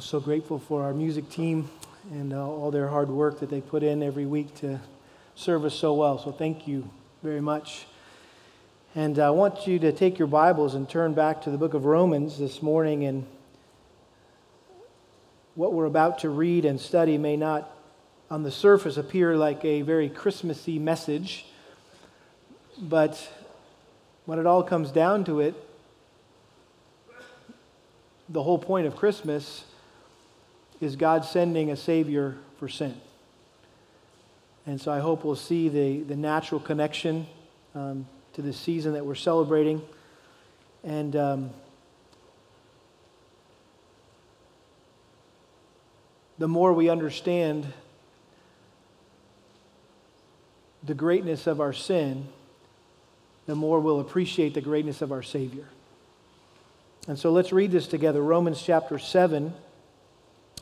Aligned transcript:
So 0.00 0.20
grateful 0.20 0.60
for 0.60 0.84
our 0.84 0.94
music 0.94 1.28
team 1.28 1.68
and 2.12 2.32
uh, 2.32 2.46
all 2.46 2.70
their 2.70 2.86
hard 2.86 3.08
work 3.08 3.40
that 3.40 3.50
they 3.50 3.60
put 3.60 3.82
in 3.82 4.00
every 4.00 4.26
week 4.26 4.54
to 4.60 4.78
serve 5.34 5.64
us 5.64 5.74
so 5.74 5.92
well. 5.92 6.20
So 6.20 6.30
thank 6.30 6.68
you 6.68 6.88
very 7.20 7.40
much. 7.40 7.84
And 8.94 9.18
I 9.18 9.30
want 9.30 9.66
you 9.66 9.80
to 9.80 9.90
take 9.90 10.16
your 10.16 10.28
Bibles 10.28 10.76
and 10.76 10.88
turn 10.88 11.14
back 11.14 11.42
to 11.42 11.50
the 11.50 11.58
book 11.58 11.74
of 11.74 11.84
Romans 11.84 12.38
this 12.38 12.62
morning. 12.62 13.06
And 13.06 13.26
what 15.56 15.72
we're 15.72 15.86
about 15.86 16.20
to 16.20 16.30
read 16.30 16.64
and 16.64 16.80
study 16.80 17.18
may 17.18 17.36
not, 17.36 17.68
on 18.30 18.44
the 18.44 18.52
surface, 18.52 18.98
appear 18.98 19.36
like 19.36 19.64
a 19.64 19.82
very 19.82 20.08
Christmassy 20.08 20.78
message. 20.78 21.44
But 22.80 23.28
when 24.26 24.38
it 24.38 24.46
all 24.46 24.62
comes 24.62 24.92
down 24.92 25.24
to 25.24 25.40
it, 25.40 25.56
the 28.28 28.44
whole 28.44 28.58
point 28.58 28.86
of 28.86 28.94
Christmas 28.94 29.64
is 30.80 30.96
God 30.96 31.24
sending 31.24 31.70
a 31.70 31.76
Savior 31.76 32.36
for 32.58 32.68
sin. 32.68 32.94
And 34.66 34.80
so 34.80 34.92
I 34.92 34.98
hope 34.98 35.24
we'll 35.24 35.34
see 35.34 35.68
the, 35.68 36.02
the 36.02 36.16
natural 36.16 36.60
connection 36.60 37.26
um, 37.74 38.06
to 38.34 38.42
the 38.42 38.52
season 38.52 38.92
that 38.92 39.04
we're 39.04 39.14
celebrating. 39.14 39.82
And 40.84 41.16
um, 41.16 41.50
the 46.38 46.48
more 46.48 46.72
we 46.72 46.88
understand 46.88 47.66
the 50.84 50.94
greatness 50.94 51.46
of 51.46 51.60
our 51.60 51.72
sin, 51.72 52.28
the 53.46 53.54
more 53.54 53.80
we'll 53.80 54.00
appreciate 54.00 54.54
the 54.54 54.60
greatness 54.60 55.02
of 55.02 55.10
our 55.10 55.22
Savior. 55.22 55.66
And 57.08 57.18
so 57.18 57.32
let's 57.32 57.52
read 57.52 57.72
this 57.72 57.86
together 57.86 58.22
Romans 58.22 58.62
chapter 58.62 58.98
7 58.98 59.54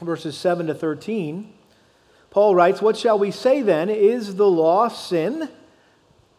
verses 0.05 0.37
7 0.37 0.67
to 0.67 0.75
13, 0.75 1.53
Paul 2.31 2.55
writes, 2.55 2.83
What 2.83 2.97
shall 2.97 3.19
we 3.19 3.31
say 3.31 3.63
then? 3.63 3.89
Is 3.89 4.37
the 4.37 4.49
law 4.49 4.89
sin? 4.89 5.49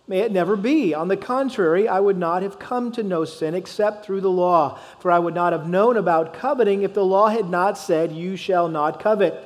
May 0.08 0.19
it 0.19 0.31
never 0.31 0.55
be. 0.55 0.94
On 0.94 1.09
the 1.09 1.17
contrary, 1.17 1.88
I 1.88 2.00
would 2.00 2.17
not 2.17 2.41
have 2.41 2.59
come 2.59 2.91
to 2.94 3.03
know 3.03 3.25
sin 3.25 3.53
except 3.53 4.05
through 4.05 4.22
the 4.22 4.30
law, 4.30 4.80
for 5.00 5.11
I 5.11 5.19
would 5.19 5.35
not 5.35 5.52
have 5.53 5.67
known 5.67 5.97
about 5.97 6.33
coveting 6.33 6.83
if 6.83 6.94
the 6.94 7.03
law 7.03 7.28
had 7.28 7.50
not 7.50 7.78
said, 7.78 8.13
You 8.13 8.38
shall 8.38 8.69
not 8.69 9.02
covet. 9.02 9.44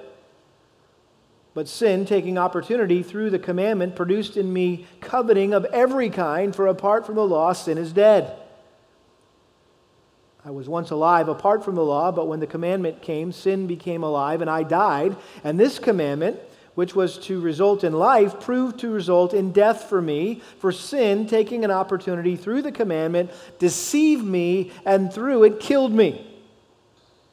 But 1.54 1.68
sin, 1.68 2.06
taking 2.06 2.38
opportunity 2.38 3.04
through 3.04 3.32
the 3.32 3.40
commandment, 3.40 3.96
produced 3.96 4.38
in 4.38 4.54
me 4.54 4.86
coveting 5.02 5.54
of 5.54 5.66
every 5.66 6.10
kind, 6.10 6.56
for 6.56 6.68
apart 6.68 7.06
from 7.06 7.16
the 7.16 7.26
law, 7.26 7.54
sin 7.54 7.78
is 7.78 7.92
dead. 7.92 8.41
I 10.44 10.50
was 10.50 10.68
once 10.68 10.90
alive 10.90 11.30
apart 11.30 11.64
from 11.64 11.76
the 11.76 11.86
law, 11.86 12.12
but 12.12 12.28
when 12.28 12.40
the 12.40 12.48
commandment 12.48 13.02
came, 13.02 13.32
sin 13.32 13.68
became 13.68 14.02
alive 14.02 14.42
and 14.42 14.50
I 14.50 14.64
died. 14.64 15.16
And 15.44 15.60
this 15.60 15.78
commandment, 15.78 16.40
which 16.74 16.96
was 16.96 17.20
to 17.20 17.40
result 17.40 17.84
in 17.84 17.94
life, 17.94 18.40
proved 18.40 18.80
to 18.80 18.90
result 18.90 19.36
in 19.36 19.52
death 19.52 19.84
for 19.84 20.02
me. 20.02 20.42
For 20.58 20.72
sin, 20.72 21.28
taking 21.28 21.64
an 21.64 21.70
opportunity 21.70 22.36
through 22.36 22.64
the 22.64 22.72
commandment, 22.72 23.30
deceived 23.60 24.26
me 24.26 24.72
and 24.84 25.14
through 25.14 25.44
it 25.44 25.60
killed 25.60 25.94
me. 25.94 26.28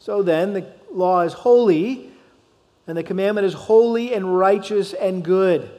So 0.01 0.23
then, 0.23 0.53
the 0.53 0.67
law 0.93 1.23
is 1.23 1.33
holy, 1.33 2.11
and 2.87 2.97
the 2.97 3.03
commandment 3.03 3.47
is 3.47 3.55
holy 3.55 4.13
and 4.13 4.39
righteous 4.39 4.93
and 4.93 5.25
good. 5.25 5.78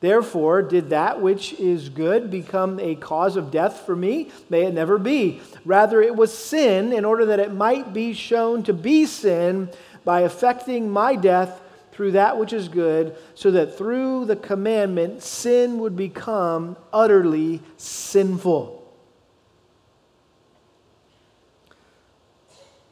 Therefore, 0.00 0.62
did 0.62 0.90
that 0.90 1.22
which 1.22 1.54
is 1.54 1.88
good 1.88 2.30
become 2.30 2.78
a 2.78 2.96
cause 2.96 3.36
of 3.36 3.50
death 3.50 3.86
for 3.86 3.96
me? 3.96 4.30
May 4.50 4.64
it 4.64 4.74
never 4.74 4.98
be. 4.98 5.40
Rather, 5.64 6.02
it 6.02 6.14
was 6.14 6.36
sin 6.36 6.92
in 6.92 7.04
order 7.04 7.26
that 7.26 7.40
it 7.40 7.54
might 7.54 7.94
be 7.94 8.12
shown 8.12 8.62
to 8.64 8.74
be 8.74 9.06
sin 9.06 9.70
by 10.04 10.24
effecting 10.24 10.90
my 10.90 11.16
death 11.16 11.62
through 11.92 12.12
that 12.12 12.38
which 12.38 12.52
is 12.52 12.68
good, 12.68 13.16
so 13.34 13.50
that 13.50 13.78
through 13.78 14.26
the 14.26 14.36
commandment, 14.36 15.22
sin 15.22 15.78
would 15.78 15.96
become 15.96 16.76
utterly 16.92 17.62
sinful. 17.78 18.86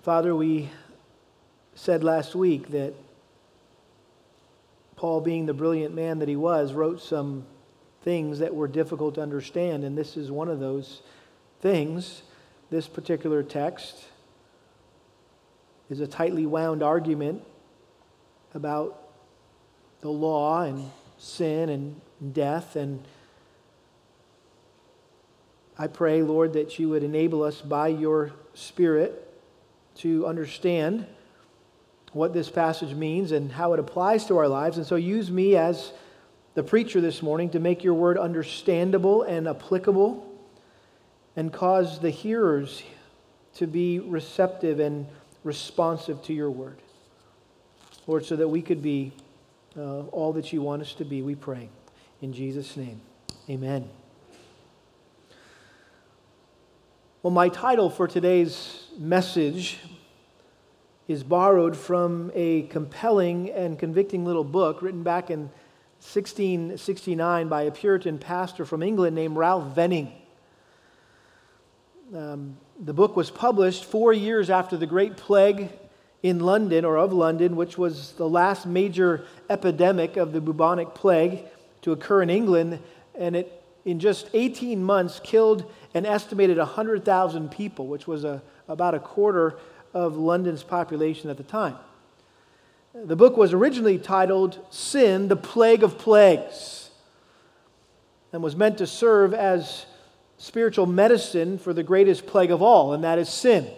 Father, 0.01 0.35
we 0.35 0.71
said 1.75 2.03
last 2.03 2.35
week 2.35 2.69
that 2.69 2.95
Paul, 4.97 5.21
being 5.21 5.47
the 5.47 5.55
brilliant 5.55 5.95
man 5.95 6.19
that 6.21 6.29
he 6.29 6.37
was, 6.37 6.73
wrote 6.73 7.01
some 7.03 7.47
things 8.03 8.39
that 8.39 8.55
were 8.55 8.69
difficult 8.69 9.15
to 9.17 9.23
understand, 9.23 9.85
and 9.85 9.97
this 9.97 10.17
is 10.17 10.31
one 10.31 10.49
of 10.49 10.61
those 10.61 11.03
things. 11.61 12.23
This 12.71 12.87
particular 12.87 13.43
text 13.43 14.05
is 15.91 16.01
a 16.01 16.07
tightly 16.07 16.47
wound 16.47 16.83
argument 16.83 17.43
about 18.55 19.01
the 20.01 20.11
law 20.11 20.63
and 20.63 20.91
sin 21.19 21.69
and 21.69 22.01
death. 22.35 22.77
And 22.77 23.03
I 25.79 25.87
pray, 25.87 26.23
Lord, 26.23 26.53
that 26.53 26.79
you 26.79 26.91
would 26.91 27.03
enable 27.03 27.43
us 27.43 27.61
by 27.61 27.89
your 27.89 28.33
Spirit 28.55 29.21
to 29.97 30.27
understand 30.27 31.07
what 32.15 32.33
this 32.33 32.49
passage 32.49 32.95
means 32.95 33.33
and 33.33 33.51
how 33.51 33.73
it 33.73 33.81
applies 33.81 34.27
to 34.27 34.39
our 34.39 34.49
lives. 34.49 34.79
And 34.79 34.87
so 34.87 34.97
use 34.97 35.31
me 35.31 35.57
as 35.57 35.93
the 36.55 36.63
preacher 36.63 37.01
this 37.01 37.23
morning 37.23 37.51
to 37.51 37.59
make 37.59 37.83
your 37.83 37.95
word 37.95 38.17
understandable 38.17 39.23
and 39.23 39.49
applicable 39.49 40.31
and 41.37 41.53
cause 41.53 41.99
the 41.99 42.11
hearers 42.11 42.83
to 43.55 43.67
be 43.67 43.99
receptive 43.99 44.79
and 44.79 45.07
responsive 45.43 46.23
to 46.23 46.33
your 46.33 46.51
word. 46.51 46.79
Lord, 48.07 48.25
so 48.25 48.37
that 48.37 48.49
we 48.49 48.63
could 48.63 48.83
be 48.83 49.13
uh, 49.77 50.03
all 50.07 50.33
that 50.35 50.53
you 50.53 50.63
want 50.63 50.83
us 50.83 50.95
to 50.95 51.05
be, 51.05 51.23
we 51.23 51.35
pray. 51.35 51.69
In 52.23 52.33
Jesus' 52.33 52.77
name, 52.77 53.01
amen. 53.51 53.89
Well, 57.23 57.33
my 57.33 57.49
title 57.49 57.91
for 57.91 58.07
today's 58.07 58.87
message 58.99 59.79
is 61.07 61.23
borrowed 61.23 61.77
from 61.77 62.31
a 62.35 62.63
compelling 62.63 63.51
and 63.51 63.79
convicting 63.79 64.25
little 64.25 64.45
book 64.45 64.81
written 64.81 65.03
back 65.03 65.31
in 65.31 65.51
1669 66.01 67.49
by 67.49 67.63
a 67.63 67.71
Puritan 67.71 68.19
pastor 68.19 68.65
from 68.65 68.83
England 68.83 69.15
named 69.15 69.37
Ralph 69.37 69.75
Venning. 69.75 70.13
Um, 72.15 72.57
the 72.83 72.93
book 72.93 73.17
was 73.17 73.31
published 73.31 73.85
four 73.85 74.13
years 74.13 74.51
after 74.51 74.77
the 74.77 74.87
Great 74.87 75.17
Plague 75.17 75.71
in 76.23 76.41
London, 76.41 76.85
or 76.87 76.97
of 76.97 77.13
London, 77.13 77.55
which 77.55 77.77
was 77.77 78.13
the 78.13 78.29
last 78.29 78.65
major 78.65 79.27
epidemic 79.51 80.17
of 80.17 80.33
the 80.33 80.41
bubonic 80.41 80.95
plague 80.95 81.45
to 81.83 81.93
occur 81.93 82.23
in 82.23 82.31
England. 82.31 82.79
And 83.15 83.37
it, 83.37 83.63
in 83.85 84.01
just 84.01 84.31
18 84.33 84.83
months, 84.83 85.21
killed 85.23 85.71
an 85.93 86.07
estimated 86.07 86.57
100,000 86.57 87.51
people, 87.51 87.87
which 87.87 88.07
was 88.07 88.25
a, 88.25 88.43
about 88.69 88.95
a 88.95 88.99
quarter 88.99 89.59
of 89.95 90.17
London's 90.17 90.63
population 90.63 91.31
at 91.31 91.37
the 91.37 91.43
time. 91.43 91.77
The 92.95 93.17
book 93.17 93.37
was 93.37 93.53
originally 93.53 93.99
titled 93.99 94.59
Sin, 94.71 95.29
the 95.29 95.37
Plague 95.37 95.83
of 95.83 95.99
Plagues, 95.99 96.91
and 98.33 98.43
was 98.43 98.55
meant 98.55 98.79
to 98.79 98.87
serve 98.87 99.33
as 99.33 99.87
spiritual 100.39 100.87
medicine 100.87 101.59
for 101.59 101.73
the 101.73 101.83
greatest 101.83 102.27
plague 102.27 102.51
of 102.51 102.61
all, 102.61 102.93
and 102.93 103.03
that 103.03 103.19
is 103.19 103.29
sin, 103.29 103.69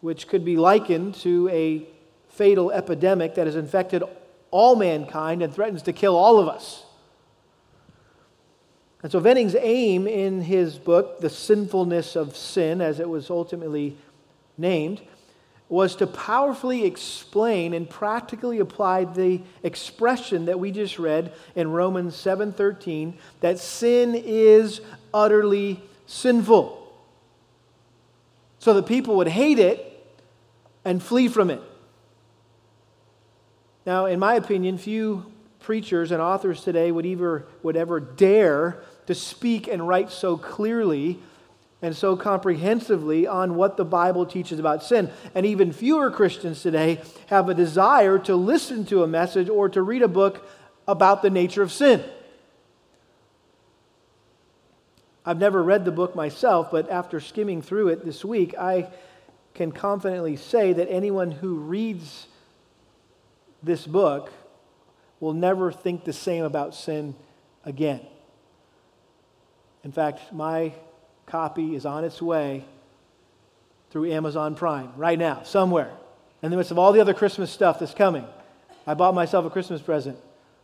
which 0.00 0.26
could 0.26 0.44
be 0.44 0.56
likened 0.56 1.14
to 1.14 1.48
a 1.50 1.86
fatal 2.28 2.70
epidemic 2.70 3.34
that 3.34 3.46
has 3.46 3.56
infected 3.56 4.02
all 4.50 4.76
mankind 4.76 5.42
and 5.42 5.54
threatens 5.54 5.82
to 5.82 5.92
kill 5.92 6.16
all 6.16 6.38
of 6.38 6.48
us. 6.48 6.84
And 9.02 9.10
so 9.10 9.18
Venning's 9.18 9.56
aim 9.58 10.06
in 10.06 10.42
his 10.42 10.78
book, 10.78 11.20
The 11.20 11.30
Sinfulness 11.30 12.16
of 12.16 12.36
Sin, 12.36 12.82
as 12.82 13.00
it 13.00 13.08
was 13.08 13.30
ultimately 13.30 13.96
named, 14.58 15.00
was 15.68 15.94
to 15.96 16.06
powerfully 16.06 16.84
explain 16.84 17.72
and 17.72 17.88
practically 17.88 18.58
apply 18.58 19.04
the 19.04 19.40
expression 19.62 20.46
that 20.46 20.58
we 20.58 20.72
just 20.72 20.98
read 20.98 21.32
in 21.54 21.70
Romans 21.70 22.16
7:13 22.16 23.14
that 23.40 23.58
sin 23.58 24.14
is 24.16 24.80
utterly 25.14 25.80
sinful. 26.06 26.76
So 28.58 28.74
that 28.74 28.86
people 28.86 29.16
would 29.16 29.28
hate 29.28 29.60
it 29.60 29.86
and 30.84 31.02
flee 31.02 31.28
from 31.28 31.50
it. 31.50 31.62
Now, 33.86 34.06
in 34.06 34.18
my 34.18 34.34
opinion, 34.34 34.76
few 34.76 35.26
preachers 35.60 36.10
and 36.10 36.20
authors 36.20 36.62
today 36.62 36.90
would 36.90 37.06
ever, 37.06 37.46
would 37.62 37.76
ever 37.76 38.00
dare 38.00 38.82
to 39.06 39.14
speak 39.14 39.68
and 39.68 39.86
write 39.86 40.10
so 40.10 40.36
clearly 40.36 41.20
and 41.82 41.96
so 41.96 42.16
comprehensively 42.16 43.26
on 43.26 43.54
what 43.54 43.76
the 43.76 43.84
Bible 43.84 44.26
teaches 44.26 44.58
about 44.58 44.82
sin. 44.82 45.10
And 45.34 45.46
even 45.46 45.72
fewer 45.72 46.10
Christians 46.10 46.62
today 46.62 47.00
have 47.26 47.48
a 47.48 47.54
desire 47.54 48.18
to 48.20 48.36
listen 48.36 48.84
to 48.86 49.02
a 49.02 49.06
message 49.06 49.48
or 49.48 49.68
to 49.70 49.82
read 49.82 50.02
a 50.02 50.08
book 50.08 50.46
about 50.86 51.22
the 51.22 51.30
nature 51.30 51.62
of 51.62 51.72
sin. 51.72 52.04
I've 55.24 55.38
never 55.38 55.62
read 55.62 55.84
the 55.84 55.92
book 55.92 56.14
myself, 56.14 56.70
but 56.70 56.90
after 56.90 57.20
skimming 57.20 57.62
through 57.62 57.88
it 57.88 58.04
this 58.04 58.24
week, 58.24 58.54
I 58.58 58.88
can 59.54 59.72
confidently 59.72 60.36
say 60.36 60.72
that 60.72 60.90
anyone 60.90 61.30
who 61.30 61.56
reads 61.56 62.26
this 63.62 63.86
book 63.86 64.32
will 65.18 65.34
never 65.34 65.70
think 65.70 66.04
the 66.04 66.12
same 66.12 66.44
about 66.44 66.74
sin 66.74 67.14
again. 67.64 68.00
In 69.84 69.92
fact, 69.92 70.32
my 70.32 70.72
copy 71.30 71.74
is 71.74 71.86
on 71.86 72.04
its 72.04 72.20
way 72.20 72.64
through 73.90 74.10
Amazon 74.10 74.54
Prime 74.54 74.92
right 74.96 75.18
now, 75.18 75.42
somewhere, 75.42 75.90
in 76.42 76.50
the 76.50 76.56
midst 76.56 76.70
of 76.70 76.78
all 76.78 76.92
the 76.92 77.00
other 77.00 77.14
Christmas 77.14 77.50
stuff 77.50 77.78
that's 77.78 77.94
coming. 77.94 78.24
I 78.86 78.94
bought 78.94 79.14
myself 79.14 79.44
a 79.44 79.50
Christmas 79.50 79.80
present. 79.80 80.18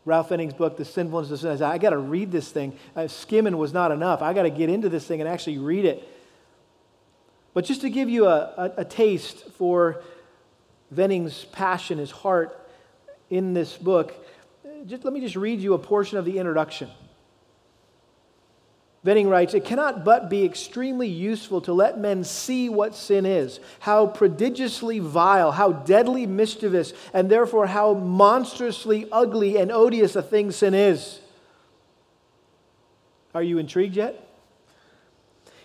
Ralph 0.05 0.29
Venning's 0.29 0.55
book, 0.55 0.77
The 0.77 0.85
Sinfulness 0.85 1.31
of 1.33 1.41
Sin. 1.41 1.63
I, 1.63 1.79
got 1.79 1.91
to 1.91 1.99
read 1.99 2.31
this 2.31 2.51
thing. 2.51 2.79
Uh, 2.95 3.09
skimming 3.09 3.57
was 3.57 3.73
not 3.73 3.91
enough. 3.91 4.23
I 4.23 4.33
got 4.33 4.45
to 4.45 4.51
get 4.51 4.71
into 4.71 4.89
this 4.89 5.05
thing 5.05 5.21
and 5.21 5.29
actually 5.29 5.59
read 5.59 5.85
it. 5.85 6.09
But 7.55 7.65
just 7.65 7.81
to 7.81 7.91
give 7.91 8.09
you 8.09 8.27
a, 8.27 8.39
a, 8.57 8.73
a 8.79 8.85
taste 8.85 9.51
for 9.53 10.03
Venning's 10.93 11.47
passion, 11.47 11.99
his 11.99 12.13
heart 12.13 12.71
in 13.31 13.53
this 13.53 13.77
book, 13.77 14.15
just, 14.87 15.05
let 15.05 15.13
me 15.13 15.21
just 15.21 15.35
read 15.35 15.61
you 15.61 15.75
a 15.75 15.79
portion 15.79 16.19
of 16.19 16.25
the 16.25 16.39
introduction. 16.39 16.89
Venning 19.07 19.29
writes, 19.29 19.55
It 19.55 19.65
cannot 19.65 20.05
but 20.05 20.29
be 20.29 20.45
extremely 20.45 21.07
useful 21.07 21.61
to 21.61 21.73
let 21.73 21.97
men 21.97 22.25
see 22.25 22.69
what 22.69 22.97
sin 22.97 23.25
is, 23.25 23.61
how 23.79 24.09
prodigiously 24.09 24.99
vile, 24.99 25.53
how 25.53 25.71
deadly 25.71 26.27
mischievous, 26.27 26.93
and 27.15 27.31
therefore 27.31 27.69
how 27.69 27.95
monstrously 27.95 29.07
ugly 29.13 29.59
and 29.59 29.71
odious 29.71 30.17
a 30.17 30.23
thing 30.23 30.51
sin 30.51 30.75
is. 30.75 31.21
Are 33.33 33.45
you 33.45 33.59
intrigued 33.59 33.95
yet? 33.95 34.27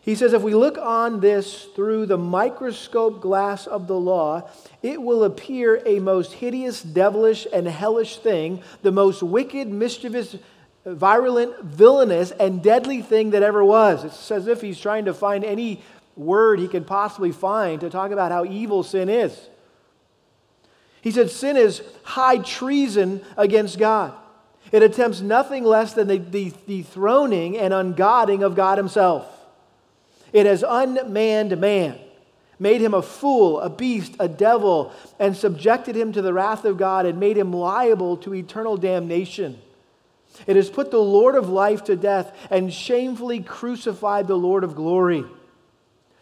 He 0.04 0.14
says, 0.14 0.34
if 0.34 0.44
we 0.44 0.54
look 0.54 0.78
on 0.78 1.20
this 1.20 1.66
through 1.76 2.06
the 2.06 2.20
microscope 2.20 3.22
glass 3.22 3.66
of 3.66 3.88
the 3.88 4.00
law, 4.00 4.50
it 4.84 5.02
will 5.02 5.24
appear 5.24 5.82
a 5.86 5.98
most 5.98 6.34
hideous, 6.34 6.84
devilish, 6.84 7.48
and 7.52 7.68
hellish 7.68 8.18
thing, 8.18 8.62
the 8.84 8.92
most 8.92 9.24
wicked, 9.24 9.68
mischievous, 9.68 10.36
virulent, 10.86 11.62
villainous, 11.64 12.32
and 12.32 12.64
deadly 12.64 13.02
thing 13.02 13.32
that 13.32 13.44
ever 13.44 13.64
was. 13.64 14.04
It's 14.04 14.32
as 14.32 14.48
if 14.48 14.62
he's 14.62 14.80
trying 14.80 15.06
to 15.06 15.14
find 15.14 15.44
any 15.44 15.84
word 16.16 16.60
he 16.60 16.68
can 16.68 16.84
possibly 16.84 17.32
find 17.32 17.82
to 17.82 17.90
talk 17.90 18.12
about 18.12 18.32
how 18.32 18.46
evil 18.46 18.84
sin 18.84 19.10
is. 19.10 19.50
He 21.02 21.12
said, 21.12 21.30
Sin 21.32 21.58
is 21.58 21.82
high 22.04 22.38
treason 22.38 23.22
against 23.38 23.78
God. 23.78 24.14
It 24.72 24.84
attempts 24.84 25.22
nothing 25.22 25.64
less 25.64 25.94
than 25.94 26.08
the, 26.08 26.20
dethroning 26.20 27.58
and 27.58 27.74
ungodding 27.74 28.44
of 28.44 28.56
God 28.56 28.78
Himself. 28.78 29.28
It 30.32 30.46
has 30.46 30.64
unmanned 30.68 31.60
man, 31.60 32.00
made 32.58 32.80
him 32.80 32.94
a 32.94 33.02
fool, 33.02 33.60
a 33.60 33.70
beast, 33.70 34.16
a 34.20 34.30
devil, 34.30 34.94
and 35.20 35.36
subjected 35.36 35.96
him 35.96 36.14
to 36.14 36.22
the 36.22 36.34
wrath 36.34 36.64
of 36.64 36.78
God 36.78 37.06
and 37.06 37.20
made 37.20 37.38
him 37.38 37.52
liable 37.52 38.16
to 38.18 38.34
eternal 38.34 38.78
damnation. 38.78 39.60
It 40.48 40.56
has 40.56 40.70
put 40.70 40.92
the 40.92 40.98
Lord 40.98 41.36
of 41.36 41.50
life 41.50 41.84
to 41.86 41.96
death 41.96 42.36
and 42.50 42.74
shamefully 42.74 43.42
crucified 43.42 44.28
the 44.28 44.38
Lord 44.38 44.64
of 44.64 44.76
glory. 44.76 45.26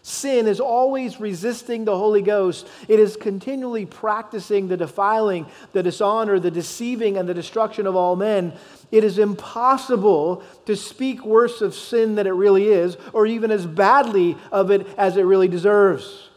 Sin 0.02 0.48
is 0.48 0.60
always 0.60 1.20
resisting 1.20 1.86
the 1.86 1.98
Holy 1.98 2.22
Ghost. 2.22 2.68
It 2.88 3.00
is 3.00 3.16
continually 3.16 3.86
practicing 3.86 4.68
the 4.68 4.78
defiling, 4.78 5.46
the 5.74 5.84
dishonor, 5.84 6.40
the 6.40 6.50
deceiving, 6.50 7.18
and 7.18 7.28
the 7.28 7.34
destruction 7.34 7.86
of 7.86 7.96
all 7.96 8.16
men. 8.16 8.54
It 8.92 9.04
is 9.04 9.20
impossible 9.20 10.42
to 10.66 10.76
speak 10.76 11.26
worse 11.26 11.62
of 11.62 11.76
sin 11.76 12.16
than 12.16 12.28
it 12.28 12.32
really 12.32 12.70
is, 12.70 12.98
or 13.14 13.28
even 13.28 13.52
as 13.52 13.68
badly 13.68 14.38
of 14.52 14.72
it 14.72 14.88
as 14.98 15.18
it 15.18 15.24
really 15.24 15.50
deserves. 15.50 16.30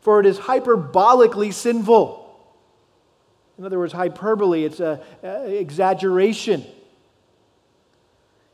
For 0.00 0.20
it 0.20 0.26
is 0.26 0.38
hyperbolically 0.38 1.52
sinful. 1.52 2.16
In 3.58 3.66
other 3.66 3.78
words, 3.78 3.92
hyperbole, 3.92 4.64
it's 4.64 4.80
an 4.80 5.00
exaggeration. 5.22 6.64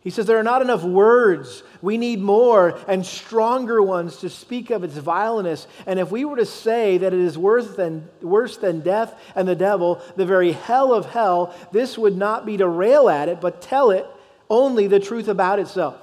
He 0.06 0.10
says 0.10 0.26
there 0.26 0.38
are 0.38 0.44
not 0.44 0.62
enough 0.62 0.84
words. 0.84 1.64
We 1.82 1.98
need 1.98 2.20
more 2.20 2.78
and 2.86 3.04
stronger 3.04 3.82
ones 3.82 4.18
to 4.18 4.30
speak 4.30 4.70
of 4.70 4.84
its 4.84 4.96
vileness. 4.96 5.66
And 5.84 5.98
if 5.98 6.12
we 6.12 6.24
were 6.24 6.36
to 6.36 6.46
say 6.46 6.98
that 6.98 7.12
it 7.12 7.18
is 7.18 7.36
worse 7.36 7.74
than, 7.74 8.08
worse 8.22 8.56
than 8.56 8.82
death 8.82 9.20
and 9.34 9.48
the 9.48 9.56
devil, 9.56 10.00
the 10.14 10.24
very 10.24 10.52
hell 10.52 10.94
of 10.94 11.06
hell, 11.06 11.52
this 11.72 11.98
would 11.98 12.16
not 12.16 12.46
be 12.46 12.56
to 12.58 12.68
rail 12.68 13.08
at 13.08 13.28
it, 13.28 13.40
but 13.40 13.60
tell 13.60 13.90
it 13.90 14.06
only 14.48 14.86
the 14.86 15.00
truth 15.00 15.26
about 15.26 15.58
itself. 15.58 15.96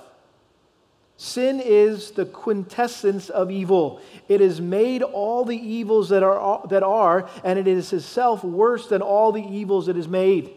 Sin 1.15 1.61
is 1.63 2.11
the 2.11 2.25
quintessence 2.25 3.29
of 3.29 3.51
evil. 3.51 4.01
It 4.27 4.41
has 4.41 4.59
made 4.59 5.01
all 5.01 5.45
the 5.45 5.55
evils 5.55 6.09
that 6.09 6.23
are, 6.23 6.67
that 6.67 6.83
are, 6.83 7.29
and 7.45 7.57
it 7.57 7.67
is 7.69 7.93
itself 7.93 8.43
worse 8.43 8.87
than 8.87 9.01
all 9.01 9.31
the 9.31 9.47
evils 9.47 9.87
it 9.87 9.95
has 9.95 10.09
made. 10.09 10.53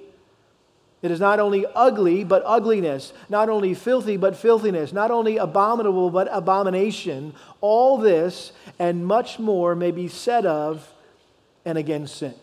It 1.02 1.10
is 1.10 1.20
not 1.20 1.38
only 1.38 1.66
ugly, 1.74 2.24
but 2.24 2.42
ugliness, 2.46 3.12
not 3.28 3.48
only 3.48 3.74
filthy, 3.74 4.16
but 4.16 4.34
filthiness, 4.34 4.92
not 4.92 5.10
only 5.10 5.36
abominable, 5.36 6.10
but 6.10 6.28
abomination. 6.30 7.34
All 7.60 7.98
this 7.98 8.52
and 8.78 9.06
much 9.06 9.38
more 9.38 9.74
may 9.74 9.90
be 9.90 10.08
said 10.08 10.46
of 10.46 10.92
and 11.64 11.76
against 11.76 12.16
sin. 12.16 12.34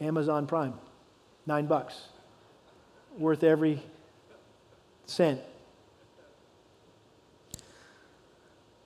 Amazon 0.00 0.46
Prime, 0.46 0.74
nine 1.46 1.66
bucks, 1.66 2.08
worth 3.18 3.42
every 3.42 3.82
cent. 5.06 5.40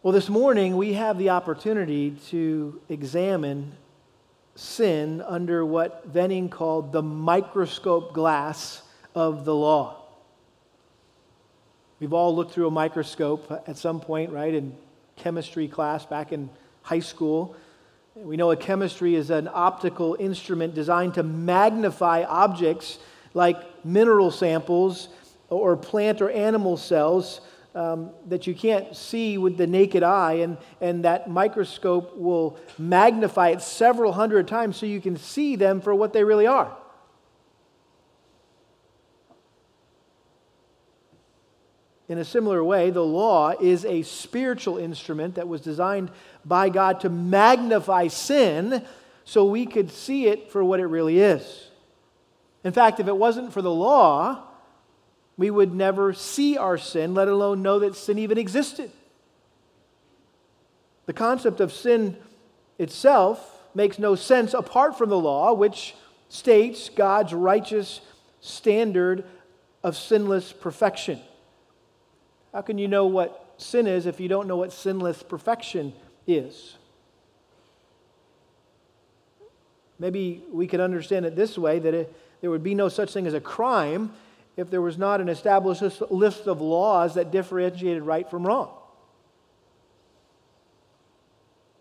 Well, 0.02 0.12
this 0.12 0.30
morning 0.30 0.76
we 0.78 0.94
have 0.94 1.18
the 1.18 1.28
opportunity 1.30 2.12
to 2.28 2.80
examine 2.88 3.72
sin 4.60 5.22
under 5.22 5.64
what 5.64 6.04
Venning 6.04 6.50
called 6.50 6.92
the 6.92 7.02
microscope 7.02 8.12
glass 8.12 8.82
of 9.14 9.46
the 9.46 9.54
law. 9.54 10.02
We've 11.98 12.12
all 12.12 12.36
looked 12.36 12.52
through 12.52 12.66
a 12.66 12.70
microscope 12.70 13.50
at 13.66 13.78
some 13.78 14.00
point, 14.00 14.30
right, 14.30 14.52
in 14.52 14.76
chemistry 15.16 15.66
class 15.66 16.04
back 16.04 16.32
in 16.32 16.50
high 16.82 17.00
school. 17.00 17.56
We 18.14 18.36
know 18.36 18.50
a 18.50 18.56
chemistry 18.56 19.14
is 19.14 19.30
an 19.30 19.48
optical 19.50 20.14
instrument 20.20 20.74
designed 20.74 21.14
to 21.14 21.22
magnify 21.22 22.24
objects 22.24 22.98
like 23.32 23.56
mineral 23.82 24.30
samples 24.30 25.08
or 25.48 25.74
plant 25.74 26.20
or 26.20 26.30
animal 26.30 26.76
cells 26.76 27.40
um, 27.74 28.10
that 28.28 28.46
you 28.46 28.54
can't 28.54 28.96
see 28.96 29.38
with 29.38 29.56
the 29.56 29.66
naked 29.66 30.02
eye, 30.02 30.34
and, 30.34 30.58
and 30.80 31.04
that 31.04 31.30
microscope 31.30 32.16
will 32.16 32.58
magnify 32.78 33.50
it 33.50 33.62
several 33.62 34.12
hundred 34.12 34.48
times 34.48 34.76
so 34.76 34.86
you 34.86 35.00
can 35.00 35.16
see 35.16 35.56
them 35.56 35.80
for 35.80 35.94
what 35.94 36.12
they 36.12 36.24
really 36.24 36.46
are. 36.46 36.76
In 42.08 42.18
a 42.18 42.24
similar 42.24 42.64
way, 42.64 42.90
the 42.90 43.04
law 43.04 43.50
is 43.50 43.84
a 43.84 44.02
spiritual 44.02 44.78
instrument 44.78 45.36
that 45.36 45.46
was 45.46 45.60
designed 45.60 46.10
by 46.44 46.68
God 46.68 47.00
to 47.02 47.08
magnify 47.08 48.08
sin 48.08 48.84
so 49.24 49.44
we 49.44 49.64
could 49.64 49.92
see 49.92 50.26
it 50.26 50.50
for 50.50 50.64
what 50.64 50.80
it 50.80 50.86
really 50.86 51.20
is. 51.20 51.68
In 52.64 52.72
fact, 52.72 52.98
if 52.98 53.06
it 53.06 53.16
wasn't 53.16 53.52
for 53.52 53.62
the 53.62 53.70
law, 53.70 54.42
we 55.40 55.50
would 55.50 55.74
never 55.74 56.12
see 56.12 56.58
our 56.58 56.76
sin, 56.76 57.14
let 57.14 57.26
alone 57.26 57.62
know 57.62 57.78
that 57.78 57.96
sin 57.96 58.18
even 58.18 58.36
existed. 58.36 58.90
The 61.06 61.14
concept 61.14 61.60
of 61.60 61.72
sin 61.72 62.18
itself 62.78 63.40
makes 63.74 63.98
no 63.98 64.14
sense 64.16 64.52
apart 64.52 64.98
from 64.98 65.08
the 65.08 65.18
law, 65.18 65.54
which 65.54 65.94
states 66.28 66.90
God's 66.90 67.32
righteous 67.32 68.02
standard 68.42 69.24
of 69.82 69.96
sinless 69.96 70.52
perfection. 70.52 71.18
How 72.52 72.60
can 72.60 72.76
you 72.76 72.86
know 72.86 73.06
what 73.06 73.54
sin 73.56 73.86
is 73.86 74.04
if 74.04 74.20
you 74.20 74.28
don't 74.28 74.46
know 74.46 74.58
what 74.58 74.74
sinless 74.74 75.22
perfection 75.22 75.94
is? 76.26 76.76
Maybe 79.98 80.44
we 80.52 80.66
could 80.66 80.80
understand 80.80 81.24
it 81.24 81.34
this 81.34 81.56
way 81.56 81.78
that 81.78 81.94
it, 81.94 82.14
there 82.42 82.50
would 82.50 82.62
be 82.62 82.74
no 82.74 82.90
such 82.90 83.10
thing 83.14 83.26
as 83.26 83.32
a 83.32 83.40
crime 83.40 84.12
if 84.60 84.68
there 84.68 84.82
was 84.82 84.98
not 84.98 85.22
an 85.22 85.30
established 85.30 85.82
list 86.10 86.46
of 86.46 86.60
laws 86.60 87.14
that 87.14 87.30
differentiated 87.30 88.02
right 88.02 88.28
from 88.28 88.46
wrong. 88.46 88.70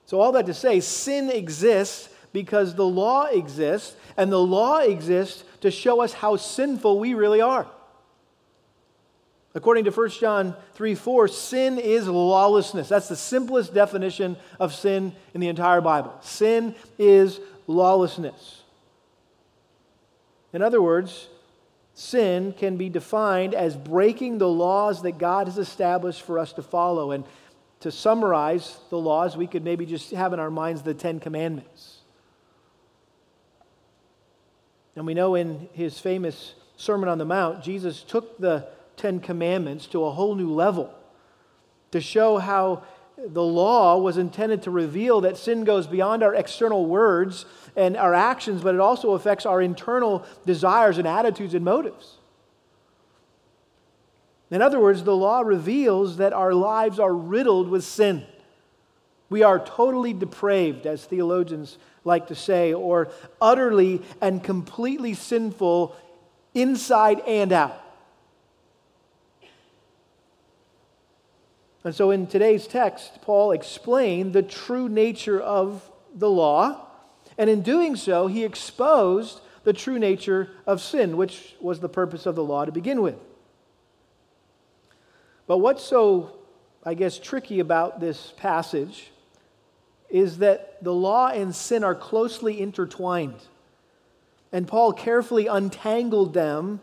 So, 0.05 0.21
all 0.21 0.31
that 0.31 0.45
to 0.45 0.53
say, 0.53 0.79
sin 0.79 1.29
exists 1.29 2.09
because 2.31 2.75
the 2.75 2.85
law 2.85 3.25
exists, 3.25 3.95
and 4.15 4.31
the 4.31 4.39
law 4.39 4.77
exists 4.77 5.43
to 5.61 5.69
show 5.69 6.01
us 6.01 6.13
how 6.13 6.37
sinful 6.37 6.99
we 6.99 7.15
really 7.15 7.41
are. 7.41 7.67
According 9.53 9.83
to 9.83 9.91
1 9.91 10.09
John 10.11 10.55
3 10.75 10.95
4, 10.95 11.27
sin 11.27 11.79
is 11.79 12.07
lawlessness. 12.07 12.87
That's 12.87 13.09
the 13.09 13.15
simplest 13.17 13.73
definition 13.73 14.37
of 14.57 14.73
sin 14.73 15.13
in 15.33 15.41
the 15.41 15.49
entire 15.49 15.81
Bible. 15.81 16.15
Sin 16.21 16.75
is 16.97 17.41
lawlessness. 17.67 18.61
In 20.53 20.61
other 20.61 20.81
words, 20.81 21.27
sin 21.99 22.53
can 22.53 22.77
be 22.77 22.89
defined 22.89 23.53
as 23.53 23.75
breaking 23.75 24.37
the 24.37 24.47
laws 24.47 25.01
that 25.01 25.17
God 25.17 25.47
has 25.47 25.57
established 25.57 26.21
for 26.21 26.39
us 26.39 26.53
to 26.53 26.61
follow. 26.61 27.11
And 27.11 27.25
to 27.81 27.91
summarize 27.91 28.77
the 28.89 28.97
laws, 28.97 29.35
we 29.35 29.47
could 29.47 29.63
maybe 29.63 29.85
just 29.85 30.11
have 30.11 30.33
in 30.33 30.39
our 30.39 30.49
minds 30.49 30.81
the 30.81 30.93
Ten 30.93 31.19
Commandments. 31.19 31.97
And 34.95 35.05
we 35.05 35.13
know 35.13 35.35
in 35.35 35.69
his 35.73 35.99
famous 35.99 36.55
Sermon 36.77 37.09
on 37.09 37.17
the 37.17 37.25
Mount, 37.25 37.63
Jesus 37.63 38.01
took 38.01 38.37
the 38.39 38.67
Ten 38.95 39.19
Commandments 39.19 39.85
to 39.87 40.05
a 40.05 40.11
whole 40.11 40.35
new 40.35 40.53
level 40.53 40.93
to 41.91 42.01
show 42.01 42.37
how 42.37 42.83
the 43.27 43.43
law 43.43 43.97
was 43.97 44.17
intended 44.17 44.63
to 44.63 44.71
reveal 44.71 45.21
that 45.21 45.37
sin 45.37 45.63
goes 45.63 45.87
beyond 45.87 46.23
our 46.23 46.33
external 46.33 46.85
words 46.85 47.45
and 47.75 47.97
our 47.97 48.13
actions, 48.13 48.61
but 48.61 48.73
it 48.75 48.81
also 48.81 49.11
affects 49.11 49.45
our 49.45 49.61
internal 49.61 50.25
desires 50.45 50.97
and 50.97 51.07
attitudes 51.07 51.53
and 51.53 51.65
motives. 51.65 52.17
In 54.51 54.61
other 54.61 54.79
words, 54.79 55.03
the 55.03 55.15
law 55.15 55.41
reveals 55.41 56.17
that 56.17 56.33
our 56.33 56.53
lives 56.53 56.99
are 56.99 57.13
riddled 57.13 57.69
with 57.69 57.83
sin. 57.83 58.25
We 59.29 59.43
are 59.43 59.59
totally 59.63 60.13
depraved, 60.13 60.87
as 60.87 61.05
theologians 61.05 61.77
like 62.03 62.27
to 62.27 62.35
say, 62.35 62.73
or 62.73 63.09
utterly 63.39 64.01
and 64.21 64.43
completely 64.43 65.13
sinful 65.13 65.95
inside 66.55 67.19
and 67.21 67.51
out. 67.51 67.79
And 71.83 71.95
so 71.95 72.11
in 72.11 72.27
today's 72.27 72.67
text, 72.67 73.21
Paul 73.21 73.51
explained 73.51 74.33
the 74.33 74.43
true 74.43 74.89
nature 74.89 75.39
of 75.39 75.89
the 76.13 76.29
law. 76.29 76.87
And 77.37 77.49
in 77.49 77.61
doing 77.61 77.95
so, 77.95 78.27
he 78.27 78.43
exposed 78.43 79.39
the 79.63 79.73
true 79.73 79.99
nature 79.99 80.49
of 80.67 80.81
sin, 80.81 81.15
which 81.15 81.55
was 81.61 81.79
the 81.79 81.89
purpose 81.89 82.25
of 82.25 82.35
the 82.35 82.43
law 82.43 82.65
to 82.65 82.71
begin 82.71 83.01
with. 83.01 83.15
But 85.47 85.59
what's 85.59 85.83
so, 85.83 86.35
I 86.83 86.93
guess, 86.93 87.17
tricky 87.17 87.59
about 87.59 87.99
this 87.99 88.33
passage 88.37 89.11
is 90.09 90.39
that 90.39 90.83
the 90.83 90.93
law 90.93 91.27
and 91.27 91.55
sin 91.55 91.83
are 91.83 91.95
closely 91.95 92.59
intertwined. 92.59 93.39
And 94.51 94.67
Paul 94.67 94.93
carefully 94.93 95.47
untangled 95.47 96.33
them 96.33 96.81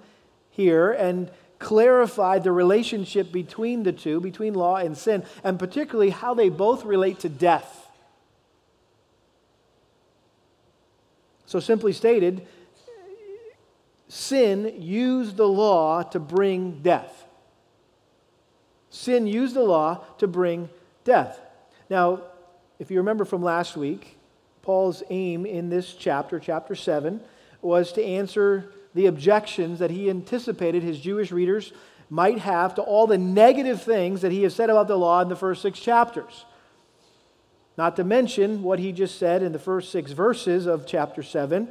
here 0.51 0.93
and 0.93 1.31
clarified 1.59 2.45
the 2.45 2.53
relationship 2.53 3.33
between 3.33 3.83
the 3.83 3.93
two, 3.93 4.21
between 4.21 4.55
law 4.55 4.77
and 4.77 4.97
sin, 4.97 5.25
and 5.43 5.59
particularly 5.59 6.11
how 6.11 6.35
they 6.35 6.49
both 6.49 6.85
relate 6.85 7.21
to 7.21 7.29
death. 7.29 7.89
So, 11.47 11.61
simply 11.61 11.93
stated, 11.93 12.47
sin 14.09 14.75
used 14.79 15.37
the 15.37 15.49
law 15.49 16.03
to 16.03 16.19
bring 16.19 16.81
death. 16.83 17.25
Sin 18.91 19.27
used 19.27 19.55
the 19.55 19.63
law 19.63 20.05
to 20.19 20.27
bring 20.27 20.69
death. 21.05 21.41
Now, 21.89 22.23
if 22.79 22.91
you 22.91 22.99
remember 22.99 23.25
from 23.25 23.43
last 23.43 23.77
week, 23.77 24.19
Paul's 24.63 25.03
aim 25.11 25.47
in 25.47 25.69
this 25.69 25.95
chapter, 25.95 26.41
chapter 26.41 26.75
7, 26.75 27.21
was 27.63 27.93
to 27.93 28.05
answer 28.05 28.73
the 28.97 29.07
objections 29.07 29.79
that 29.79 29.91
he 29.91 30.09
anticipated 30.09 30.83
his 30.83 30.99
Jewish 30.99 31.31
readers 31.31 31.73
might 32.09 32.39
have 32.39 32.75
to 32.77 32.83
all 32.83 33.07
the 33.07 33.19
negative 33.19 33.83
things 33.83 34.23
that 34.23 34.33
he 34.33 34.43
has 34.43 34.55
said 34.55 34.71
about 34.71 34.89
the 34.89 34.97
law 34.97 35.21
in 35.21 35.29
the 35.29 35.37
first 35.37 35.61
six 35.61 35.79
chapters. 35.79 36.47
Not 37.77 37.97
to 37.97 38.05
mention 38.05 38.63
what 38.63 38.79
he 38.79 38.93
just 38.93 39.19
said 39.19 39.43
in 39.43 39.53
the 39.53 39.59
first 39.59 39.93
six 39.93 40.13
verses 40.13 40.65
of 40.65 40.87
chapter 40.87 41.23
7, 41.23 41.69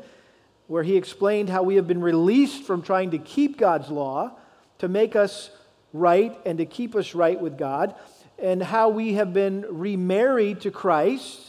where 0.68 0.84
he 0.84 0.96
explained 0.96 1.50
how 1.50 1.64
we 1.64 1.76
have 1.76 1.88
been 1.88 2.02
released 2.02 2.64
from 2.64 2.84
trying 2.84 3.10
to 3.12 3.18
keep 3.18 3.58
God's 3.58 3.90
law 3.90 4.38
to 4.78 4.88
make 4.88 5.16
us 5.16 5.50
right 5.94 6.38
and 6.46 6.60
to 6.60 6.66
keep 6.66 6.96
us 6.96 7.16
right 7.16 7.40
with 7.40 7.58
God, 7.58 7.96
and 8.38 8.62
how 8.62 8.90
we 8.90 9.14
have 9.14 9.34
been 9.34 9.66
remarried 9.68 10.62
to 10.62 10.70
Christ, 10.70 11.40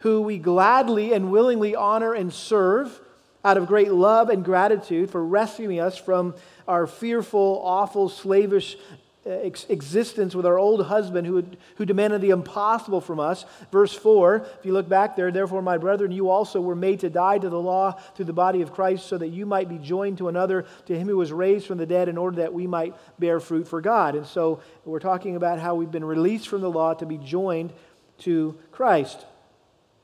who 0.00 0.20
we 0.20 0.36
gladly 0.36 1.14
and 1.14 1.30
willingly 1.30 1.74
honor 1.74 2.12
and 2.12 2.30
serve 2.30 3.00
out 3.44 3.56
of 3.56 3.66
great 3.66 3.92
love 3.92 4.28
and 4.28 4.44
gratitude 4.44 5.10
for 5.10 5.24
rescuing 5.24 5.80
us 5.80 5.96
from 5.98 6.34
our 6.68 6.86
fearful, 6.86 7.60
awful, 7.64 8.08
slavish 8.08 8.76
uh, 9.24 9.30
ex- 9.30 9.66
existence 9.68 10.34
with 10.34 10.44
our 10.44 10.58
old 10.58 10.84
husband 10.86 11.26
who, 11.28 11.36
had, 11.36 11.56
who 11.76 11.84
demanded 11.84 12.20
the 12.20 12.30
impossible 12.30 13.00
from 13.00 13.20
us. 13.20 13.44
Verse 13.70 13.94
4, 13.94 14.46
if 14.58 14.66
you 14.66 14.72
look 14.72 14.88
back 14.88 15.14
there, 15.14 15.30
therefore, 15.30 15.62
my 15.62 15.78
brethren, 15.78 16.10
you 16.10 16.28
also 16.28 16.60
were 16.60 16.74
made 16.74 16.98
to 17.00 17.08
die 17.10 17.38
to 17.38 17.48
the 17.48 17.60
law 17.60 17.92
through 18.16 18.24
the 18.24 18.32
body 18.32 18.62
of 18.62 18.72
Christ, 18.72 19.06
so 19.06 19.18
that 19.18 19.28
you 19.28 19.46
might 19.46 19.68
be 19.68 19.78
joined 19.78 20.18
to 20.18 20.26
another, 20.26 20.66
to 20.86 20.98
him 20.98 21.06
who 21.06 21.16
was 21.16 21.32
raised 21.32 21.66
from 21.66 21.78
the 21.78 21.86
dead, 21.86 22.08
in 22.08 22.18
order 22.18 22.38
that 22.38 22.52
we 22.52 22.66
might 22.66 22.96
bear 23.20 23.38
fruit 23.38 23.68
for 23.68 23.80
God. 23.80 24.16
And 24.16 24.26
so 24.26 24.60
we're 24.84 24.98
talking 24.98 25.36
about 25.36 25.60
how 25.60 25.76
we've 25.76 25.90
been 25.90 26.04
released 26.04 26.48
from 26.48 26.60
the 26.60 26.70
law 26.70 26.94
to 26.94 27.06
be 27.06 27.18
joined 27.18 27.72
to 28.18 28.58
Christ. 28.72 29.24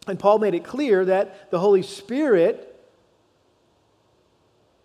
And 0.06 0.16
Paul 0.16 0.38
made 0.38 0.54
it 0.54 0.62
clear 0.62 1.04
that 1.04 1.50
the 1.50 1.58
Holy 1.58 1.82
Spirit 1.82 2.67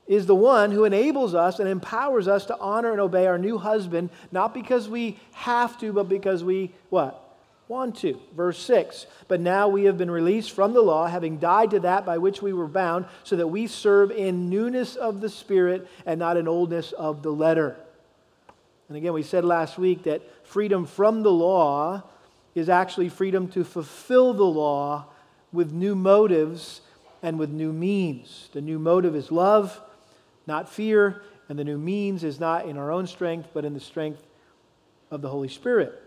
is 0.07 0.25
the 0.25 0.35
one 0.35 0.71
who 0.71 0.83
enables 0.83 1.33
us 1.33 1.59
and 1.59 1.69
empowers 1.69 2.27
us 2.27 2.45
to 2.47 2.59
honor 2.59 2.91
and 2.91 2.99
obey 2.99 3.25
our 3.25 3.37
new 3.37 3.57
husband, 3.57 4.09
not 4.31 4.53
because 4.53 4.89
we 4.89 5.17
have 5.31 5.77
to, 5.79 5.93
but 5.93 6.09
because 6.09 6.43
we 6.43 6.71
what? 6.89 7.19
Want 7.69 7.95
to. 7.99 8.19
Verse 8.35 8.59
6 8.59 9.05
But 9.29 9.39
now 9.39 9.69
we 9.69 9.85
have 9.85 9.97
been 9.97 10.11
released 10.11 10.51
from 10.51 10.73
the 10.73 10.81
law, 10.81 11.07
having 11.07 11.37
died 11.37 11.71
to 11.71 11.79
that 11.81 12.05
by 12.05 12.17
which 12.17 12.41
we 12.41 12.51
were 12.51 12.67
bound, 12.67 13.05
so 13.23 13.37
that 13.37 13.47
we 13.47 13.67
serve 13.67 14.11
in 14.11 14.49
newness 14.49 14.95
of 14.95 15.21
the 15.21 15.29
Spirit 15.29 15.87
and 16.05 16.19
not 16.19 16.35
in 16.35 16.47
oldness 16.47 16.91
of 16.91 17.23
the 17.23 17.31
letter. 17.31 17.77
And 18.89 18.97
again, 18.97 19.13
we 19.13 19.23
said 19.23 19.45
last 19.45 19.77
week 19.77 20.03
that 20.03 20.21
freedom 20.45 20.85
from 20.85 21.23
the 21.23 21.31
law 21.31 22.03
is 22.53 22.67
actually 22.67 23.09
freedom 23.09 23.47
to 23.47 23.63
fulfill 23.63 24.33
the 24.33 24.43
law 24.43 25.05
with 25.53 25.71
new 25.71 25.95
motives 25.95 26.81
and 27.23 27.39
with 27.39 27.49
new 27.49 27.71
means. 27.71 28.49
The 28.51 28.61
new 28.61 28.77
motive 28.77 29.15
is 29.15 29.31
love 29.31 29.79
not 30.47 30.69
fear, 30.69 31.23
and 31.49 31.57
the 31.57 31.63
new 31.63 31.77
means 31.77 32.23
is 32.23 32.39
not 32.39 32.67
in 32.67 32.77
our 32.77 32.91
own 32.91 33.07
strength, 33.07 33.49
but 33.53 33.65
in 33.65 33.73
the 33.73 33.79
strength 33.79 34.21
of 35.11 35.21
the 35.21 35.29
Holy 35.29 35.47
Spirit. 35.47 36.01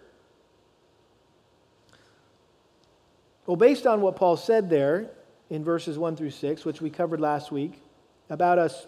Well, 3.46 3.56
based 3.56 3.86
on 3.86 4.00
what 4.00 4.16
Paul 4.16 4.36
said 4.36 4.68
there 4.68 5.10
in 5.50 5.62
verses 5.62 5.98
1 5.98 6.16
through 6.16 6.30
6, 6.30 6.64
which 6.64 6.80
we 6.80 6.90
covered 6.90 7.20
last 7.20 7.52
week, 7.52 7.80
about 8.28 8.58
us 8.58 8.86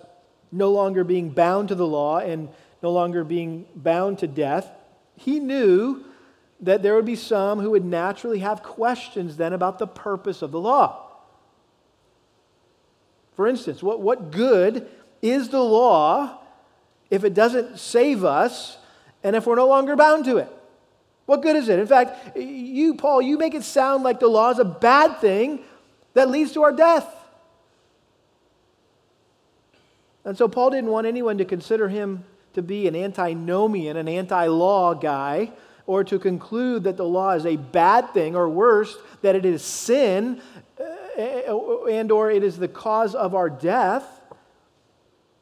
no 0.51 0.73
longer 0.73 1.05
being 1.05 1.31
bound 1.31 1.69
to 1.69 1.75
the 1.75 1.87
law 1.87 2.19
and 2.19 2.49
no 2.83 2.91
longer 2.91 3.23
being 3.23 3.67
bound 3.77 4.19
to 4.19 4.27
death, 4.27 4.69
he 5.17 5.39
knew 5.39 6.05
that 6.61 6.83
there 6.83 6.95
would 6.97 7.05
be 7.05 7.17
some 7.17 7.61
who 7.61 7.71
would 7.71 7.85
naturally 7.85 8.41
have 8.41 8.63
questions 8.63 9.37
then 9.37 9.53
about 9.53 9.79
the 9.79 9.87
purpose 9.87 10.43
of 10.43 10.51
the 10.51 10.61
law. 10.61 11.05
For 13.35 13.47
instance, 13.47 13.81
what, 13.83 14.01
what 14.01 14.33
good 14.33 14.89
is 15.23 15.49
the 15.49 15.63
law 15.63 16.39
if 17.11 17.25
it 17.25 17.35
doesn't 17.35 17.79
save 17.79 18.25
us 18.25 18.79
and 19.23 19.35
if 19.35 19.47
we're 19.47 19.57
no 19.57 19.67
longer 19.67 19.97
bound 19.97 20.25
to 20.27 20.39
it? 20.39 20.49
What 21.27 21.43
good 21.43 21.57
is 21.57 21.69
it? 21.69 21.79
In 21.79 21.87
fact, 21.87 22.37
you, 22.39 22.95
Paul, 22.95 23.21
you 23.21 23.37
make 23.37 23.55
it 23.55 23.63
sound 23.63 24.03
like 24.03 24.19
the 24.19 24.29
law 24.29 24.51
is 24.51 24.59
a 24.59 24.65
bad 24.65 25.19
thing 25.19 25.61
that 26.15 26.31
leads 26.31 26.53
to 26.53 26.63
our 26.63 26.73
death. 26.73 27.07
And 30.25 30.37
so 30.37 30.49
Paul 30.49 30.71
didn't 30.71 30.91
want 30.91 31.07
anyone 31.07 31.39
to 31.39 31.45
consider 31.45 31.89
him 31.89 32.25
to 32.55 32.63
be 32.63 32.89
an 32.89 32.97
antinomian, 32.97 33.97
an 33.97 34.09
anti 34.09 34.47
law 34.47 34.95
guy, 34.95 35.53
or 35.87 36.03
to 36.05 36.19
conclude 36.19 36.85
that 36.85 36.97
the 36.97 37.05
law 37.05 37.33
is 37.33 37.47
a 37.47 37.57
bad 37.57 38.13
thing, 38.13 38.35
or 38.35 38.49
worse, 38.49 38.97
that 39.23 39.35
it 39.35 39.45
is 39.45 39.63
sin 39.63 40.41
uh, 40.79 41.85
and 41.89 42.13
or 42.13 42.31
it 42.31 42.43
is 42.43 42.59
the 42.59 42.69
cause 42.69 43.15
of 43.15 43.35
our 43.35 43.51
death. 43.51 44.18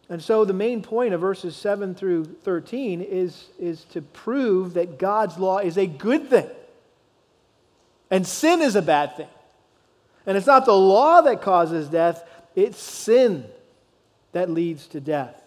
And 0.08 0.22
so 0.22 0.44
the 0.44 0.52
main 0.52 0.82
point 0.82 1.14
of 1.14 1.20
verses 1.20 1.56
7 1.56 1.94
through 1.94 2.25
13 2.25 3.00
is, 3.00 3.46
is 3.58 3.84
to 3.86 4.02
prove 4.02 4.75
that 4.75 4.98
God's 4.98 5.36
law 5.36 5.58
is 5.58 5.76
a 5.76 5.86
good 5.86 6.30
thing. 6.30 6.48
And 8.10 8.25
sin 8.26 8.62
is 8.62 8.76
a 8.76 8.82
bad 8.82 9.16
thing. 9.16 9.28
And 10.25 10.36
it's 10.36 10.46
not 10.46 10.64
the 10.64 10.76
law 10.76 11.22
that 11.22 11.42
causes 11.42 11.88
death, 11.88 12.28
it's 12.54 12.80
sin 12.80 13.46
that 14.32 14.48
leads 14.50 14.86
to 14.88 15.00
death. 15.00 15.42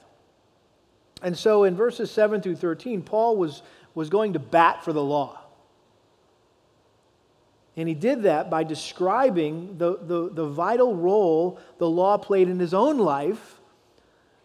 And 1.22 1.38
so 1.38 1.64
in 1.64 1.76
verses 1.76 2.12
7 2.12 2.42
through 2.42 2.56
13, 2.56 3.02
Paul 3.02 3.38
was, 3.38 3.62
was 3.94 4.10
going 4.10 4.34
to 4.34 4.40
bat 4.40 4.84
for 4.84 4.94
the 4.94 5.04
law. 5.04 5.40
And 7.78 7.88
he 7.88 7.96
did 7.96 8.24
that 8.24 8.50
by 8.50 8.64
describing 8.64 9.78
the, 9.78 9.98
the, 10.02 10.30
the 10.30 10.46
vital 10.46 10.96
role 10.96 11.60
the 11.78 11.90
law 11.90 12.18
played 12.18 12.50
in 12.50 12.60
his 12.60 12.74
own 12.74 12.98
life 12.98 13.59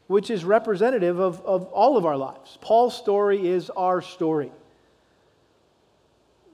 which 0.06 0.30
is 0.30 0.44
representative 0.44 1.18
of, 1.18 1.40
of 1.42 1.64
all 1.66 1.96
of 1.96 2.04
our 2.04 2.16
lives. 2.16 2.58
Paul's 2.60 2.96
story 2.96 3.48
is 3.48 3.70
our 3.70 4.02
story. 4.02 4.52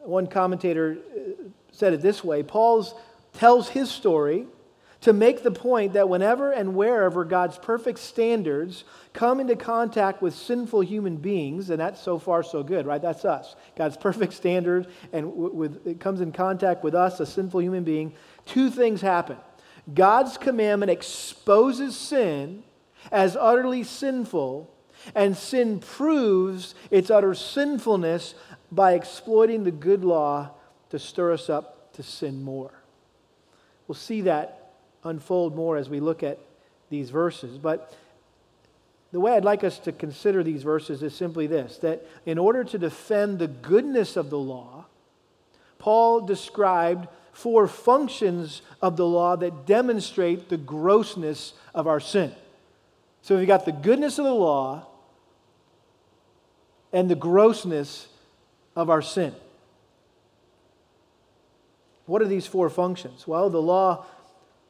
One 0.01 0.27
commentator 0.27 0.99
uh, 1.15 1.21
said 1.73 1.93
it 1.93 2.01
this 2.01 2.25
way 2.25 2.43
Paul 2.43 2.87
tells 3.33 3.69
his 3.69 3.91
story 3.91 4.47
to 5.03 5.13
make 5.15 5.43
the 5.43 5.51
point 5.51 5.95
that 5.95 6.09
whenever 6.09 6.53
and 6.53 6.75
wherever 6.75 7.25
God's 7.25 7.57
perfect 7.59 7.99
standards 7.99 8.85
come 9.13 9.41
into 9.41 9.57
contact 9.57 10.21
with 10.21 10.35
sinful 10.35 10.81
human 10.81 11.17
beings, 11.17 11.71
and 11.71 11.81
that's 11.81 12.01
so 12.01 12.19
far 12.19 12.43
so 12.43 12.63
good, 12.63 12.87
right? 12.87 13.01
That's 13.01 13.25
us. 13.25 13.57
God's 13.77 13.97
perfect 13.97 14.35
standard, 14.35 14.89
and 15.13 15.35
with, 15.35 15.87
it 15.87 16.01
comes 16.01 16.21
in 16.21 16.33
contact 16.33 16.85
with 16.85 16.95
us, 16.95 17.19
a 17.19 17.27
sinful 17.27 17.63
human 17.63 17.83
being, 17.83 18.13
two 18.45 18.69
things 18.69 19.01
happen. 19.01 19.39
God's 19.95 20.37
commandment 20.37 20.91
exposes 20.91 21.97
sin 21.97 22.63
as 23.11 23.37
utterly 23.37 23.85
sinful, 23.85 24.73
and 25.15 25.37
sin 25.37 25.81
proves 25.81 26.75
its 26.91 27.11
utter 27.11 27.35
sinfulness 27.35 28.35
by 28.71 28.93
exploiting 28.93 29.65
the 29.65 29.71
good 29.71 30.05
law 30.05 30.51
to 30.91 30.99
stir 30.99 31.33
us 31.33 31.49
up 31.49 31.93
to 31.95 32.03
sin 32.03 32.43
more. 32.43 32.73
We'll 33.89 33.95
see 33.95 34.21
that 34.23 34.73
unfold 35.05 35.57
more 35.57 35.77
as 35.77 35.89
we 35.89 36.01
look 36.01 36.23
at 36.23 36.39
these 36.91 37.11
verses. 37.11 37.59
But 37.59 37.95
the 39.13 39.21
way 39.21 39.33
I'd 39.33 39.45
like 39.45 39.65
us 39.65 39.79
to 39.81 39.93
consider 39.93 40.43
these 40.43 40.63
verses 40.63 41.03
is 41.03 41.15
simply 41.15 41.47
this 41.47 41.79
that 41.79 42.07
in 42.27 42.39
order 42.39 42.63
to 42.65 42.79
defend 42.79 43.39
the 43.39 43.49
goodness 43.49 44.17
of 44.17 44.31
the 44.31 44.39
law, 44.39 44.87
Paul 45.79 46.21
described 46.21 47.09
four 47.33 47.67
functions 47.67 48.63
of 48.83 48.97
the 48.97 49.07
law 49.07 49.37
that 49.37 49.67
demonstrate 49.67 50.49
the 50.49 50.57
grossness 50.57 51.55
of 51.75 51.87
our 51.87 52.01
sin. 52.01 52.33
So 53.23 53.37
we've 53.37 53.47
got 53.47 53.65
the 53.65 53.73
goodness 53.73 54.19
of 54.19 54.25
the 54.25 54.35
law 54.35 54.87
and 56.93 57.11
the 57.11 57.15
grossness 57.15 58.09
of 58.75 58.91
our 58.91 59.03
sin. 59.03 59.35
What 62.07 62.23
are 62.23 62.27
these 62.27 62.47
four 62.47 62.71
functions? 62.71 63.27
Well, 63.27 63.51
the 63.51 63.63
law 63.63 64.05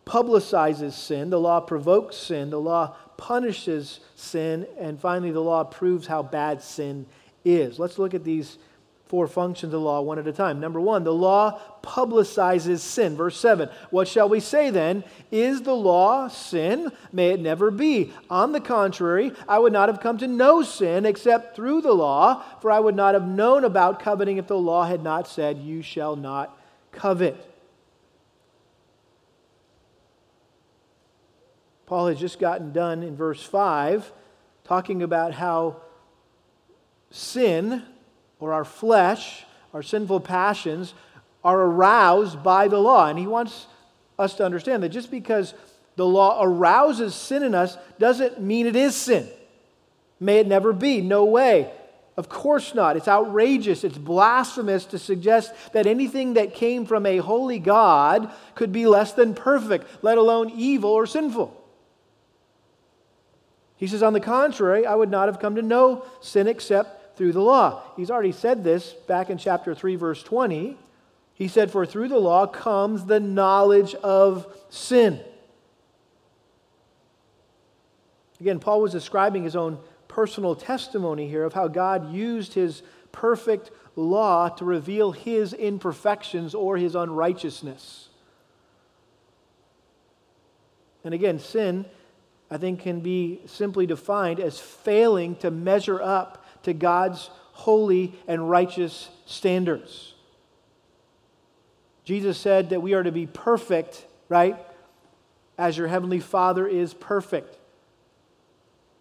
publicizes 0.04 0.92
sin, 0.92 1.30
the 1.30 1.40
law 1.40 1.61
provokes 1.61 2.16
sin, 2.16 2.50
the 2.50 2.61
law 2.61 2.97
punishes 3.16 4.00
sin, 4.16 4.66
and 4.78 5.00
finally, 5.00 5.30
the 5.30 5.40
law 5.40 5.64
proves 5.64 6.07
how 6.07 6.23
bad 6.23 6.62
sin 6.62 7.07
is. 7.45 7.78
Let's 7.78 7.99
look 7.99 8.12
at 8.12 8.25
these 8.25 8.59
four 9.11 9.26
functions 9.26 9.75
of 9.75 9.81
the 9.81 9.85
law 9.85 10.00
one 10.00 10.21
at 10.21 10.29
a 10.29 10.33
time. 10.33 10.61
Number 10.61 10.81
one, 10.81 11.02
the 11.02 11.12
law 11.12 11.61
publicizes 11.83 12.79
sin. 12.79 13.17
Verse 13.17 13.37
7 13.40 13.69
What 13.90 14.07
shall 14.07 14.29
we 14.29 14.38
say 14.38 14.71
then? 14.71 15.02
Is 15.33 15.62
the 15.62 15.75
law 15.75 16.29
sin? 16.29 16.93
May 17.12 17.31
it 17.31 17.40
never 17.40 17.73
be. 17.73 18.12
On 18.31 18.52
the 18.52 18.61
contrary, 18.61 19.33
I 19.49 19.59
would 19.59 19.73
not 19.73 19.88
have 19.88 20.00
come 20.00 20.17
to 20.19 20.29
know 20.29 20.62
sin 20.62 21.05
except 21.05 21.57
through 21.57 21.81
the 21.81 21.93
law, 21.93 22.45
for 22.61 22.71
I 22.71 22.79
would 22.79 22.95
not 22.95 23.14
have 23.14 23.26
known 23.26 23.64
about 23.64 23.99
coveting 23.99 24.37
if 24.37 24.47
the 24.47 24.57
law 24.57 24.87
had 24.87 25.02
not 25.02 25.26
said, 25.26 25.59
You 25.59 25.83
shall 25.83 26.14
not 26.14 26.57
covet. 26.93 27.37
Paul 31.87 32.07
has 32.07 32.21
just 32.21 32.38
gotten 32.38 32.73
done 32.73 33.02
in 33.02 33.17
verse 33.17 33.43
5 33.43 34.12
talking 34.62 35.02
about 35.02 35.35
how 35.35 35.79
sin 37.11 37.83
or 38.40 38.52
our 38.52 38.64
flesh, 38.64 39.44
our 39.73 39.82
sinful 39.82 40.20
passions, 40.20 40.94
are 41.44 41.61
aroused 41.61 42.42
by 42.42 42.68
the 42.68 42.78
law. 42.78 43.06
And 43.06 43.18
he 43.18 43.26
wants 43.26 43.66
us 44.18 44.35
to 44.35 44.44
understand 44.44 44.82
that 44.82 44.88
just 44.88 45.11
because 45.11 45.54
the 45.97 46.06
law 46.06 46.42
arouses 46.42 47.14
sin 47.14 47.42
in 47.42 47.54
us 47.54 47.76
doesn't 47.99 48.40
mean 48.40 48.66
it 48.66 48.76
is 48.76 48.97
sin. 48.97 49.28
May 50.18 50.38
it 50.38 50.47
never 50.47 50.73
be. 50.73 51.00
No 51.00 51.25
way. 51.25 51.70
Of 52.16 52.28
course 52.28 52.75
not. 52.75 52.97
It's 52.97 53.09
outrageous. 53.09 53.85
It's 53.85 53.97
blasphemous 53.97 54.85
to 54.87 54.99
suggest 54.99 55.52
that 55.73 55.87
anything 55.87 56.35
that 56.35 56.54
came 56.54 56.85
from 56.85 57.06
a 57.06 57.18
holy 57.18 57.59
God 57.59 58.30
could 58.54 58.73
be 58.73 58.87
less 58.87 59.12
than 59.12 59.35
perfect, 59.35 59.87
let 60.02 60.18
alone 60.18 60.50
evil 60.54 60.90
or 60.90 61.06
sinful. 61.06 61.56
He 63.76 63.87
says, 63.87 64.02
On 64.02 64.12
the 64.12 64.20
contrary, 64.20 64.85
I 64.85 64.94
would 64.94 65.11
not 65.11 65.28
have 65.28 65.40
come 65.40 65.54
to 65.54 65.62
know 65.62 66.04
sin 66.20 66.47
except 66.47 67.00
through 67.21 67.33
the 67.35 67.43
law. 67.43 67.83
He's 67.99 68.11
already 68.11 68.33
said 68.33 68.65
this 68.65 68.95
back 68.95 69.29
in 69.29 69.37
chapter 69.37 69.75
3, 69.75 69.97
verse 69.97 70.23
20. 70.23 70.79
He 71.35 71.49
said, 71.49 71.71
For 71.71 71.85
through 71.85 72.09
the 72.09 72.17
law 72.17 72.47
comes 72.47 73.05
the 73.05 73.21
knowledge 73.21 73.95
of 73.97 74.47
sin. 74.71 75.21
Again, 78.40 78.59
Paul 78.59 78.81
was 78.81 78.92
describing 78.92 79.44
his 79.44 79.55
own 79.55 79.79
personal 80.09 80.55
testimony 80.55 81.29
here 81.29 81.44
of 81.44 81.53
how 81.53 81.68
God 81.68 82.11
used 82.11 82.55
his 82.55 82.83
perfect 83.12 83.71
law 83.97 84.49
to 84.49 84.64
reveal 84.64 85.12
his 85.12 85.53
imperfections 85.53 86.55
or 86.55 86.79
his 86.79 86.94
unrighteousness. 86.94 88.09
And 91.05 91.12
again, 91.12 91.38
sin 91.38 91.85
I 92.51 92.59
think, 92.59 92.81
can 92.81 93.01
be 93.01 93.40
simply 93.47 93.87
defined 93.87 94.40
as 94.40 94.59
failing 94.59 95.37
to 95.37 95.51
measure 95.51 96.03
up 96.03 96.39
to 96.62 96.73
God's 96.73 97.31
holy 97.53 98.14
and 98.27 98.49
righteous 98.49 99.11
standards. 99.27 100.14
Jesus 102.05 102.38
said 102.38 102.70
that 102.70 102.81
we 102.81 102.94
are 102.94 103.03
to 103.03 103.12
be 103.12 103.27
perfect, 103.27 104.05
right? 104.29 104.57
As 105.59 105.77
your 105.77 105.87
heavenly 105.87 106.20
Father 106.20 106.66
is 106.66 106.94
perfect. 106.94 107.59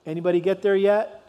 Anybody 0.06 0.40
get 0.42 0.62
there 0.62 0.76
yet? 0.76 1.24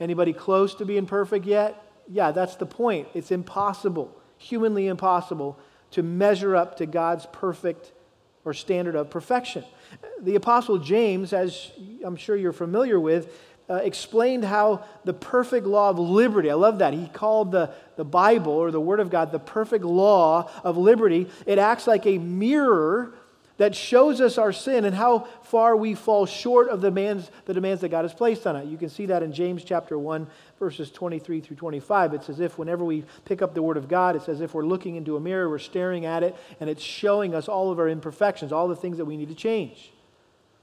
Anybody 0.00 0.32
close 0.32 0.74
to 0.76 0.84
being 0.84 1.06
perfect 1.06 1.46
yet? 1.46 1.82
Yeah, 2.08 2.32
that's 2.32 2.56
the 2.56 2.66
point. 2.66 3.08
It's 3.14 3.30
impossible, 3.30 4.14
humanly 4.38 4.86
impossible, 4.86 5.58
to 5.92 6.02
measure 6.02 6.54
up 6.56 6.76
to 6.78 6.86
God's 6.86 7.26
perfect 7.32 7.92
or 8.44 8.52
standard 8.52 8.94
of 8.94 9.10
perfection. 9.10 9.64
The 10.20 10.34
Apostle 10.34 10.78
James, 10.78 11.32
as 11.32 11.70
I'm 12.04 12.16
sure 12.16 12.36
you're 12.36 12.52
familiar 12.52 13.00
with, 13.00 13.38
uh, 13.68 13.74
explained 13.76 14.44
how 14.44 14.84
the 15.04 15.14
perfect 15.14 15.66
law 15.66 15.90
of 15.90 15.98
liberty, 15.98 16.50
I 16.50 16.54
love 16.54 16.78
that. 16.78 16.92
He 16.92 17.08
called 17.08 17.52
the, 17.52 17.70
the 17.96 18.04
Bible 18.04 18.52
or 18.52 18.70
the 18.70 18.80
Word 18.80 19.00
of 19.00 19.10
God 19.10 19.32
the 19.32 19.38
perfect 19.38 19.84
law 19.84 20.50
of 20.62 20.76
liberty. 20.76 21.28
It 21.46 21.58
acts 21.58 21.86
like 21.86 22.06
a 22.06 22.18
mirror 22.18 23.14
that 23.56 23.74
shows 23.74 24.20
us 24.20 24.36
our 24.36 24.52
sin 24.52 24.84
and 24.84 24.94
how 24.94 25.20
far 25.42 25.76
we 25.76 25.94
fall 25.94 26.26
short 26.26 26.68
of 26.68 26.80
the 26.80 26.88
demands, 26.88 27.30
the 27.44 27.54
demands 27.54 27.80
that 27.82 27.88
God 27.88 28.02
has 28.02 28.12
placed 28.12 28.46
on 28.46 28.56
it. 28.56 28.66
You 28.66 28.76
can 28.76 28.88
see 28.88 29.06
that 29.06 29.22
in 29.22 29.32
James 29.32 29.62
chapter 29.62 29.96
1, 29.96 30.26
verses 30.58 30.90
23 30.90 31.40
through 31.40 31.56
25. 31.56 32.14
It's 32.14 32.28
as 32.28 32.40
if 32.40 32.58
whenever 32.58 32.84
we 32.84 33.04
pick 33.24 33.42
up 33.42 33.54
the 33.54 33.62
Word 33.62 33.76
of 33.76 33.88
God, 33.88 34.16
it's 34.16 34.28
as 34.28 34.40
if 34.40 34.54
we're 34.54 34.66
looking 34.66 34.96
into 34.96 35.16
a 35.16 35.20
mirror, 35.20 35.48
we're 35.48 35.58
staring 35.58 36.04
at 36.04 36.24
it, 36.24 36.36
and 36.58 36.68
it's 36.68 36.82
showing 36.82 37.34
us 37.34 37.48
all 37.48 37.70
of 37.70 37.78
our 37.78 37.88
imperfections, 37.88 38.52
all 38.52 38.66
the 38.66 38.76
things 38.76 38.98
that 38.98 39.04
we 39.04 39.16
need 39.16 39.28
to 39.28 39.36
change 39.36 39.92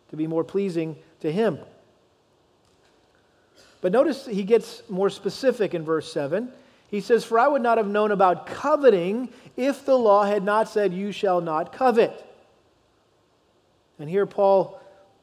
to 0.09 0.17
be 0.17 0.27
more 0.27 0.43
pleasing 0.43 0.97
to 1.21 1.31
Him. 1.31 1.59
But 3.82 3.91
notice 3.91 4.28
he 4.28 4.44
gets 4.44 4.84
more 4.89 5.10
specific 5.10 5.74
in 5.74 5.84
verse 5.84 6.12
7. 6.12 6.52
He 6.89 7.02
says, 7.02 7.24
For 7.24 7.39
I 7.39 7.48
would 7.48 7.63
not 7.63 7.78
have 7.78 7.88
known 7.88 8.12
about 8.12 8.46
coveting 8.46 9.30
if 9.58 9.86
the 9.86 9.98
law 9.98 10.24
had 10.24 10.44
not 10.44 10.70
said, 10.70 10.94
You 10.94 11.12
shall 11.12 11.41
not 11.41 11.74
covet. 11.74 12.28
And 13.98 14.10
here 14.10 14.26
Paul 14.26 14.80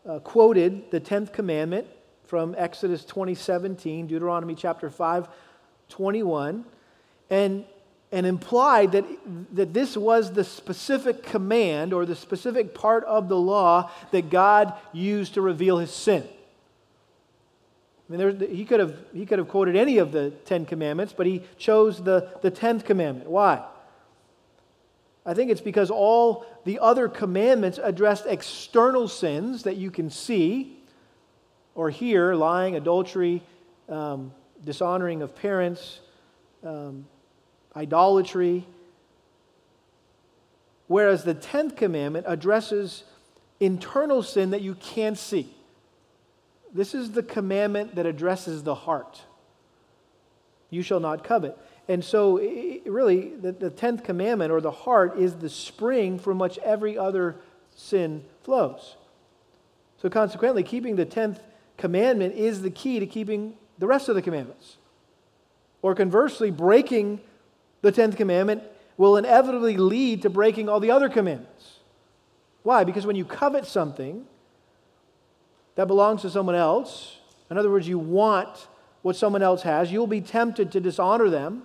uh, 0.08 0.18
quoted 0.20 0.90
the 0.90 1.00
10th 1.00 1.32
commandment 1.32 1.86
from 2.26 2.54
Exodus 2.58 3.04
20, 3.04 3.34
17, 3.34 4.06
Deuteronomy 4.06 4.54
chapter 4.54 4.90
5, 4.90 5.28
21, 5.88 6.64
and, 7.30 7.64
and 8.12 8.26
implied 8.26 8.92
that, 8.92 9.04
that 9.54 9.72
this 9.72 9.96
was 9.96 10.32
the 10.32 10.44
specific 10.44 11.22
command 11.22 11.92
or 11.92 12.04
the 12.06 12.14
specific 12.16 12.74
part 12.74 13.04
of 13.04 13.28
the 13.28 13.36
law 13.36 13.90
that 14.10 14.30
God 14.30 14.74
used 14.92 15.34
to 15.34 15.40
reveal 15.40 15.78
his 15.78 15.90
sin. 15.90 16.26
I 18.08 18.12
mean, 18.12 18.38
there, 18.38 18.48
he, 18.48 18.64
could 18.64 18.80
have, 18.80 18.96
he 19.12 19.26
could 19.26 19.38
have 19.38 19.48
quoted 19.48 19.76
any 19.76 19.98
of 19.98 20.12
the 20.12 20.30
Ten 20.46 20.64
Commandments, 20.64 21.12
but 21.14 21.26
he 21.26 21.42
chose 21.58 22.02
the, 22.02 22.30
the 22.40 22.50
tenth 22.50 22.84
commandment. 22.86 23.28
Why? 23.28 23.64
I 25.26 25.34
think 25.34 25.50
it's 25.50 25.60
because 25.60 25.90
all 25.90 26.46
the 26.64 26.78
other 26.78 27.06
commandments 27.06 27.78
addressed 27.82 28.24
external 28.26 29.08
sins 29.08 29.64
that 29.64 29.76
you 29.76 29.90
can 29.90 30.08
see 30.08 30.78
or 31.74 31.90
hear 31.90 32.34
lying, 32.34 32.76
adultery, 32.76 33.42
um, 33.90 34.32
dishonoring 34.64 35.20
of 35.20 35.36
parents, 35.36 36.00
um, 36.64 37.06
idolatry. 37.76 38.66
Whereas 40.86 41.24
the 41.24 41.34
10th 41.34 41.76
commandment 41.76 42.24
addresses 42.26 43.04
internal 43.60 44.22
sin 44.22 44.50
that 44.50 44.62
you 44.62 44.74
can't 44.76 45.18
see. 45.18 45.54
This 46.72 46.94
is 46.94 47.12
the 47.12 47.22
commandment 47.22 47.94
that 47.94 48.06
addresses 48.06 48.62
the 48.62 48.74
heart. 48.74 49.22
You 50.70 50.82
shall 50.82 51.00
not 51.00 51.24
covet. 51.24 51.56
And 51.88 52.04
so, 52.04 52.38
really, 52.38 53.30
the, 53.30 53.52
the 53.52 53.70
10th 53.70 54.04
commandment 54.04 54.52
or 54.52 54.60
the 54.60 54.70
heart 54.70 55.18
is 55.18 55.36
the 55.36 55.48
spring 55.48 56.18
from 56.18 56.38
which 56.38 56.58
every 56.58 56.98
other 56.98 57.36
sin 57.74 58.24
flows. 58.42 58.96
So, 60.02 60.10
consequently, 60.10 60.62
keeping 60.62 60.96
the 60.96 61.06
10th 61.06 61.38
commandment 61.78 62.34
is 62.34 62.60
the 62.60 62.70
key 62.70 63.00
to 63.00 63.06
keeping 63.06 63.54
the 63.78 63.86
rest 63.86 64.10
of 64.10 64.14
the 64.14 64.22
commandments. 64.22 64.76
Or 65.80 65.94
conversely, 65.94 66.50
breaking 66.50 67.20
the 67.80 67.92
10th 67.92 68.16
commandment 68.16 68.62
will 68.98 69.16
inevitably 69.16 69.76
lead 69.76 70.22
to 70.22 70.30
breaking 70.30 70.68
all 70.68 70.80
the 70.80 70.90
other 70.90 71.08
commandments. 71.08 71.78
Why? 72.64 72.84
Because 72.84 73.06
when 73.06 73.16
you 73.16 73.24
covet 73.24 73.64
something 73.64 74.26
that 75.78 75.86
belongs 75.86 76.22
to 76.22 76.28
someone 76.28 76.56
else, 76.56 77.18
in 77.48 77.56
other 77.56 77.70
words, 77.70 77.86
you 77.86 78.00
want 78.00 78.66
what 79.02 79.14
someone 79.14 79.42
else 79.42 79.62
has, 79.62 79.92
you'll 79.92 80.08
be 80.08 80.20
tempted 80.20 80.72
to 80.72 80.80
dishonor 80.80 81.30
them 81.30 81.62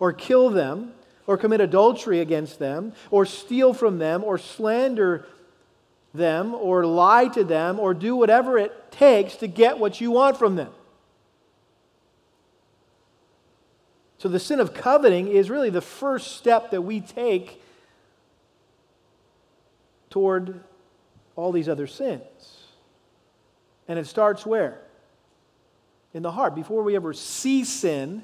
or 0.00 0.12
kill 0.12 0.50
them 0.50 0.90
or 1.28 1.36
commit 1.38 1.60
adultery 1.60 2.18
against 2.18 2.58
them 2.58 2.92
or 3.12 3.24
steal 3.24 3.72
from 3.72 3.98
them 3.98 4.24
or 4.24 4.36
slander 4.36 5.28
them 6.12 6.56
or 6.56 6.84
lie 6.84 7.28
to 7.28 7.44
them 7.44 7.78
or 7.78 7.94
do 7.94 8.16
whatever 8.16 8.58
it 8.58 8.90
takes 8.90 9.36
to 9.36 9.46
get 9.46 9.78
what 9.78 10.00
you 10.00 10.10
want 10.10 10.36
from 10.36 10.56
them. 10.56 10.72
So, 14.18 14.28
the 14.28 14.40
sin 14.40 14.58
of 14.58 14.74
coveting 14.74 15.28
is 15.28 15.48
really 15.48 15.70
the 15.70 15.80
first 15.80 16.36
step 16.36 16.72
that 16.72 16.82
we 16.82 17.00
take 17.00 17.62
toward 20.10 20.64
all 21.36 21.52
these 21.52 21.68
other 21.68 21.86
sins. 21.86 22.61
And 23.92 23.98
it 23.98 24.06
starts 24.06 24.46
where? 24.46 24.78
In 26.14 26.22
the 26.22 26.30
heart. 26.30 26.54
Before 26.54 26.82
we 26.82 26.96
ever 26.96 27.12
see 27.12 27.62
sin, 27.62 28.22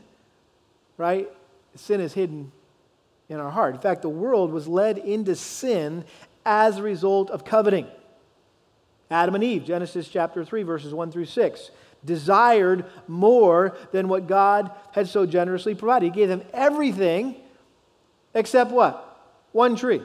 right? 0.96 1.28
Sin 1.74 2.00
is 2.00 2.14
hidden 2.14 2.52
in 3.28 3.38
our 3.38 3.50
heart. 3.50 3.74
In 3.74 3.80
fact, 3.82 4.00
the 4.00 4.08
world 4.08 4.50
was 4.50 4.66
led 4.66 4.96
into 4.96 5.36
sin 5.36 6.06
as 6.46 6.78
a 6.78 6.82
result 6.82 7.28
of 7.28 7.44
coveting. 7.44 7.86
Adam 9.10 9.34
and 9.34 9.44
Eve, 9.44 9.66
Genesis 9.66 10.08
chapter 10.08 10.42
3, 10.42 10.62
verses 10.62 10.94
1 10.94 11.12
through 11.12 11.26
6, 11.26 11.70
desired 12.02 12.86
more 13.06 13.76
than 13.92 14.08
what 14.08 14.26
God 14.26 14.70
had 14.92 15.06
so 15.06 15.26
generously 15.26 15.74
provided. 15.74 16.06
He 16.06 16.18
gave 16.18 16.30
them 16.30 16.44
everything 16.54 17.36
except 18.32 18.70
what? 18.70 19.20
One 19.52 19.76
tree. 19.76 20.00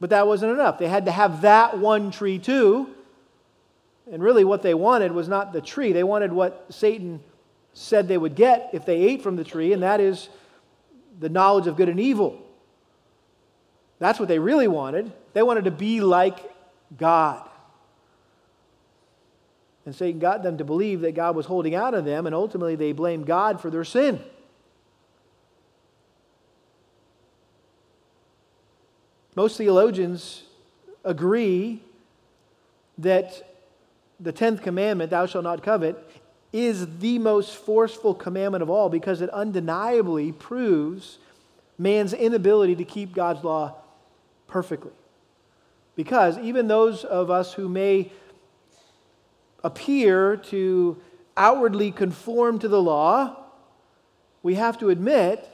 But 0.00 0.10
that 0.10 0.26
wasn't 0.26 0.54
enough. 0.54 0.80
They 0.80 0.88
had 0.88 1.04
to 1.04 1.12
have 1.12 1.42
that 1.42 1.78
one 1.78 2.10
tree 2.10 2.40
too. 2.40 2.96
And 4.10 4.22
really, 4.22 4.44
what 4.44 4.62
they 4.62 4.74
wanted 4.74 5.12
was 5.12 5.28
not 5.28 5.52
the 5.52 5.60
tree. 5.60 5.92
They 5.92 6.04
wanted 6.04 6.32
what 6.32 6.66
Satan 6.70 7.20
said 7.74 8.08
they 8.08 8.18
would 8.18 8.34
get 8.34 8.70
if 8.72 8.84
they 8.86 8.96
ate 9.02 9.22
from 9.22 9.36
the 9.36 9.44
tree, 9.44 9.72
and 9.72 9.82
that 9.82 10.00
is 10.00 10.28
the 11.20 11.28
knowledge 11.28 11.66
of 11.66 11.76
good 11.76 11.88
and 11.88 12.00
evil. 12.00 12.42
That's 13.98 14.18
what 14.18 14.28
they 14.28 14.38
really 14.38 14.68
wanted. 14.68 15.12
They 15.32 15.42
wanted 15.42 15.64
to 15.64 15.70
be 15.70 16.00
like 16.00 16.38
God. 16.96 17.48
And 19.84 19.94
Satan 19.94 20.20
got 20.20 20.42
them 20.42 20.58
to 20.58 20.64
believe 20.64 21.00
that 21.00 21.14
God 21.14 21.34
was 21.34 21.46
holding 21.46 21.74
out 21.74 21.94
on 21.94 22.04
them, 22.04 22.26
and 22.26 22.34
ultimately 22.34 22.76
they 22.76 22.92
blamed 22.92 23.26
God 23.26 23.60
for 23.60 23.70
their 23.70 23.84
sin. 23.84 24.20
Most 29.34 29.56
theologians 29.56 30.42
agree 31.04 31.80
that 32.98 33.47
the 34.20 34.32
10th 34.32 34.62
commandment, 34.62 35.10
thou 35.10 35.26
shalt 35.26 35.44
not 35.44 35.62
covet, 35.62 35.96
is 36.52 36.98
the 36.98 37.18
most 37.18 37.56
forceful 37.56 38.14
commandment 38.14 38.62
of 38.62 38.70
all 38.70 38.88
because 38.88 39.20
it 39.20 39.30
undeniably 39.30 40.32
proves 40.32 41.18
man's 41.78 42.12
inability 42.12 42.74
to 42.76 42.84
keep 42.84 43.14
God's 43.14 43.44
law 43.44 43.74
perfectly. 44.46 44.92
Because 45.94 46.38
even 46.38 46.68
those 46.68 47.04
of 47.04 47.30
us 47.30 47.52
who 47.52 47.68
may 47.68 48.10
appear 49.62 50.36
to 50.36 50.96
outwardly 51.36 51.92
conform 51.92 52.58
to 52.60 52.68
the 52.68 52.80
law, 52.80 53.36
we 54.42 54.54
have 54.54 54.78
to 54.78 54.90
admit 54.90 55.48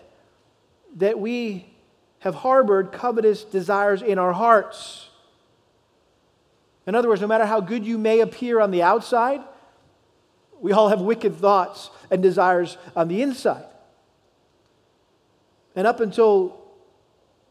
that 0.96 1.18
we 1.18 1.66
have 2.20 2.37
harbored 2.37 2.92
covetous 2.92 3.44
desires 3.44 4.00
in 4.00 4.18
our 4.18 4.33
hearts. 4.33 5.09
In 6.86 6.94
other 6.94 7.08
words, 7.08 7.20
no 7.20 7.26
matter 7.26 7.46
how 7.46 7.60
good 7.60 7.86
you 7.86 7.98
may 7.98 8.20
appear 8.20 8.60
on 8.60 8.70
the 8.70 8.82
outside, 8.82 9.40
we 10.60 10.72
all 10.72 10.88
have 10.88 11.00
wicked 11.00 11.36
thoughts 11.36 11.90
and 12.10 12.22
desires 12.22 12.76
on 12.94 13.08
the 13.08 13.22
inside. 13.22 13.64
And 15.76 15.86
up 15.86 16.00
until 16.00 16.60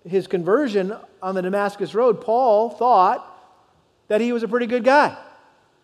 his 0.07 0.27
conversion 0.27 0.95
on 1.21 1.35
the 1.35 1.41
Damascus 1.41 1.93
Road, 1.95 2.21
Paul 2.21 2.69
thought 2.69 3.29
that 4.07 4.21
he 4.21 4.31
was 4.31 4.43
a 4.43 4.47
pretty 4.47 4.67
good 4.67 4.83
guy. 4.83 5.17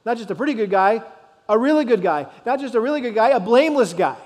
Not 0.05 0.17
just 0.17 0.29
a 0.31 0.35
pretty 0.35 0.53
good 0.53 0.69
guy, 0.69 1.03
a 1.47 1.57
really 1.57 1.85
good 1.85 2.01
guy. 2.01 2.27
Not 2.45 2.59
just 2.59 2.75
a 2.75 2.79
really 2.79 3.01
good 3.01 3.15
guy, 3.15 3.29
a 3.29 3.39
blameless 3.39 3.93
guy. 3.93 4.17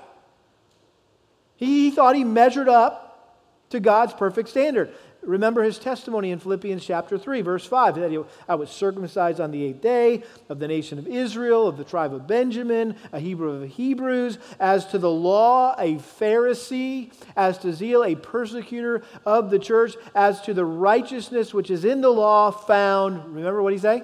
He 1.56 1.90
thought 1.90 2.16
he 2.16 2.24
measured 2.24 2.68
up 2.68 3.40
to 3.70 3.80
God's 3.80 4.12
perfect 4.12 4.48
standard. 4.48 4.92
Remember 5.26 5.62
his 5.62 5.78
testimony 5.78 6.30
in 6.30 6.38
Philippians 6.38 6.84
chapter 6.84 7.16
3, 7.16 7.40
verse 7.40 7.64
5 7.64 7.96
that 7.96 8.10
he, 8.10 8.20
I 8.48 8.54
was 8.56 8.70
circumcised 8.70 9.40
on 9.40 9.50
the 9.50 9.64
eighth 9.64 9.80
day 9.80 10.22
of 10.48 10.58
the 10.58 10.68
nation 10.68 10.98
of 10.98 11.06
Israel, 11.06 11.66
of 11.66 11.76
the 11.76 11.84
tribe 11.84 12.12
of 12.12 12.26
Benjamin, 12.26 12.96
a 13.12 13.20
Hebrew 13.20 13.50
of 13.52 13.60
the 13.60 13.66
Hebrews, 13.66 14.38
as 14.60 14.86
to 14.88 14.98
the 14.98 15.10
law, 15.10 15.74
a 15.78 15.94
Pharisee, 15.94 17.12
as 17.36 17.58
to 17.58 17.72
zeal, 17.72 18.04
a 18.04 18.14
persecutor 18.14 19.02
of 19.24 19.50
the 19.50 19.58
church, 19.58 19.94
as 20.14 20.40
to 20.42 20.52
the 20.52 20.64
righteousness 20.64 21.54
which 21.54 21.70
is 21.70 21.84
in 21.84 22.00
the 22.02 22.10
law, 22.10 22.50
found, 22.50 23.34
remember 23.34 23.62
what 23.62 23.72
he 23.72 23.78
say? 23.78 24.02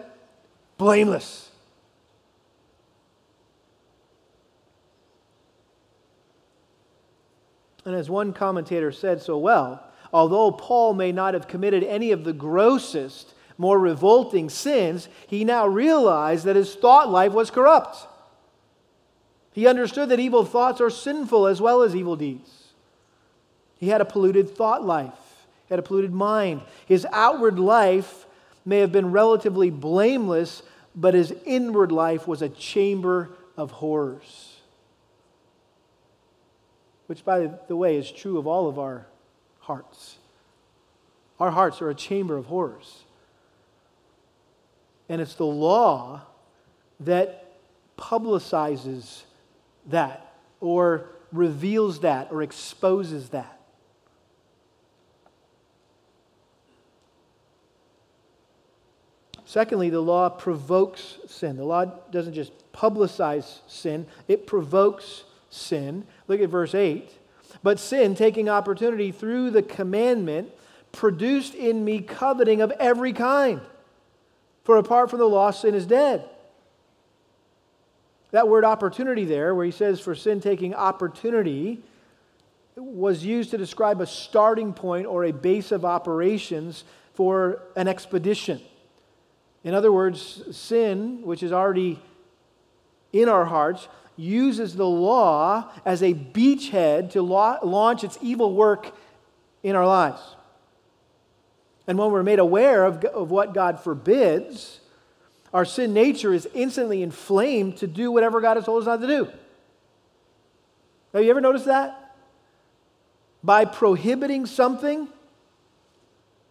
Blameless. 0.78 1.50
And 7.84 7.94
as 7.94 8.08
one 8.08 8.32
commentator 8.32 8.92
said 8.92 9.20
so 9.20 9.38
well, 9.38 9.84
although 10.12 10.50
Paul 10.50 10.94
may 10.94 11.12
not 11.12 11.34
have 11.34 11.48
committed 11.48 11.84
any 11.84 12.12
of 12.12 12.24
the 12.24 12.32
grossest, 12.32 13.34
more 13.58 13.78
revolting 13.78 14.48
sins, 14.48 15.08
he 15.26 15.44
now 15.44 15.66
realized 15.66 16.46
that 16.46 16.56
his 16.56 16.74
thought 16.74 17.10
life 17.10 17.32
was 17.32 17.50
corrupt. 17.50 18.06
He 19.52 19.66
understood 19.66 20.08
that 20.08 20.20
evil 20.20 20.44
thoughts 20.44 20.80
are 20.80 20.90
sinful 20.90 21.46
as 21.46 21.60
well 21.60 21.82
as 21.82 21.94
evil 21.94 22.16
deeds. 22.16 22.72
He 23.78 23.88
had 23.88 24.00
a 24.00 24.06
polluted 24.06 24.48
thought 24.56 24.84
life, 24.84 25.46
he 25.68 25.74
had 25.74 25.78
a 25.78 25.82
polluted 25.82 26.12
mind. 26.12 26.62
His 26.86 27.06
outward 27.12 27.58
life 27.58 28.26
may 28.64 28.78
have 28.78 28.92
been 28.92 29.10
relatively 29.10 29.70
blameless, 29.70 30.62
but 30.94 31.14
his 31.14 31.34
inward 31.44 31.92
life 31.92 32.26
was 32.26 32.42
a 32.42 32.48
chamber 32.48 33.30
of 33.56 33.70
horrors. 33.70 34.56
Which, 37.06 37.24
by 37.24 37.50
the 37.68 37.76
way, 37.76 37.96
is 37.96 38.10
true 38.10 38.38
of 38.38 38.46
all 38.46 38.68
of 38.68 38.78
our 38.78 39.06
hearts. 39.70 40.16
Our 41.38 41.52
hearts 41.52 41.80
are 41.80 41.90
a 41.90 41.94
chamber 41.94 42.36
of 42.36 42.46
horrors. 42.46 43.04
And 45.08 45.20
it's 45.20 45.34
the 45.34 45.46
law 45.46 46.22
that 46.98 47.52
publicizes 47.96 49.22
that 49.86 50.34
or 50.60 51.06
reveals 51.32 52.00
that 52.00 52.32
or 52.32 52.42
exposes 52.42 53.28
that. 53.28 53.60
Secondly, 59.44 59.88
the 59.88 60.00
law 60.00 60.28
provokes 60.28 61.18
sin. 61.28 61.56
The 61.56 61.64
law 61.64 61.84
doesn't 62.10 62.34
just 62.34 62.52
publicize 62.72 63.60
sin, 63.68 64.06
it 64.26 64.48
provokes 64.48 65.24
sin. 65.48 66.06
Look 66.26 66.40
at 66.40 66.48
verse 66.48 66.74
8. 66.74 67.08
But 67.62 67.78
sin, 67.78 68.14
taking 68.14 68.48
opportunity 68.48 69.12
through 69.12 69.50
the 69.50 69.62
commandment, 69.62 70.50
produced 70.92 71.54
in 71.54 71.84
me 71.84 72.00
coveting 72.00 72.62
of 72.62 72.70
every 72.72 73.12
kind. 73.12 73.60
For 74.64 74.76
apart 74.76 75.10
from 75.10 75.18
the 75.18 75.28
law, 75.28 75.50
sin 75.50 75.74
is 75.74 75.86
dead. 75.86 76.28
That 78.30 78.48
word 78.48 78.64
opportunity 78.64 79.24
there, 79.24 79.54
where 79.54 79.66
he 79.66 79.72
says 79.72 80.00
for 80.00 80.14
sin 80.14 80.40
taking 80.40 80.74
opportunity, 80.74 81.82
was 82.76 83.24
used 83.24 83.50
to 83.50 83.58
describe 83.58 84.00
a 84.00 84.06
starting 84.06 84.72
point 84.72 85.06
or 85.06 85.24
a 85.24 85.32
base 85.32 85.72
of 85.72 85.84
operations 85.84 86.84
for 87.14 87.62
an 87.76 87.88
expedition. 87.88 88.60
In 89.64 89.74
other 89.74 89.92
words, 89.92 90.42
sin, 90.56 91.22
which 91.22 91.42
is 91.42 91.52
already 91.52 92.00
in 93.12 93.28
our 93.28 93.44
hearts, 93.44 93.88
uses 94.20 94.76
the 94.76 94.86
law 94.86 95.70
as 95.84 96.02
a 96.02 96.12
beachhead 96.12 97.10
to 97.12 97.22
launch 97.22 98.04
its 98.04 98.18
evil 98.20 98.54
work 98.54 98.94
in 99.62 99.74
our 99.74 99.86
lives. 99.86 100.20
And 101.86 101.98
when 101.98 102.10
we're 102.12 102.22
made 102.22 102.38
aware 102.38 102.84
of, 102.84 103.04
of 103.04 103.30
what 103.30 103.54
God 103.54 103.80
forbids, 103.80 104.80
our 105.52 105.64
sin 105.64 105.92
nature 105.92 106.32
is 106.32 106.46
instantly 106.54 107.02
inflamed 107.02 107.78
to 107.78 107.86
do 107.86 108.12
whatever 108.12 108.40
God 108.40 108.56
has 108.56 108.66
told 108.66 108.82
us 108.82 108.86
not 108.86 109.00
to 109.00 109.06
do. 109.06 109.28
Have 111.12 111.24
you 111.24 111.30
ever 111.30 111.40
noticed 111.40 111.64
that? 111.64 112.14
By 113.42 113.64
prohibiting 113.64 114.46
something, 114.46 115.08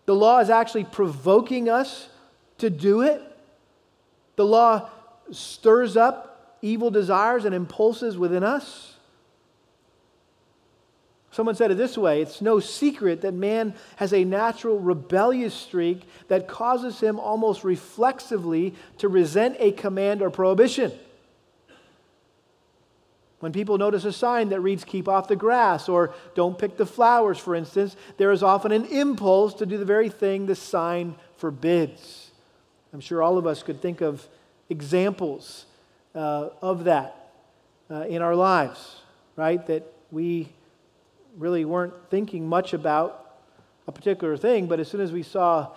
the 0.05 0.15
law 0.15 0.39
is 0.39 0.49
actually 0.49 0.85
provoking 0.85 1.69
us 1.69 2.09
to 2.57 2.69
do 2.69 3.01
it. 3.01 3.21
The 4.35 4.45
law 4.45 4.89
stirs 5.31 5.95
up 5.95 6.28
evil 6.61 6.91
desires 6.91 7.45
and 7.45 7.55
impulses 7.55 8.17
within 8.17 8.43
us. 8.43 8.95
Someone 11.31 11.55
said 11.55 11.71
it 11.71 11.77
this 11.77 11.97
way 11.97 12.21
it's 12.21 12.41
no 12.41 12.59
secret 12.59 13.21
that 13.21 13.33
man 13.33 13.73
has 13.97 14.13
a 14.13 14.23
natural 14.23 14.79
rebellious 14.79 15.53
streak 15.53 16.07
that 16.27 16.47
causes 16.47 16.99
him 16.99 17.19
almost 17.19 17.63
reflexively 17.63 18.73
to 18.97 19.07
resent 19.07 19.55
a 19.59 19.71
command 19.71 20.21
or 20.21 20.29
prohibition. 20.29 20.91
When 23.39 23.53
people 23.53 23.77
notice 23.77 24.03
a 24.03 24.11
sign 24.11 24.49
that 24.49 24.59
reads, 24.59 24.83
keep 24.83 25.07
off 25.07 25.29
the 25.29 25.35
grass 25.35 25.87
or 25.87 26.13
don't 26.35 26.57
pick 26.57 26.75
the 26.75 26.85
flowers, 26.85 27.37
for 27.37 27.55
instance, 27.55 27.95
there 28.17 28.31
is 28.31 28.43
often 28.43 28.73
an 28.73 28.85
impulse 28.85 29.53
to 29.55 29.65
do 29.65 29.77
the 29.77 29.85
very 29.85 30.09
thing 30.09 30.45
the 30.45 30.55
sign 30.55 31.15
forbids. 31.37 32.31
I'm 32.91 32.99
sure 32.99 33.21
all 33.21 33.37
of 33.37 33.47
us 33.47 33.63
could 33.63 33.81
think 33.81 34.01
of 34.01 34.27
examples 34.67 35.65
uh, 36.19 36.49
of 36.61 36.83
that 36.83 37.31
uh, 37.89 38.01
in 38.01 38.21
our 38.21 38.35
lives, 38.35 38.97
right? 39.37 39.65
That 39.67 39.83
we 40.11 40.49
really 41.37 41.63
weren't 41.63 41.93
thinking 42.09 42.45
much 42.47 42.73
about 42.73 43.37
a 43.87 43.91
particular 43.93 44.35
thing, 44.35 44.67
but 44.67 44.81
as 44.81 44.89
soon 44.89 44.99
as 44.99 45.13
we 45.13 45.23
saw, 45.23 45.69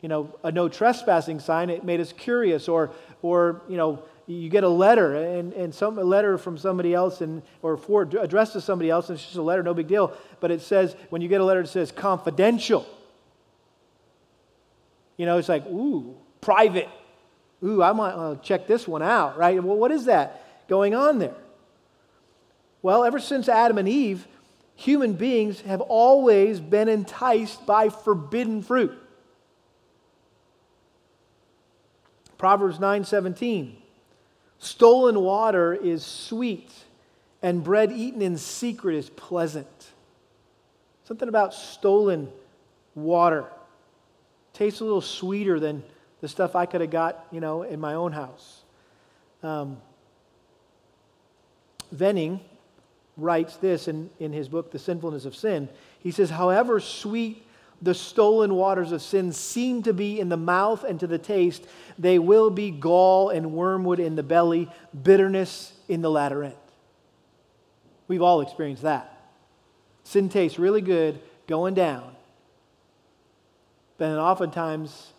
you 0.00 0.08
know, 0.08 0.34
a 0.42 0.50
no 0.50 0.70
trespassing 0.70 1.38
sign, 1.38 1.68
it 1.68 1.84
made 1.84 2.00
us 2.00 2.12
curious. 2.12 2.66
Or, 2.66 2.92
or 3.20 3.60
you 3.68 3.76
know, 3.76 4.02
you 4.26 4.48
get 4.48 4.64
a 4.64 4.68
letter 4.68 5.16
and, 5.16 5.52
and 5.52 5.74
some 5.74 5.98
a 5.98 6.02
letter 6.02 6.38
from 6.38 6.56
somebody 6.56 6.94
else 6.94 7.20
and 7.20 7.42
or 7.60 7.76
for 7.76 8.02
addressed 8.02 8.54
to 8.54 8.62
somebody 8.62 8.88
else, 8.88 9.10
and 9.10 9.16
it's 9.16 9.24
just 9.24 9.36
a 9.36 9.42
letter, 9.42 9.62
no 9.62 9.74
big 9.74 9.86
deal. 9.86 10.16
But 10.40 10.50
it 10.50 10.62
says 10.62 10.96
when 11.10 11.20
you 11.20 11.28
get 11.28 11.42
a 11.42 11.44
letter, 11.44 11.60
it 11.60 11.68
says 11.68 11.92
confidential. 11.92 12.86
You 15.18 15.26
know, 15.26 15.36
it's 15.36 15.50
like 15.50 15.66
ooh, 15.66 16.16
private. 16.40 16.88
Ooh, 17.64 17.82
I 17.82 17.92
might 17.92 18.12
uh, 18.12 18.36
check 18.36 18.66
this 18.66 18.86
one 18.86 19.02
out, 19.02 19.38
right? 19.38 19.62
Well, 19.62 19.76
what 19.76 19.90
is 19.90 20.04
that 20.04 20.68
going 20.68 20.94
on 20.94 21.18
there? 21.18 21.34
Well, 22.82 23.04
ever 23.04 23.18
since 23.18 23.48
Adam 23.48 23.78
and 23.78 23.88
Eve, 23.88 24.26
human 24.74 25.14
beings 25.14 25.62
have 25.62 25.80
always 25.80 26.60
been 26.60 26.88
enticed 26.88 27.64
by 27.64 27.88
forbidden 27.88 28.62
fruit. 28.62 28.92
Proverbs 32.36 32.78
9:17 32.78 33.76
Stolen 34.58 35.20
water 35.20 35.74
is 35.74 36.04
sweet 36.04 36.70
and 37.42 37.62
bread 37.62 37.92
eaten 37.92 38.22
in 38.22 38.38
secret 38.38 38.96
is 38.96 39.10
pleasant. 39.10 39.66
Something 41.04 41.28
about 41.28 41.52
stolen 41.52 42.30
water 42.94 43.44
tastes 44.54 44.80
a 44.80 44.84
little 44.84 45.02
sweeter 45.02 45.60
than 45.60 45.82
the 46.24 46.28
stuff 46.28 46.56
I 46.56 46.64
could 46.64 46.80
have 46.80 46.88
got, 46.88 47.26
you 47.30 47.38
know, 47.38 47.64
in 47.64 47.78
my 47.78 47.92
own 47.92 48.10
house. 48.10 48.62
Um, 49.42 49.76
Venning 51.92 52.40
writes 53.18 53.58
this 53.58 53.88
in, 53.88 54.08
in 54.18 54.32
his 54.32 54.48
book, 54.48 54.72
The 54.72 54.78
Sinfulness 54.78 55.26
of 55.26 55.36
Sin. 55.36 55.68
He 56.00 56.10
says, 56.10 56.30
However 56.30 56.80
sweet 56.80 57.46
the 57.82 57.92
stolen 57.92 58.54
waters 58.54 58.90
of 58.90 59.02
sin 59.02 59.32
seem 59.32 59.82
to 59.82 59.92
be 59.92 60.18
in 60.18 60.30
the 60.30 60.38
mouth 60.38 60.82
and 60.82 60.98
to 61.00 61.06
the 61.06 61.18
taste, 61.18 61.66
they 61.98 62.18
will 62.18 62.48
be 62.48 62.70
gall 62.70 63.28
and 63.28 63.52
wormwood 63.52 64.00
in 64.00 64.16
the 64.16 64.22
belly, 64.22 64.70
bitterness 65.02 65.74
in 65.88 66.00
the 66.00 66.10
latter 66.10 66.42
end. 66.42 66.54
We've 68.08 68.22
all 68.22 68.40
experienced 68.40 68.84
that. 68.84 69.28
Sin 70.04 70.30
tastes 70.30 70.58
really 70.58 70.80
good 70.80 71.20
going 71.46 71.74
down, 71.74 72.16
but 73.98 74.08
then 74.08 74.18
oftentimes 74.18 75.10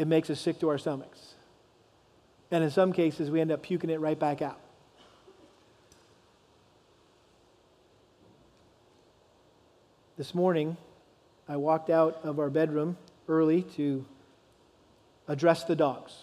it 0.00 0.06
makes 0.06 0.30
us 0.30 0.40
sick 0.40 0.58
to 0.58 0.70
our 0.70 0.78
stomachs. 0.78 1.34
And 2.50 2.64
in 2.64 2.70
some 2.70 2.94
cases, 2.94 3.30
we 3.30 3.38
end 3.38 3.52
up 3.52 3.62
puking 3.62 3.90
it 3.90 4.00
right 4.00 4.18
back 4.18 4.40
out. 4.40 4.58
This 10.16 10.34
morning, 10.34 10.78
I 11.46 11.58
walked 11.58 11.90
out 11.90 12.18
of 12.24 12.38
our 12.38 12.48
bedroom 12.48 12.96
early 13.28 13.60
to 13.76 14.06
address 15.28 15.64
the 15.64 15.76
dogs. 15.76 16.14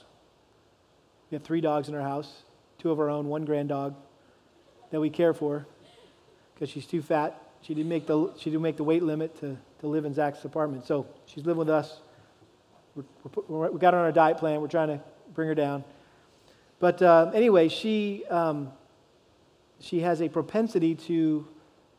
We 1.30 1.36
have 1.36 1.44
three 1.44 1.62
dogs 1.62 1.88
in 1.88 1.94
our 1.94 2.02
house 2.02 2.42
two 2.80 2.90
of 2.90 3.00
our 3.00 3.12
own, 3.12 3.28
one 3.28 3.46
grand 3.46 3.70
dog 3.70 3.96
that 4.90 5.00
we 5.00 5.12
care 5.12 5.36
for 5.36 5.68
because 6.56 6.70
she's 6.70 6.88
too 6.88 7.04
fat. 7.04 7.40
She 7.62 7.76
didn't 7.76 7.90
make 7.90 8.08
the, 8.08 8.34
she 8.38 8.50
didn't 8.50 8.64
make 8.64 8.78
the 8.78 8.84
weight 8.84 9.04
limit 9.04 9.40
to, 9.42 9.56
to 9.82 9.88
live 9.88 10.06
in 10.06 10.16
Zach's 10.16 10.46
apartment. 10.46 10.88
So 10.88 11.06
she's 11.28 11.46
living 11.46 11.60
with 11.60 11.70
us. 11.70 12.02
We're, 12.98 13.04
we're, 13.48 13.72
we 13.72 13.80
got 13.80 13.94
her 13.94 14.00
on 14.00 14.08
a 14.08 14.12
diet 14.12 14.38
plan. 14.38 14.60
We're 14.60 14.68
trying 14.68 14.88
to 14.90 15.00
bring 15.34 15.48
her 15.48 15.56
down. 15.56 15.84
But 16.80 17.02
uh, 17.02 17.32
anyway, 17.34 17.70
she, 17.70 18.26
um, 18.26 18.72
she 19.80 20.00
has 20.02 20.22
a 20.22 20.30
propensity 20.30 20.96
to 20.96 21.48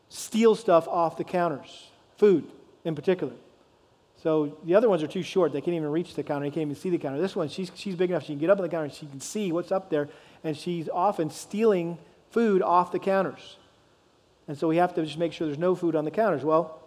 steal 0.09 0.55
stuff 0.55 0.87
off 0.87 1.17
the 1.17 1.23
counters 1.23 1.89
food 2.17 2.49
in 2.83 2.95
particular. 2.95 3.33
So 4.21 4.57
the 4.65 4.75
other 4.75 4.89
ones 4.89 5.01
are 5.01 5.07
too 5.07 5.23
short. 5.23 5.53
They 5.53 5.61
can't 5.61 5.75
even 5.75 5.89
reach 5.89 6.13
the 6.15 6.23
counter. 6.23 6.45
They 6.45 6.51
can't 6.51 6.69
even 6.69 6.75
see 6.75 6.89
the 6.89 6.97
counter. 6.97 7.21
This 7.21 7.35
one, 7.35 7.47
she's, 7.47 7.71
she's 7.75 7.95
big 7.95 8.09
enough. 8.09 8.23
She 8.23 8.33
can 8.33 8.39
get 8.39 8.49
up 8.49 8.57
on 8.57 8.63
the 8.63 8.69
counter. 8.69 8.93
She 8.93 9.05
can 9.05 9.21
see 9.21 9.53
what's 9.53 9.71
up 9.71 9.89
there. 9.89 10.09
And 10.43 10.57
she's 10.57 10.89
often 10.89 11.29
stealing 11.29 11.97
food 12.29 12.61
off 12.61 12.91
the 12.91 12.99
counters. 12.99 13.55
And 14.49 14.57
so 14.57 14.67
we 14.67 14.75
have 14.75 14.93
to 14.95 15.05
just 15.05 15.17
make 15.17 15.31
sure 15.31 15.47
there's 15.47 15.57
no 15.57 15.75
food 15.75 15.95
on 15.95 16.03
the 16.03 16.11
counters. 16.11 16.43
Well, 16.43 16.81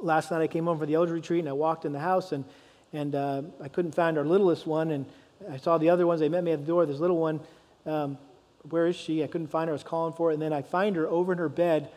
last 0.00 0.32
night 0.32 0.40
I 0.40 0.48
came 0.48 0.64
home 0.64 0.78
from 0.78 0.88
the 0.88 0.94
elder 0.94 1.12
retreat 1.12 1.40
and 1.40 1.48
I 1.48 1.52
walked 1.52 1.84
in 1.84 1.92
the 1.92 2.00
house 2.00 2.32
and, 2.32 2.44
and 2.92 3.14
uh, 3.14 3.42
I 3.62 3.68
couldn't 3.68 3.94
find 3.94 4.18
our 4.18 4.24
littlest 4.24 4.66
one. 4.66 4.90
And 4.90 5.06
I 5.50 5.56
saw 5.56 5.78
the 5.78 5.90
other 5.90 6.06
ones. 6.06 6.20
They 6.20 6.28
met 6.28 6.44
me 6.44 6.52
at 6.52 6.60
the 6.60 6.66
door. 6.66 6.86
This 6.86 6.98
little 6.98 7.18
one, 7.18 7.40
um, 7.86 8.18
where 8.68 8.86
is 8.86 8.96
she? 8.96 9.22
I 9.22 9.26
couldn't 9.26 9.48
find 9.48 9.68
her. 9.68 9.72
I 9.72 9.74
was 9.74 9.82
calling 9.82 10.12
for 10.12 10.28
her. 10.28 10.32
And 10.32 10.42
then 10.42 10.52
I 10.52 10.62
find 10.62 10.96
her 10.96 11.06
over 11.06 11.32
in 11.32 11.38
her 11.38 11.48
bed 11.48 11.90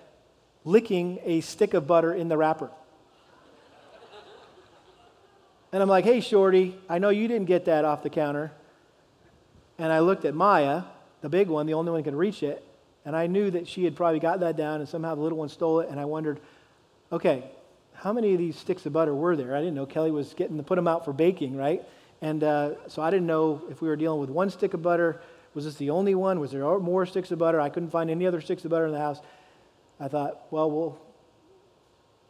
licking 0.66 1.20
a 1.24 1.42
stick 1.42 1.74
of 1.74 1.88
butter 1.88 2.14
in 2.14 2.28
the 2.28 2.38
wrapper. 2.38 2.70
And 5.72 5.82
I'm 5.82 5.90
like, 5.90 6.06
hey, 6.06 6.22
Shorty, 6.22 6.78
I 6.88 7.00
know 7.00 7.10
you 7.10 7.28
didn't 7.28 7.48
get 7.48 7.66
that 7.66 7.84
off 7.84 8.04
the 8.04 8.10
counter. 8.10 8.52
And 9.80 9.92
I 9.92 10.00
looked 10.00 10.24
at 10.24 10.36
Maya, 10.36 10.84
the 11.22 11.30
big 11.30 11.48
one, 11.48 11.66
the 11.66 11.74
only 11.74 11.92
one 11.92 12.00
who 12.00 12.04
could 12.04 12.16
reach 12.16 12.44
it, 12.44 12.64
and 13.06 13.16
I 13.16 13.28
knew 13.28 13.52
that 13.52 13.68
she 13.68 13.84
had 13.84 13.96
probably 13.96 14.20
got 14.20 14.40
that 14.42 14.56
down 14.56 14.80
and 14.80 14.88
somehow 14.88 15.16
the 15.16 15.22
little 15.22 15.38
one 15.38 15.50
stole 15.50 15.82
it. 15.82 15.90
And 15.90 16.00
I 16.00 16.06
wondered, 16.06 16.40
okay, 17.12 17.44
how 18.04 18.12
many 18.12 18.34
of 18.34 18.38
these 18.38 18.58
sticks 18.58 18.86
of 18.86 18.92
butter 18.92 19.16
were 19.16 19.38
there? 19.38 19.56
I 19.56 19.60
didn't 19.60 19.76
know 19.76 19.86
Kelly 19.86 20.12
was 20.12 20.34
getting 20.34 20.58
to 20.58 20.64
put 20.64 20.76
them 20.76 20.90
out 20.90 21.06
for 21.06 21.14
baking, 21.14 21.56
right? 21.56 21.82
And 22.22 22.44
uh, 22.44 22.90
so 22.90 23.02
I 23.02 23.10
didn't 23.10 23.28
know 23.28 23.62
if 23.72 23.82
we 23.82 23.88
were 23.88 23.96
dealing 23.96 24.20
with 24.20 24.30
one 24.30 24.50
stick 24.50 24.74
of 24.74 24.82
butter. 24.82 25.22
Was 25.54 25.64
this 25.64 25.76
the 25.76 25.90
only 25.90 26.14
one? 26.14 26.42
Was 26.42 26.52
there 26.52 26.80
more 26.80 27.06
sticks 27.06 27.32
of 27.32 27.40
butter? 27.40 27.62
I 27.62 27.70
couldn't 27.70 27.92
find 27.92 28.10
any 28.10 28.28
other 28.28 28.42
sticks 28.42 28.66
of 28.66 28.72
butter 28.72 28.88
in 28.88 28.92
the 28.92 29.00
house. 29.00 29.22
I 30.02 30.10
thought, 30.10 30.48
well, 30.52 30.70
we'll, 30.70 31.02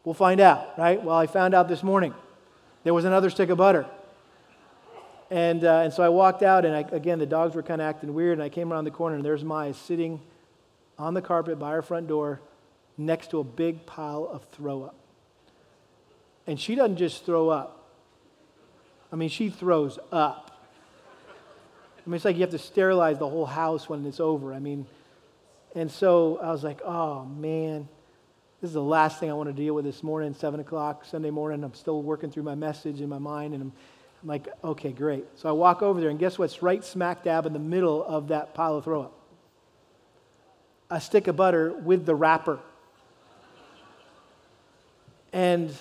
we'll 0.03 0.13
find 0.13 0.39
out, 0.39 0.77
right? 0.77 1.03
Well, 1.03 1.15
I 1.15 1.25
found 1.25 1.55
out 1.55 1.67
this 1.67 1.81
morning. 1.81 2.13
There 2.83 2.93
was 2.93 3.05
another 3.05 3.31
stick 3.31 3.49
of 3.49 3.57
butter. 3.57 3.87
And, 5.31 5.65
uh, 5.65 5.79
and 5.79 5.91
so 5.91 6.03
I 6.03 6.09
walked 6.09 6.43
out, 6.43 6.65
and 6.65 6.75
I, 6.75 6.81
again, 6.91 7.17
the 7.17 7.25
dogs 7.25 7.55
were 7.55 7.63
kind 7.63 7.81
of 7.81 7.87
acting 7.87 8.13
weird, 8.13 8.33
and 8.33 8.43
I 8.43 8.49
came 8.49 8.71
around 8.71 8.83
the 8.83 8.91
corner, 8.91 9.15
and 9.15 9.25
there's 9.25 9.43
Maya 9.43 9.73
sitting 9.73 10.21
on 10.99 11.15
the 11.15 11.21
carpet 11.21 11.57
by 11.57 11.69
our 11.69 11.81
front 11.81 12.07
door 12.07 12.41
next 12.95 13.31
to 13.31 13.39
a 13.39 13.43
big 13.43 13.87
pile 13.87 14.29
of 14.31 14.43
throw 14.51 14.83
up. 14.83 15.02
And 16.45 16.59
she 16.59 16.75
doesn't 16.75 16.97
just 16.97 17.25
throw 17.25 17.49
up, 17.49 17.79
I 19.11 19.15
mean, 19.15 19.29
she 19.29 19.49
throws 19.49 19.99
up. 20.11 20.51
I 22.05 22.09
mean, 22.09 22.15
it's 22.15 22.25
like 22.25 22.35
you 22.35 22.41
have 22.41 22.49
to 22.51 22.57
sterilize 22.57 23.19
the 23.19 23.29
whole 23.29 23.45
house 23.45 23.87
when 23.87 24.05
it's 24.05 24.19
over. 24.19 24.53
I 24.53 24.59
mean, 24.59 24.85
and 25.75 25.89
so 25.89 26.39
I 26.41 26.51
was 26.51 26.63
like, 26.63 26.81
oh 26.83 27.23
man, 27.25 27.87
this 28.59 28.69
is 28.69 28.73
the 28.73 28.81
last 28.81 29.19
thing 29.19 29.29
I 29.29 29.33
want 29.33 29.49
to 29.49 29.53
deal 29.53 29.73
with 29.73 29.85
this 29.85 30.03
morning, 30.03 30.33
7 30.33 30.59
o'clock, 30.59 31.05
Sunday 31.05 31.29
morning. 31.29 31.63
I'm 31.63 31.73
still 31.73 32.01
working 32.01 32.31
through 32.31 32.43
my 32.43 32.55
message 32.55 33.01
in 33.01 33.09
my 33.09 33.19
mind, 33.19 33.53
and 33.53 33.63
I'm, 33.63 33.71
I'm 34.21 34.29
like, 34.29 34.47
okay, 34.63 34.91
great. 34.91 35.25
So 35.35 35.49
I 35.49 35.51
walk 35.51 35.81
over 35.81 35.99
there, 35.99 36.09
and 36.09 36.17
guess 36.17 36.39
what's 36.39 36.61
right 36.61 36.83
smack 36.83 37.23
dab 37.23 37.45
in 37.45 37.53
the 37.53 37.59
middle 37.59 38.03
of 38.05 38.29
that 38.29 38.53
pile 38.53 38.77
of 38.77 38.83
throw 38.83 39.01
up? 39.01 39.19
A 40.89 41.01
stick 41.01 41.27
of 41.27 41.35
butter 41.35 41.73
with 41.73 42.05
the 42.05 42.15
wrapper. 42.15 42.59
And 45.31 45.75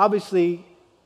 obviously, 0.00 0.64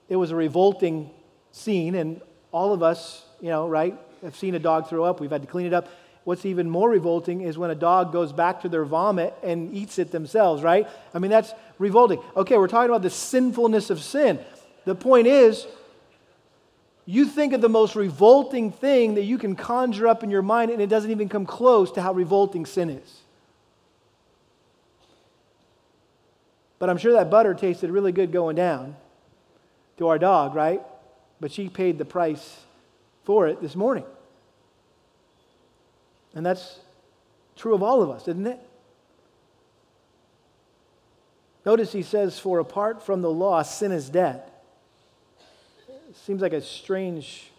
it 0.08 0.14
was 0.14 0.30
a 0.30 0.36
revolting 0.36 1.10
scene, 1.50 1.96
and 1.96 2.20
all 2.52 2.72
of 2.72 2.80
us, 2.80 3.24
you 3.40 3.48
know, 3.48 3.66
right, 3.68 3.98
have 4.22 4.36
seen 4.36 4.54
a 4.54 4.58
dog 4.60 4.88
throw 4.88 5.02
up. 5.02 5.18
We've 5.18 5.32
had 5.32 5.42
to 5.42 5.48
clean 5.48 5.66
it 5.66 5.74
up. 5.74 5.88
What's 6.22 6.46
even 6.46 6.70
more 6.70 6.88
revolting 6.88 7.40
is 7.40 7.58
when 7.58 7.70
a 7.70 7.74
dog 7.74 8.12
goes 8.12 8.32
back 8.32 8.62
to 8.62 8.68
their 8.68 8.84
vomit 8.84 9.34
and 9.42 9.74
eats 9.74 9.98
it 9.98 10.12
themselves, 10.12 10.62
right? 10.62 10.88
I 11.12 11.18
mean, 11.18 11.32
that's 11.32 11.52
revolting. 11.78 12.20
Okay, 12.36 12.56
we're 12.56 12.68
talking 12.68 12.88
about 12.88 13.02
the 13.02 13.10
sinfulness 13.10 13.90
of 13.90 14.00
sin. 14.00 14.38
The 14.84 14.94
point 14.94 15.26
is, 15.26 15.66
you 17.04 17.26
think 17.26 17.52
of 17.52 17.60
the 17.60 17.68
most 17.68 17.96
revolting 17.96 18.70
thing 18.70 19.16
that 19.16 19.24
you 19.24 19.38
can 19.38 19.56
conjure 19.56 20.06
up 20.06 20.22
in 20.22 20.30
your 20.30 20.40
mind, 20.40 20.70
and 20.70 20.80
it 20.80 20.86
doesn't 20.86 21.10
even 21.10 21.28
come 21.28 21.46
close 21.46 21.90
to 21.92 22.00
how 22.00 22.12
revolting 22.12 22.64
sin 22.64 22.90
is. 22.90 23.23
But 26.84 26.90
I'm 26.90 26.98
sure 26.98 27.14
that 27.14 27.30
butter 27.30 27.54
tasted 27.54 27.88
really 27.88 28.12
good 28.12 28.30
going 28.30 28.56
down 28.56 28.94
to 29.96 30.08
our 30.08 30.18
dog, 30.18 30.54
right? 30.54 30.82
But 31.40 31.50
she 31.50 31.70
paid 31.70 31.96
the 31.96 32.04
price 32.04 32.60
for 33.24 33.48
it 33.48 33.62
this 33.62 33.74
morning. 33.74 34.04
And 36.34 36.44
that's 36.44 36.80
True 37.56 37.74
of 37.74 37.82
all 37.82 38.02
of 38.02 38.10
us, 38.10 38.28
isn't 38.28 38.46
it? 38.46 38.60
Notice 41.64 41.90
he 41.90 42.02
says, 42.02 42.38
For 42.38 42.58
apart 42.58 43.02
from 43.02 43.22
the 43.22 43.30
law, 43.30 43.62
sin 43.62 43.90
is 43.90 44.10
dead. 44.10 44.42
Seems 46.26 46.42
like 46.42 46.52
a 46.52 46.60
strange 46.60 47.50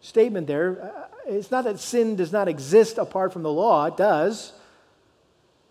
statement 0.00 0.46
there. 0.46 0.80
Uh, 0.80 1.06
it's 1.26 1.50
not 1.50 1.64
that 1.64 1.80
sin 1.80 2.14
does 2.14 2.30
not 2.30 2.46
exist 2.46 2.98
apart 2.98 3.32
from 3.32 3.42
the 3.42 3.50
law, 3.50 3.86
it 3.86 3.96
does. 3.96 4.52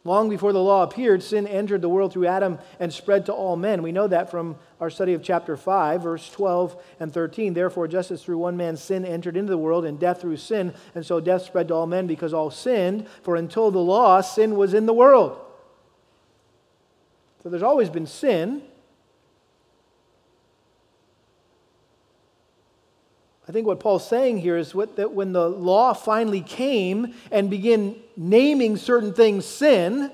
Long 0.05 0.29
before 0.29 0.51
the 0.51 0.61
law 0.61 0.83
appeared, 0.83 1.23
sin 1.23 1.47
entered 1.47 1.81
the 1.81 1.87
world 1.87 2.11
through 2.11 2.27
Adam 2.27 2.59
and 2.77 2.91
spread 2.91 3.25
to 3.27 3.33
all 3.33 3.55
men. 3.55 3.81
We 3.81 3.93
know 3.93 4.07
that 4.07 4.29
from 4.29 4.57
our 4.81 4.89
study 4.89 5.13
of 5.13 5.23
chapter 5.23 5.55
5, 5.55 6.03
verse 6.03 6.29
12 6.29 6.75
and 6.99 7.13
13. 7.13 7.53
Therefore, 7.53 7.87
just 7.87 8.11
as 8.11 8.21
through 8.21 8.37
one 8.37 8.57
man 8.57 8.75
sin 8.75 9.05
entered 9.05 9.37
into 9.37 9.51
the 9.51 9.57
world, 9.57 9.85
and 9.85 9.97
death 9.97 10.19
through 10.19 10.37
sin, 10.37 10.73
and 10.93 11.05
so 11.05 11.21
death 11.21 11.43
spread 11.43 11.69
to 11.69 11.73
all 11.73 11.87
men 11.87 12.05
because 12.05 12.33
all 12.33 12.51
sinned. 12.51 13.07
For 13.21 13.37
until 13.37 13.71
the 13.71 13.79
law, 13.79 14.19
sin 14.19 14.57
was 14.57 14.73
in 14.73 14.87
the 14.87 14.93
world. 14.93 15.39
So 17.41 17.49
there's 17.49 17.63
always 17.63 17.89
been 17.89 18.07
sin. 18.07 18.63
I 23.47 23.51
think 23.51 23.67
what 23.67 23.79
Paul's 23.79 24.07
saying 24.07 24.37
here 24.37 24.57
is 24.57 24.73
what, 24.73 24.95
that 24.95 25.11
when 25.11 25.33
the 25.33 25.49
law 25.49 25.93
finally 25.93 26.41
came 26.41 27.13
and 27.29 27.49
began 27.49 27.95
naming 28.15 28.77
certain 28.77 29.13
things 29.13 29.45
sin, 29.45 30.11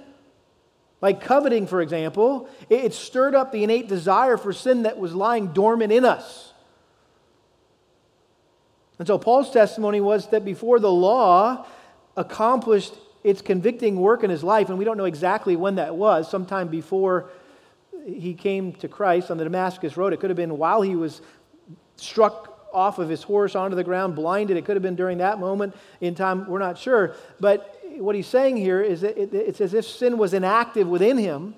like 1.02 1.22
coveting, 1.22 1.68
for 1.68 1.82
example, 1.82 2.50
it, 2.70 2.86
it 2.86 2.94
stirred 2.94 3.36
up 3.36 3.52
the 3.52 3.64
innate 3.64 3.88
desire 3.88 4.36
for 4.36 4.52
sin 4.52 4.84
that 4.84 4.98
was 4.98 5.14
lying 5.14 5.48
dormant 5.48 5.92
in 5.92 6.06
us. 6.06 6.54
And 8.98 9.08
so 9.08 9.18
Paul's 9.18 9.52
testimony 9.52 10.02
was 10.02 10.28
that 10.30 10.44
before 10.44 10.80
the 10.80 10.92
law 10.92 11.66
accomplished 12.18 12.96
its 13.24 13.42
convicting 13.42 13.98
work 13.98 14.24
in 14.24 14.30
his 14.30 14.44
life, 14.44 14.70
and 14.70 14.78
we 14.78 14.86
don't 14.86 14.98
know 14.98 15.06
exactly 15.06 15.56
when 15.56 15.76
that 15.76 15.96
was, 15.96 16.30
sometime 16.30 16.68
before 16.68 17.30
he 18.06 18.34
came 18.34 18.74
to 18.74 18.88
Christ 18.88 19.30
on 19.30 19.38
the 19.38 19.44
Damascus 19.44 19.96
Road. 19.96 20.14
It 20.14 20.20
could 20.20 20.30
have 20.32 20.38
been 20.38 20.58
while 20.58 20.82
he 20.82 20.96
was 20.96 21.22
struck 21.96 22.59
off 22.74 23.00
of 23.00 23.10
his 23.10 23.24
horse 23.24 23.56
onto 23.56 23.76
the 23.76 23.84
ground, 23.84 24.16
blinded. 24.16 24.58
It 24.58 24.66
could 24.66 24.76
have 24.76 24.84
been 24.84 24.96
during 24.96 25.20
that 25.20 25.40
moment 25.40 25.76
in 26.02 26.16
time. 26.16 26.48
We're 26.48 26.60
not 26.60 26.78
sure. 26.78 27.16
But 27.40 27.80
what 27.98 28.16
he's 28.16 28.28
saying 28.28 28.58
here 28.58 28.82
is 28.82 29.02
that 29.02 29.18
it's 29.18 29.62
as 29.62 29.74
if 29.74 29.86
sin 29.86 30.18
was 30.18 30.34
inactive 30.34 30.88
within 30.88 31.18
him, 31.18 31.56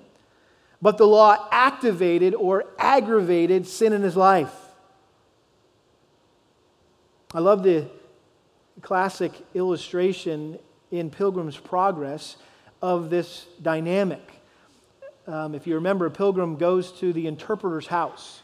but 0.80 0.98
the 0.98 1.06
law 1.06 1.48
activated 1.50 2.34
or 2.34 2.64
aggravated 2.78 3.66
sin 3.66 3.92
in 3.92 4.02
his 4.02 4.16
life. 4.16 4.54
I 7.34 7.40
love 7.40 7.62
the 7.62 7.88
classic 8.82 9.32
illustration 9.54 10.58
in 10.90 11.10
Pilgrim's 11.10 11.56
Progress 11.56 12.36
of 12.82 13.08
this 13.08 13.46
dynamic. 13.62 14.20
Um, 15.26 15.54
if 15.54 15.66
you 15.66 15.76
remember, 15.76 16.06
a 16.06 16.10
pilgrim 16.10 16.56
goes 16.56 16.92
to 16.98 17.12
the 17.12 17.26
interpreter's 17.26 17.86
house 17.86 18.41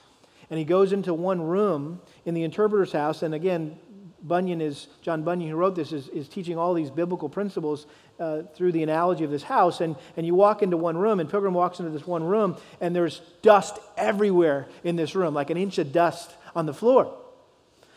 and 0.51 0.59
he 0.59 0.65
goes 0.65 0.93
into 0.93 1.13
one 1.13 1.41
room 1.41 2.01
in 2.25 2.35
the 2.35 2.43
interpreter's 2.43 2.93
house. 2.93 3.23
And 3.23 3.35
again, 3.35 3.79
Bunyan 4.23 4.61
is, 4.61 4.89
John 5.03 5.23
Bunyan, 5.23 5.51
who 5.51 5.57
wrote 5.57 5.77
this, 5.77 5.93
is, 5.93 6.09
is 6.09 6.29
teaching 6.29 6.59
all 6.59 6.75
these 6.75 6.91
biblical 6.91 7.29
principles 7.29 7.87
uh, 8.19 8.43
through 8.55 8.73
the 8.73 8.83
analogy 8.83 9.25
of 9.25 9.31
this 9.31 9.43
house. 9.43 9.81
And, 9.81 9.97
and 10.17 10.27
you 10.27 10.35
walk 10.35 10.63
into 10.63 10.77
one 10.77 10.97
room, 10.97 11.21
and 11.21 11.31
Pilgrim 11.31 11.55
walks 11.55 11.79
into 11.79 11.93
this 11.93 12.07
one 12.07 12.25
room, 12.25 12.57
and 12.81 12.97
there's 12.97 13.21
dust 13.43 13.79
everywhere 13.97 14.67
in 14.83 14.97
this 14.97 15.15
room, 15.15 15.35
like 15.35 15.51
an 15.51 15.57
inch 15.57 15.79
of 15.79 15.93
dust 15.93 16.35
on 16.57 16.67
the 16.67 16.75
floor. 16.75 17.15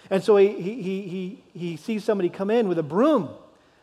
And 0.09 0.23
so 0.23 0.35
he, 0.37 0.61
he, 0.61 0.81
he, 0.81 1.43
he 1.53 1.77
sees 1.77 2.03
somebody 2.03 2.29
come 2.29 2.49
in 2.51 2.67
with 2.67 2.77
a 2.77 2.83
broom 2.83 3.29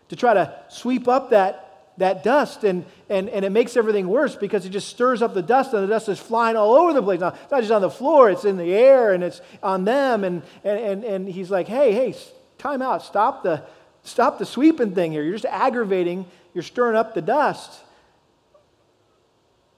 to 0.08 0.16
try 0.16 0.34
to 0.34 0.54
sweep 0.68 1.08
up 1.08 1.30
that 1.30 1.67
that 1.98 2.22
dust, 2.22 2.64
and, 2.64 2.84
and, 3.08 3.28
and 3.28 3.44
it 3.44 3.50
makes 3.50 3.76
everything 3.76 4.08
worse 4.08 4.34
because 4.34 4.64
it 4.64 4.70
just 4.70 4.88
stirs 4.88 5.20
up 5.20 5.34
the 5.34 5.42
dust, 5.42 5.74
and 5.74 5.82
the 5.82 5.88
dust 5.88 6.08
is 6.08 6.18
flying 6.18 6.56
all 6.56 6.74
over 6.74 6.92
the 6.92 7.02
place. 7.02 7.20
Now, 7.20 7.28
it's 7.28 7.50
not 7.50 7.60
just 7.60 7.72
on 7.72 7.82
the 7.82 7.90
floor, 7.90 8.30
it's 8.30 8.44
in 8.44 8.56
the 8.56 8.72
air, 8.72 9.12
and 9.12 9.22
it's 9.22 9.40
on 9.62 9.84
them. 9.84 10.24
And, 10.24 10.42
and, 10.64 10.78
and, 10.78 11.04
and 11.04 11.28
he's 11.28 11.50
like, 11.50 11.68
hey, 11.68 11.92
hey, 11.92 12.14
time 12.56 12.82
out. 12.82 13.02
Stop 13.02 13.42
the, 13.42 13.64
stop 14.02 14.38
the 14.38 14.46
sweeping 14.46 14.94
thing 14.94 15.12
here. 15.12 15.22
You're 15.22 15.34
just 15.34 15.44
aggravating, 15.44 16.26
you're 16.54 16.62
stirring 16.62 16.96
up 16.96 17.14
the 17.14 17.22
dust. 17.22 17.80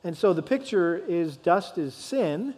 And 0.04 0.16
so 0.16 0.32
the 0.32 0.42
picture 0.42 1.02
is 1.08 1.36
dust 1.36 1.78
is 1.78 1.94
sin, 1.94 2.54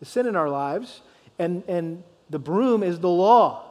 the 0.00 0.04
sin 0.04 0.26
in 0.26 0.36
our 0.36 0.48
lives, 0.48 1.00
and, 1.38 1.62
and 1.68 2.02
the 2.30 2.38
broom 2.38 2.82
is 2.82 2.98
the 3.00 3.08
law. 3.08 3.62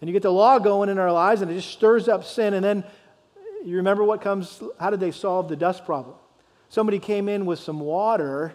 And 0.00 0.08
you 0.08 0.12
get 0.12 0.22
the 0.22 0.32
law 0.32 0.60
going 0.60 0.88
in 0.90 0.98
our 0.98 1.12
lives, 1.12 1.42
and 1.42 1.50
it 1.50 1.54
just 1.54 1.70
stirs 1.70 2.08
up 2.08 2.24
sin, 2.24 2.54
and 2.54 2.64
then 2.64 2.84
you 3.64 3.76
remember 3.76 4.04
what 4.04 4.20
comes, 4.20 4.62
how 4.78 4.90
did 4.90 5.00
they 5.00 5.10
solve 5.10 5.48
the 5.48 5.56
dust 5.56 5.84
problem? 5.84 6.14
Somebody 6.68 6.98
came 6.98 7.28
in 7.28 7.46
with 7.46 7.58
some 7.58 7.80
water 7.80 8.54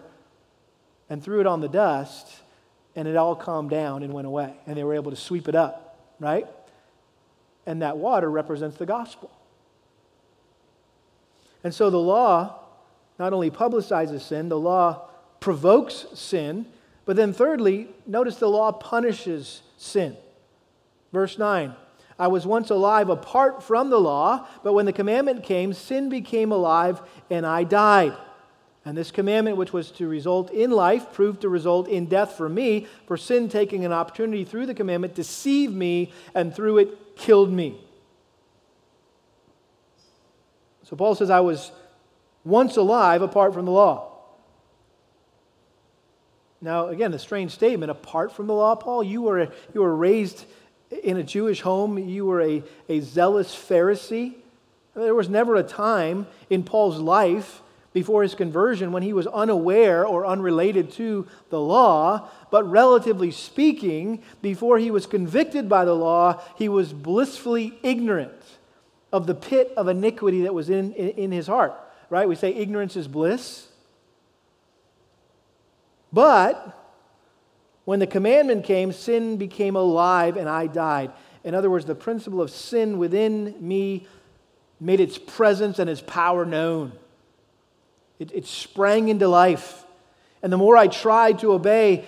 and 1.08 1.22
threw 1.22 1.40
it 1.40 1.46
on 1.46 1.60
the 1.60 1.68
dust, 1.68 2.28
and 2.96 3.06
it 3.06 3.16
all 3.16 3.36
calmed 3.36 3.70
down 3.70 4.02
and 4.02 4.12
went 4.12 4.26
away, 4.26 4.54
and 4.66 4.76
they 4.76 4.84
were 4.84 4.94
able 4.94 5.10
to 5.10 5.16
sweep 5.16 5.48
it 5.48 5.54
up, 5.54 5.98
right? 6.18 6.46
And 7.66 7.82
that 7.82 7.96
water 7.96 8.30
represents 8.30 8.76
the 8.76 8.86
gospel. 8.86 9.30
And 11.62 11.74
so 11.74 11.90
the 11.90 11.98
law 11.98 12.60
not 13.18 13.32
only 13.32 13.50
publicizes 13.50 14.22
sin, 14.22 14.48
the 14.48 14.58
law 14.58 15.08
provokes 15.40 16.06
sin, 16.14 16.66
but 17.04 17.16
then 17.16 17.32
thirdly, 17.32 17.88
notice 18.06 18.36
the 18.36 18.48
law 18.48 18.72
punishes 18.72 19.62
sin. 19.76 20.16
Verse 21.12 21.38
9 21.38 21.74
I 22.18 22.28
was 22.28 22.46
once 22.46 22.70
alive 22.70 23.08
apart 23.08 23.62
from 23.62 23.90
the 23.90 23.98
law, 23.98 24.46
but 24.62 24.72
when 24.72 24.86
the 24.86 24.92
commandment 24.92 25.42
came, 25.42 25.72
sin 25.72 26.08
became 26.08 26.52
alive 26.52 27.02
and 27.30 27.44
I 27.44 27.64
died. 27.64 28.16
And 28.84 28.96
this 28.96 29.10
commandment, 29.10 29.56
which 29.56 29.72
was 29.72 29.90
to 29.92 30.06
result 30.06 30.50
in 30.50 30.70
life, 30.70 31.12
proved 31.12 31.40
to 31.40 31.48
result 31.48 31.88
in 31.88 32.06
death 32.06 32.32
for 32.36 32.48
me, 32.48 32.86
for 33.06 33.16
sin 33.16 33.48
taking 33.48 33.84
an 33.84 33.92
opportunity 33.92 34.44
through 34.44 34.66
the 34.66 34.74
commandment 34.74 35.14
deceived 35.14 35.74
me 35.74 36.12
and 36.34 36.54
through 36.54 36.78
it 36.78 37.16
killed 37.16 37.50
me. 37.50 37.80
So 40.82 40.96
Paul 40.96 41.14
says, 41.14 41.30
I 41.30 41.40
was 41.40 41.72
once 42.44 42.76
alive 42.76 43.22
apart 43.22 43.54
from 43.54 43.64
the 43.64 43.72
law. 43.72 44.10
Now, 46.60 46.88
again, 46.88 47.12
a 47.14 47.18
strange 47.18 47.52
statement. 47.52 47.90
Apart 47.90 48.32
from 48.32 48.46
the 48.46 48.54
law, 48.54 48.74
Paul, 48.74 49.02
you 49.02 49.22
were, 49.22 49.48
you 49.74 49.80
were 49.80 49.96
raised 49.96 50.44
in 50.90 51.16
a 51.16 51.22
Jewish 51.22 51.60
home, 51.60 51.98
you 51.98 52.26
were 52.26 52.40
a, 52.40 52.62
a 52.88 53.00
zealous 53.00 53.54
Pharisee. 53.54 54.34
There 54.94 55.14
was 55.14 55.28
never 55.28 55.56
a 55.56 55.62
time 55.62 56.26
in 56.50 56.62
Paul's 56.62 56.98
life 56.98 57.62
before 57.92 58.22
his 58.22 58.34
conversion 58.34 58.92
when 58.92 59.02
he 59.02 59.12
was 59.12 59.26
unaware 59.28 60.04
or 60.04 60.26
unrelated 60.26 60.90
to 60.92 61.26
the 61.50 61.60
law, 61.60 62.28
but 62.50 62.68
relatively 62.68 63.30
speaking, 63.30 64.22
before 64.42 64.78
he 64.78 64.90
was 64.90 65.06
convicted 65.06 65.68
by 65.68 65.84
the 65.84 65.94
law, 65.94 66.42
he 66.56 66.68
was 66.68 66.92
blissfully 66.92 67.78
ignorant 67.82 68.32
of 69.12 69.28
the 69.28 69.34
pit 69.34 69.72
of 69.76 69.86
iniquity 69.86 70.42
that 70.42 70.52
was 70.52 70.70
in, 70.70 70.92
in, 70.94 71.10
in 71.10 71.32
his 71.32 71.46
heart. 71.46 71.72
Right? 72.10 72.28
We 72.28 72.34
say 72.34 72.52
ignorance 72.52 72.96
is 72.96 73.08
bliss. 73.08 73.68
But 76.12 76.83
when 77.84 77.98
the 77.98 78.06
commandment 78.06 78.64
came, 78.64 78.92
sin 78.92 79.36
became 79.36 79.76
alive 79.76 80.36
and 80.36 80.48
I 80.48 80.66
died. 80.66 81.12
In 81.42 81.54
other 81.54 81.70
words, 81.70 81.84
the 81.84 81.94
principle 81.94 82.40
of 82.40 82.50
sin 82.50 82.98
within 82.98 83.54
me 83.60 84.06
made 84.80 85.00
its 85.00 85.18
presence 85.18 85.78
and 85.78 85.90
its 85.90 86.00
power 86.00 86.44
known. 86.44 86.92
It, 88.18 88.32
it 88.32 88.46
sprang 88.46 89.08
into 89.08 89.28
life. 89.28 89.84
And 90.42 90.52
the 90.52 90.56
more 90.56 90.76
I 90.76 90.88
tried 90.88 91.40
to 91.40 91.52
obey 91.52 92.04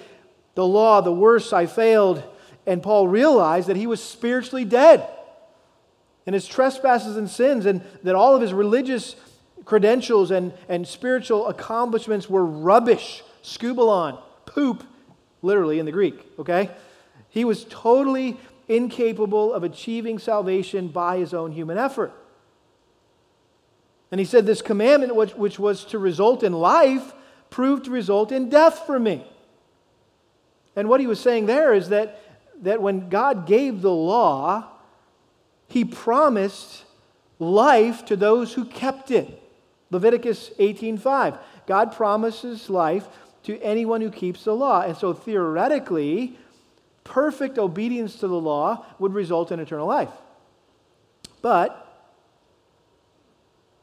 the 0.55 0.67
law, 0.67 1.01
the 1.01 1.13
worse 1.13 1.53
I 1.53 1.67
failed. 1.67 2.23
And 2.67 2.83
Paul 2.83 3.09
realized 3.09 3.69
that 3.69 3.77
he 3.77 3.87
was 3.87 4.03
spiritually 4.03 4.65
dead 4.65 5.07
and 6.27 6.35
his 6.35 6.47
trespasses 6.47 7.17
and 7.17 7.31
sins, 7.31 7.67
and 7.67 7.83
that 8.03 8.17
all 8.17 8.35
of 8.35 8.43
his 8.43 8.53
religious 8.53 9.15
credentials 9.65 10.33
and, 10.33 10.53
and 10.69 10.87
spiritual 10.87 11.47
accomplishments 11.47 12.29
were 12.29 12.45
rubbish, 12.45 13.23
skubalon, 13.45 14.21
poop, 14.45 14.83
literally 15.47 15.79
in 15.79 15.87
the 15.87 15.93
Greek, 15.93 16.27
okay? 16.39 16.71
He 17.31 17.45
was 17.45 17.65
totally 17.71 18.37
incapable 18.69 19.53
of 19.53 19.63
achieving 19.63 20.19
salvation 20.19 20.89
by 20.89 21.19
his 21.19 21.33
own 21.33 21.53
human 21.53 21.79
effort. 21.79 22.13
And 24.11 24.19
he 24.19 24.25
said, 24.25 24.47
This 24.47 24.63
commandment, 24.63 25.15
which, 25.15 25.35
which 25.35 25.59
was 25.59 25.85
to 25.87 25.99
result 25.99 26.43
in 26.43 26.53
life, 26.53 27.13
proved 27.51 27.85
to 27.85 27.91
result 27.91 28.33
in 28.33 28.49
death 28.49 28.85
for 28.87 28.99
me. 28.99 29.25
And 30.75 30.89
what 30.89 31.01
he 31.01 31.07
was 31.07 31.21
saying 31.21 31.47
there 31.47 31.73
is 31.73 31.89
that, 31.89 32.21
that 32.63 32.83
when 32.83 33.09
God 33.09 33.47
gave 33.47 33.81
the 33.83 33.93
law, 33.93 34.67
he 35.69 35.85
promised 35.85 36.85
life 37.39 38.05
to 38.07 38.17
those 38.17 38.53
who 38.55 38.65
kept 38.65 39.11
it. 39.11 39.43
Leviticus 39.91 40.51
18:5. 40.59 41.39
God 41.67 41.93
promises 41.93 42.71
life 42.71 43.09
to 43.47 43.61
anyone 43.61 44.01
who 44.01 44.11
keeps 44.11 44.45
the 44.45 44.55
law. 44.55 44.83
And 44.83 44.97
so 44.97 45.13
theoretically, 45.13 46.39
perfect 47.05 47.59
obedience 47.59 48.17
to 48.17 48.29
the 48.29 48.41
law 48.41 48.85
would 48.99 49.15
result 49.15 49.51
in 49.51 49.61
eternal 49.61 49.87
life. 49.87 50.11
But 51.43 51.83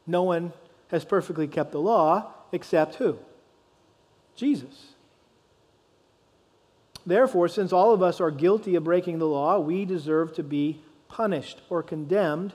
No 0.06 0.22
one 0.22 0.52
has 0.88 1.04
perfectly 1.04 1.48
kept 1.48 1.72
the 1.72 1.80
law 1.80 2.32
except 2.52 2.96
who? 2.96 3.18
Jesus. 4.36 4.92
Therefore, 7.06 7.48
since 7.48 7.72
all 7.72 7.92
of 7.92 8.02
us 8.02 8.20
are 8.20 8.30
guilty 8.30 8.74
of 8.74 8.84
breaking 8.84 9.18
the 9.18 9.26
law, 9.26 9.58
we 9.58 9.84
deserve 9.84 10.34
to 10.34 10.42
be 10.42 10.80
punished 11.08 11.60
or 11.68 11.82
condemned 11.82 12.52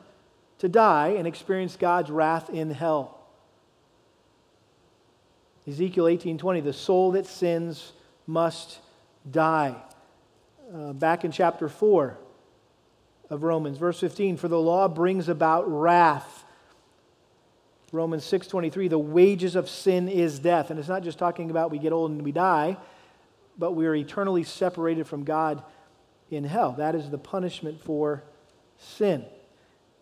to 0.57 0.68
die 0.68 1.10
and 1.10 1.28
experience 1.28 1.76
God's 1.76 2.12
wrath 2.12 2.49
in 2.49 2.72
hell. 2.72 3.19
Ezekiel 5.70 6.06
18:20 6.06 6.64
the 6.64 6.74
soul 6.74 7.12
that 7.12 7.26
sins 7.26 7.94
must 8.26 8.80
die. 9.30 9.76
Uh, 10.74 10.94
back 10.94 11.24
in 11.24 11.32
chapter 11.32 11.70
4 11.70 12.18
of 13.30 13.44
Romans 13.44 13.78
verse 13.78 14.00
15 14.00 14.38
for 14.38 14.48
the 14.48 14.60
law 14.60 14.88
brings 14.88 15.30
about 15.30 15.70
wrath. 15.70 16.44
Romans 17.92 18.24
6:23 18.24 18.90
the 18.90 19.00
wages 19.00 19.56
of 19.56 19.70
sin 19.70 20.10
is 20.10 20.40
death 20.40 20.70
and 20.70 20.80
it's 20.80 20.90
not 20.90 21.04
just 21.04 21.20
talking 21.20 21.50
about 21.50 21.72
we 21.72 21.80
get 21.80 21.94
old 21.94 22.12
and 22.12 22.24
we 22.24 22.32
die 22.32 22.78
but 23.58 23.74
we 23.74 23.86
are 23.86 23.96
eternally 23.96 24.44
separated 24.44 25.06
from 25.06 25.24
God 25.24 25.62
in 26.32 26.46
hell. 26.46 26.72
That 26.78 26.96
is 26.96 27.10
the 27.10 27.18
punishment 27.18 27.82
for 27.82 28.24
sin. 28.78 29.26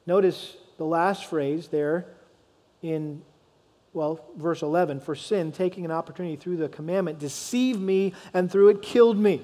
Notice 0.05 0.55
the 0.78 0.86
last 0.86 1.26
phrase 1.26 1.68
there 1.68 2.05
in, 2.82 3.24
well, 3.97 4.23
verse 4.37 4.61
11 4.61 4.99
for 4.99 5.15
sin, 5.15 5.51
taking 5.51 5.83
an 5.83 5.89
opportunity 5.89 6.35
through 6.35 6.57
the 6.57 6.69
commandment, 6.69 7.17
deceived 7.17 7.81
me 7.81 8.13
and 8.31 8.51
through 8.51 8.69
it 8.69 8.83
killed 8.83 9.17
me. 9.17 9.41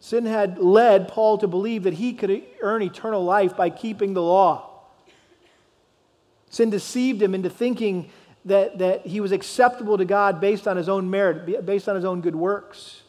Sin 0.00 0.24
had 0.24 0.58
led 0.58 1.08
Paul 1.08 1.36
to 1.36 1.46
believe 1.46 1.82
that 1.82 1.92
he 1.92 2.14
could 2.14 2.42
earn 2.62 2.80
eternal 2.80 3.22
life 3.22 3.54
by 3.54 3.68
keeping 3.68 4.14
the 4.14 4.22
law. 4.22 4.80
Sin 6.48 6.70
deceived 6.70 7.20
him 7.20 7.34
into 7.34 7.50
thinking 7.50 8.08
that, 8.46 8.78
that 8.78 9.06
he 9.06 9.20
was 9.20 9.30
acceptable 9.30 9.98
to 9.98 10.06
God 10.06 10.40
based 10.40 10.66
on 10.66 10.78
his 10.78 10.88
own 10.88 11.10
merit, 11.10 11.66
based 11.66 11.86
on 11.86 11.96
his 11.96 12.04
own 12.06 12.22
good 12.22 12.34
works. 12.34 13.02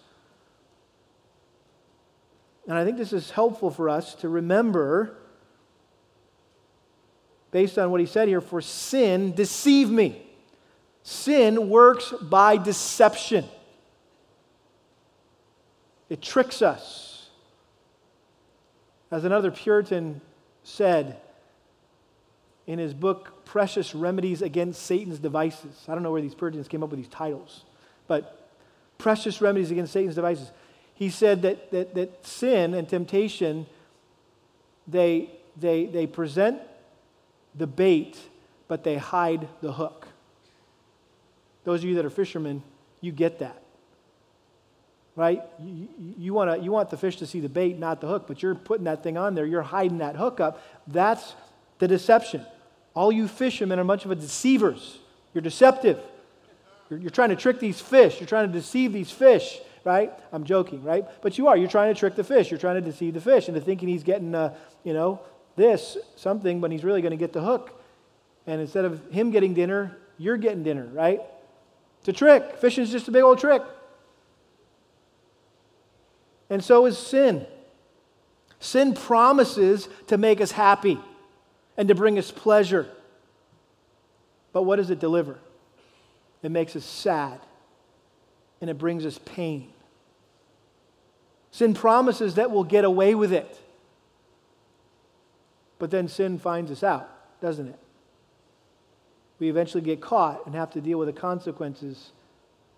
And 2.67 2.77
I 2.77 2.83
think 2.83 2.97
this 2.97 3.13
is 3.13 3.31
helpful 3.31 3.71
for 3.71 3.87
us 3.87 4.15
to 4.15 4.27
remember, 4.27 5.17
based 7.51 7.77
on 7.77 7.91
what 7.91 7.99
he 7.99 8.05
said 8.05 8.27
here, 8.27 8.41
for 8.41 8.61
sin 8.61 9.33
deceive 9.33 9.89
me. 9.89 10.25
Sin 11.03 11.69
works 11.69 12.13
by 12.21 12.57
deception, 12.57 13.45
it 16.09 16.21
tricks 16.21 16.61
us. 16.61 17.29
As 19.09 19.25
another 19.25 19.51
Puritan 19.51 20.21
said 20.63 21.17
in 22.65 22.79
his 22.79 22.93
book, 22.93 23.43
Precious 23.43 23.93
Remedies 23.93 24.41
Against 24.41 24.83
Satan's 24.83 25.19
Devices, 25.19 25.83
I 25.89 25.93
don't 25.93 26.03
know 26.03 26.11
where 26.11 26.21
these 26.21 26.35
Puritans 26.35 26.69
came 26.69 26.81
up 26.81 26.91
with 26.91 26.99
these 26.99 27.09
titles, 27.09 27.65
but 28.07 28.49
Precious 28.97 29.41
Remedies 29.41 29.71
Against 29.71 29.91
Satan's 29.91 30.15
Devices 30.15 30.51
he 31.01 31.09
said 31.09 31.41
that, 31.41 31.71
that, 31.71 31.95
that 31.95 32.27
sin 32.27 32.75
and 32.75 32.87
temptation, 32.87 33.65
they, 34.87 35.31
they, 35.59 35.87
they 35.87 36.05
present 36.05 36.61
the 37.55 37.67
bait, 37.67 38.17
but 38.67 38.83
they 38.83 38.97
hide 38.97 39.47
the 39.61 39.73
hook. 39.73 40.07
Those 41.63 41.83
of 41.83 41.89
you 41.89 41.95
that 41.95 42.05
are 42.05 42.09
fishermen, 42.09 42.63
you 43.01 43.11
get 43.11 43.39
that. 43.39 43.61
Right? 45.15 45.41
You, 45.59 45.87
you, 46.17 46.33
wanna, 46.33 46.57
you 46.57 46.71
want 46.71 46.89
the 46.89 46.97
fish 46.97 47.17
to 47.17 47.27
see 47.27 47.39
the 47.39 47.49
bait, 47.49 47.77
not 47.77 48.01
the 48.01 48.07
hook, 48.07 48.25
but 48.27 48.41
you're 48.41 48.55
putting 48.55 48.85
that 48.85 49.03
thing 49.03 49.17
on 49.17 49.35
there. 49.35 49.45
You're 49.45 49.61
hiding 49.61 49.99
that 49.99 50.15
hook 50.15 50.39
up. 50.39 50.61
That's 50.87 51.35
the 51.79 51.87
deception. 51.87 52.45
All 52.93 53.11
you 53.11 53.27
fishermen 53.27 53.77
are 53.77 53.83
a 53.83 53.85
bunch 53.85 54.05
of 54.05 54.19
deceivers. 54.19 54.99
You're 55.33 55.41
deceptive. 55.41 55.99
You're, 56.89 56.99
you're 56.99 57.09
trying 57.09 57.29
to 57.29 57.35
trick 57.35 57.59
these 57.59 57.79
fish. 57.79 58.19
You're 58.19 58.27
trying 58.27 58.47
to 58.47 58.53
deceive 58.53 58.93
these 58.93 59.11
fish 59.11 59.59
right? 59.83 60.11
I'm 60.31 60.43
joking, 60.43 60.83
right? 60.83 61.05
But 61.21 61.37
you 61.37 61.47
are. 61.47 61.57
You're 61.57 61.69
trying 61.69 61.93
to 61.93 61.99
trick 61.99 62.15
the 62.15 62.23
fish. 62.23 62.51
You're 62.51 62.59
trying 62.59 62.75
to 62.75 62.81
deceive 62.81 63.13
the 63.13 63.21
fish 63.21 63.47
into 63.47 63.61
thinking 63.61 63.89
he's 63.89 64.03
getting, 64.03 64.33
uh, 64.35 64.55
you 64.83 64.93
know, 64.93 65.19
this, 65.55 65.97
something, 66.15 66.61
when 66.61 66.71
he's 66.71 66.83
really 66.83 67.01
going 67.01 67.11
to 67.11 67.17
get 67.17 67.33
the 67.33 67.41
hook. 67.41 67.81
And 68.47 68.61
instead 68.61 68.85
of 68.85 69.11
him 69.11 69.31
getting 69.31 69.53
dinner, 69.53 69.97
you're 70.17 70.37
getting 70.37 70.63
dinner, 70.63 70.87
right? 70.93 71.21
It's 71.99 72.09
a 72.09 72.13
trick. 72.13 72.57
Fishing's 72.57 72.91
just 72.91 73.07
a 73.07 73.11
big 73.11 73.23
old 73.23 73.39
trick. 73.39 73.61
And 76.49 76.63
so 76.63 76.85
is 76.85 76.97
sin. 76.97 77.45
Sin 78.59 78.93
promises 78.93 79.87
to 80.07 80.17
make 80.17 80.41
us 80.41 80.51
happy 80.51 80.99
and 81.77 81.87
to 81.87 81.95
bring 81.95 82.19
us 82.19 82.29
pleasure. 82.29 82.87
But 84.53 84.63
what 84.63 84.75
does 84.75 84.89
it 84.89 84.99
deliver? 84.99 85.39
It 86.43 86.51
makes 86.51 86.75
us 86.75 86.85
sad 86.85 87.39
and 88.59 88.69
it 88.69 88.77
brings 88.77 89.05
us 89.05 89.19
pain. 89.25 89.69
Sin 91.51 91.73
promises 91.73 92.35
that 92.35 92.51
we'll 92.51 92.63
get 92.63 92.85
away 92.85 93.15
with 93.15 93.33
it. 93.33 93.59
But 95.81 95.89
then 95.89 96.07
sin 96.07 96.37
finds 96.37 96.69
us 96.69 96.83
out, 96.83 97.09
doesn't 97.41 97.67
it? 97.67 97.79
We 99.39 99.49
eventually 99.49 99.81
get 99.81 99.99
caught 99.99 100.45
and 100.45 100.53
have 100.53 100.69
to 100.73 100.81
deal 100.81 100.99
with 100.99 101.07
the 101.07 101.19
consequences 101.19 102.11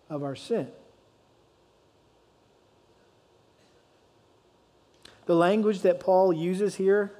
of 0.09 0.23
our 0.23 0.35
sin. 0.35 0.69
The 5.25 5.35
language 5.35 5.81
that 5.81 5.99
Paul 5.99 6.31
uses 6.31 6.75
here, 6.75 7.11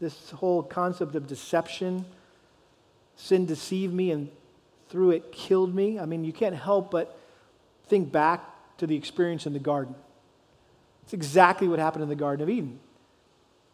this 0.00 0.30
whole 0.30 0.64
concept 0.64 1.14
of 1.14 1.28
deception, 1.28 2.04
sin 3.14 3.46
deceived 3.46 3.94
me 3.94 4.10
and 4.10 4.30
through 4.88 5.12
it 5.12 5.30
killed 5.30 5.72
me. 5.72 6.00
I 6.00 6.06
mean, 6.06 6.24
you 6.24 6.32
can't 6.32 6.56
help 6.56 6.90
but 6.90 7.16
Think 7.90 8.12
back 8.12 8.44
to 8.78 8.86
the 8.86 8.94
experience 8.94 9.46
in 9.46 9.52
the 9.52 9.58
garden. 9.58 9.96
It's 11.02 11.12
exactly 11.12 11.66
what 11.66 11.80
happened 11.80 12.04
in 12.04 12.08
the 12.08 12.14
Garden 12.14 12.40
of 12.40 12.48
Eden. 12.48 12.78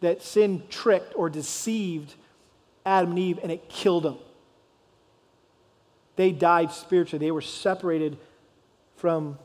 That 0.01 0.23
sin 0.23 0.63
tricked 0.69 1.15
or 1.17 1.31
deceived 1.31 2.15
Adam 2.85 3.11
and 3.11 3.19
Eve 3.19 3.39
and 3.43 3.51
it 3.51 3.69
killed 3.69 4.05
them. 4.05 4.19
They 6.17 6.33
died 6.33 6.73
spiritually. 6.73 7.25
They 7.25 7.31
were 7.31 7.43
separated 7.43 8.19
from 8.97 9.39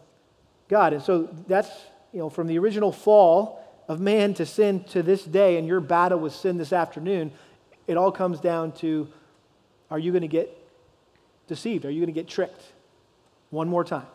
God. 0.69 0.93
And 0.93 1.01
so 1.01 1.29
that's, 1.47 1.69
you 2.13 2.19
know, 2.19 2.29
from 2.29 2.47
the 2.47 2.57
original 2.59 2.91
fall 2.91 3.61
of 3.87 3.99
man 3.99 4.33
to 4.35 4.45
sin 4.45 4.83
to 4.85 5.03
this 5.03 5.23
day 5.23 5.57
and 5.57 5.67
your 5.67 5.81
battle 5.81 6.19
with 6.19 6.33
sin 6.33 6.57
this 6.57 6.71
afternoon, 6.71 7.31
it 7.87 7.97
all 7.97 8.11
comes 8.11 8.39
down 8.39 8.71
to 8.73 9.07
are 9.89 9.99
you 9.99 10.11
going 10.11 10.21
to 10.21 10.29
get 10.29 10.57
deceived? 11.47 11.83
Are 11.85 11.91
you 11.91 11.99
going 11.99 12.13
to 12.13 12.17
get 12.17 12.29
tricked? 12.29 12.63
One 13.49 13.67
more 13.67 13.83
time. 13.83 14.07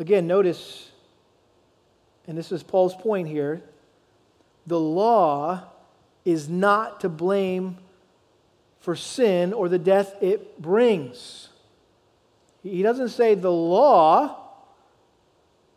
Again, 0.00 0.26
notice, 0.26 0.90
and 2.26 2.36
this 2.36 2.50
is 2.50 2.62
Paul's 2.62 2.94
point 2.94 3.28
here 3.28 3.62
the 4.66 4.80
law 4.80 5.62
is 6.24 6.48
not 6.48 7.00
to 7.00 7.08
blame 7.08 7.76
for 8.78 8.96
sin 8.96 9.52
or 9.52 9.68
the 9.68 9.78
death 9.78 10.14
it 10.22 10.60
brings. 10.60 11.48
He 12.62 12.82
doesn't 12.82 13.10
say 13.10 13.34
the 13.34 13.52
law 13.52 14.36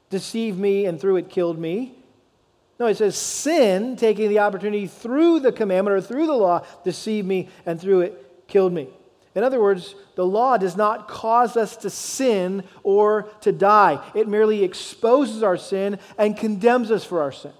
deceived 0.09 0.59
me 0.59 0.85
and 0.85 0.99
through 1.01 1.17
it 1.17 1.29
killed 1.29 1.57
me. 1.57 1.95
No, 2.79 2.85
it 2.87 2.97
says 2.97 3.17
sin, 3.17 3.95
taking 3.95 4.29
the 4.29 4.39
opportunity 4.39 4.87
through 4.87 5.41
the 5.41 5.51
commandment 5.51 5.97
or 5.97 6.01
through 6.01 6.27
the 6.27 6.33
law, 6.33 6.65
deceived 6.83 7.27
me 7.27 7.49
and 7.65 7.79
through 7.79 8.01
it 8.01 8.47
killed 8.47 8.73
me. 8.73 8.89
In 9.35 9.43
other 9.43 9.59
words, 9.59 9.95
the 10.15 10.25
law 10.25 10.57
does 10.57 10.77
not 10.77 11.07
cause 11.07 11.57
us 11.57 11.75
to 11.77 11.89
sin 11.89 12.63
or 12.83 13.29
to 13.41 13.51
die. 13.51 14.03
It 14.13 14.27
merely 14.27 14.63
exposes 14.63 15.41
our 15.41 15.57
sin 15.57 15.97
and 16.17 16.37
condemns 16.37 16.91
us 16.91 17.03
for 17.03 17.21
our 17.21 17.31
sin. 17.31 17.53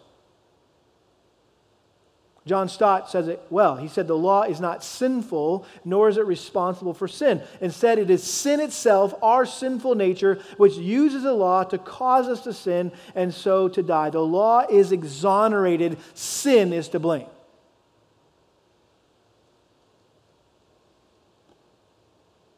John 2.46 2.68
Stott 2.68 3.10
says 3.10 3.30
it 3.30 3.42
well. 3.50 3.78
He 3.78 3.88
said, 3.88 4.06
The 4.06 4.18
law 4.18 4.44
is 4.44 4.60
not 4.60 4.84
sinful, 4.84 5.66
nor 5.86 6.10
is 6.10 6.18
it 6.18 6.26
responsible 6.26 6.94
for 6.94 7.08
sin. 7.08 7.42
Instead, 7.62 8.00
it 8.00 8.10
is 8.10 8.22
sin 8.22 8.60
itself, 8.60 9.16
our 9.24 9.46
sinful 9.46 9.96
nature, 9.96 10.40
which 10.58 10.76
uses 10.76 11.24
the 11.24 11.34
law 11.34 11.64
to 11.64 11.78
cause 11.78 12.28
us 12.28 12.44
to 12.44 12.54
sin 12.54 12.92
and 13.16 13.34
so 13.34 13.70
to 13.70 13.82
die. 13.82 14.10
The 14.10 14.20
law 14.20 14.66
is 14.70 14.92
exonerated, 14.92 15.98
sin 16.14 16.74
is 16.74 16.90
to 16.90 17.00
blame. 17.00 17.28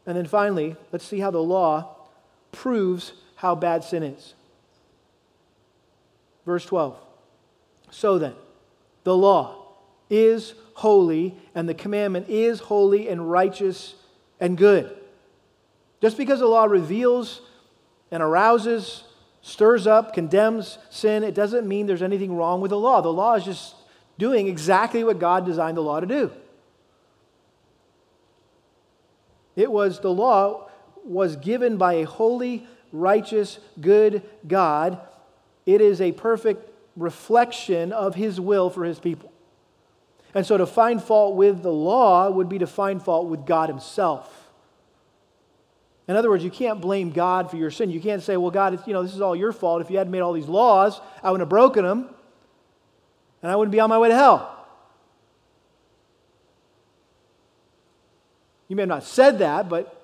And 0.06 0.18
then 0.18 0.26
finally, 0.26 0.76
let's 0.92 1.06
see 1.06 1.20
how 1.20 1.32
the 1.32 1.42
law 1.42 1.96
proves 2.52 3.14
how 3.36 3.56
bad 3.56 3.84
sin 3.84 4.04
is. 4.04 4.34
Verse 6.46 6.66
12. 6.66 6.98
So 7.90 8.20
then, 8.20 8.34
the 9.04 9.16
law 9.16 9.66
is 10.10 10.54
holy, 10.76 11.36
and 11.56 11.68
the 11.68 11.74
commandment 11.74 12.30
is 12.30 12.60
holy 12.60 13.08
and 13.08 13.30
righteous 13.32 13.96
and 14.40 14.58
good. 14.58 14.96
Just 16.02 16.18
because 16.18 16.40
the 16.40 16.48
law 16.48 16.66
reveals 16.66 17.42
and 18.12 18.22
arouses 18.22 19.04
stirs 19.42 19.88
up, 19.88 20.14
condemns 20.14 20.78
sin, 20.90 21.24
it 21.24 21.34
doesn't 21.34 21.68
mean 21.68 21.88
there's 21.88 22.02
anything 22.02 22.36
wrong 22.36 22.62
with 22.62 22.70
the 22.70 22.80
law. 22.80 23.02
The 23.02 23.10
law 23.14 23.36
is 23.36 23.46
just 23.46 23.76
doing 24.18 24.48
exactly 24.48 25.04
what 25.04 25.20
God 25.20 25.46
designed 25.46 25.78
the 25.78 25.82
law 25.82 26.00
to 26.00 26.06
do. 26.06 26.32
It 29.56 29.72
was 29.72 30.00
the 30.00 30.12
law 30.12 30.70
was 31.04 31.36
given 31.36 31.78
by 31.78 31.94
a 31.94 32.04
holy, 32.04 32.68
righteous, 32.92 33.60
good 33.80 34.24
God. 34.48 35.00
It 35.66 35.82
is 35.82 36.02
a 36.02 36.12
perfect 36.12 36.70
reflection 36.96 37.92
of 37.92 38.16
his 38.16 38.40
will 38.40 38.70
for 38.70 38.84
his 38.84 39.00
people. 39.00 39.32
And 40.34 40.46
so 40.46 40.58
to 40.58 40.66
find 40.66 41.02
fault 41.02 41.36
with 41.36 41.64
the 41.64 41.72
law 41.72 42.30
would 42.30 42.50
be 42.50 42.60
to 42.60 42.68
find 42.68 43.02
fault 43.02 43.28
with 43.28 43.46
God 43.46 43.70
himself. 43.70 44.50
In 46.08 46.16
other 46.16 46.30
words, 46.30 46.44
you 46.44 46.52
can't 46.52 46.82
blame 46.82 47.12
God 47.12 47.50
for 47.50 47.58
your 47.58 47.72
sin. 47.72 47.90
You 47.90 48.00
can't 48.00 48.22
say, 48.22 48.38
well, 48.38 48.52
God, 48.52 48.86
you 48.86 48.94
know, 48.94 49.02
this 49.02 49.16
is 49.16 49.22
all 49.22 49.36
your 49.36 49.52
fault. 49.52 49.82
If 49.82 49.90
you 49.90 49.98
hadn't 49.98 50.12
made 50.12 50.20
all 50.20 50.34
these 50.34 50.48
laws, 50.48 51.00
I 51.24 51.32
wouldn't 51.32 51.42
have 51.42 51.50
broken 51.50 51.84
them, 51.84 52.10
and 53.42 53.52
I 53.52 53.56
wouldn't 53.56 53.72
be 53.72 53.80
on 53.80 53.90
my 53.90 53.98
way 53.98 54.10
to 54.10 54.16
hell. 54.16 54.55
You 58.68 58.76
may 58.76 58.84
have 58.84 58.90
not 58.90 59.04
said 59.04 59.40
that, 59.40 59.70
but 59.70 60.02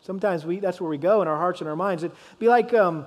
sometimes 0.00 0.44
we, 0.44 0.60
that's 0.60 0.80
where 0.80 0.90
we 0.90 0.98
go 0.98 1.22
in 1.22 1.28
our 1.28 1.36
hearts 1.36 1.60
and 1.60 1.68
our 1.68 1.76
minds. 1.76 2.02
It'd 2.02 2.16
be 2.38 2.48
like 2.48 2.72
um, 2.74 3.06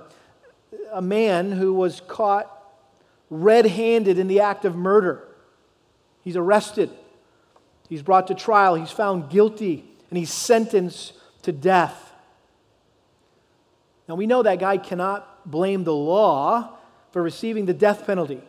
a 0.92 1.02
man 1.02 1.52
who 1.52 1.72
was 1.72 2.00
caught 2.06 2.54
red 3.30 3.66
handed 3.66 4.18
in 4.18 4.28
the 4.28 4.40
act 4.40 4.64
of 4.64 4.76
murder. 4.76 5.26
He's 6.22 6.36
arrested, 6.36 6.90
he's 7.88 8.02
brought 8.02 8.26
to 8.26 8.34
trial, 8.34 8.74
he's 8.74 8.90
found 8.90 9.30
guilty, 9.30 9.84
and 10.10 10.18
he's 10.18 10.32
sentenced 10.32 11.14
to 11.42 11.52
death. 11.52 12.12
Now, 14.08 14.14
we 14.14 14.26
know 14.26 14.42
that 14.42 14.58
guy 14.58 14.78
cannot 14.78 15.50
blame 15.50 15.84
the 15.84 15.94
law 15.94 16.76
for 17.12 17.22
receiving 17.22 17.66
the 17.66 17.74
death 17.74 18.06
penalty. 18.06 18.40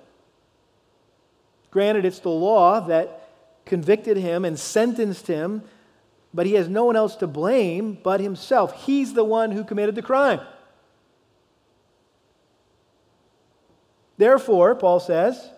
Granted, 1.71 2.05
it's 2.05 2.19
the 2.19 2.29
law 2.29 2.79
that 2.87 3.18
convicted 3.69 4.17
him 4.17 4.43
and 4.43 4.59
sentenced 4.59 5.27
him, 5.27 5.63
but 6.33 6.45
he 6.45 6.55
has 6.55 6.67
no 6.67 6.83
one 6.83 6.97
else 6.97 7.15
to 7.17 7.27
blame 7.27 7.97
but 8.03 8.19
himself. 8.19 8.83
He's 8.83 9.13
the 9.13 9.23
one 9.23 9.51
who 9.51 9.63
committed 9.63 9.95
the 9.95 10.01
crime. 10.01 10.41
Therefore, 14.17 14.75
Paul 14.75 14.99
says, 14.99 15.49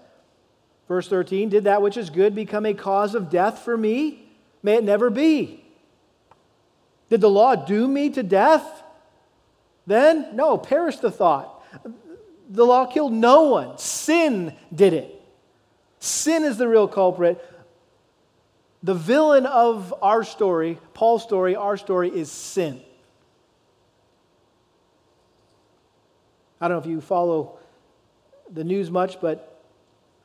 verse 0.88 1.08
13, 1.08 1.50
did 1.50 1.64
that 1.64 1.82
which 1.82 1.98
is 1.98 2.12
good 2.12 2.36
become 2.36 2.68
a 2.68 2.76
cause 2.76 3.16
of 3.16 3.32
death 3.32 3.60
for 3.60 3.76
me? 3.76 4.30
May 4.62 4.76
it 4.76 4.84
never 4.84 5.10
be. 5.10 5.66
Did 7.10 7.22
the 7.22 7.30
law 7.30 7.56
doom 7.56 7.94
me 7.94 8.12
to 8.12 8.22
death? 8.22 8.84
Then? 9.88 10.36
No, 10.36 10.58
perish 10.58 10.98
the 10.98 11.10
thought. 11.10 11.64
The 12.50 12.66
law 12.66 12.86
killed 12.86 13.14
no 13.14 13.44
one. 13.44 13.78
Sin 13.80 14.56
did 14.74 14.94
it. 14.94 15.18
Sin 16.00 16.44
is 16.44 16.58
the 16.58 16.68
real 16.68 16.88
culprit. 16.88 17.44
The 18.84 18.94
villain 18.96 19.46
of 19.46 19.94
our 20.02 20.24
story, 20.24 20.80
Paul's 20.94 21.22
story, 21.24 21.56
our 21.56 21.78
story, 21.78 22.10
is 22.10 22.32
sin. 22.32 22.82
I 26.60 26.68
don't 26.68 26.78
know 26.78 26.82
if 26.82 26.88
you 26.88 27.02
follow 27.02 27.60
the 28.52 28.64
news 28.64 28.90
much, 28.90 29.22
but 29.22 29.64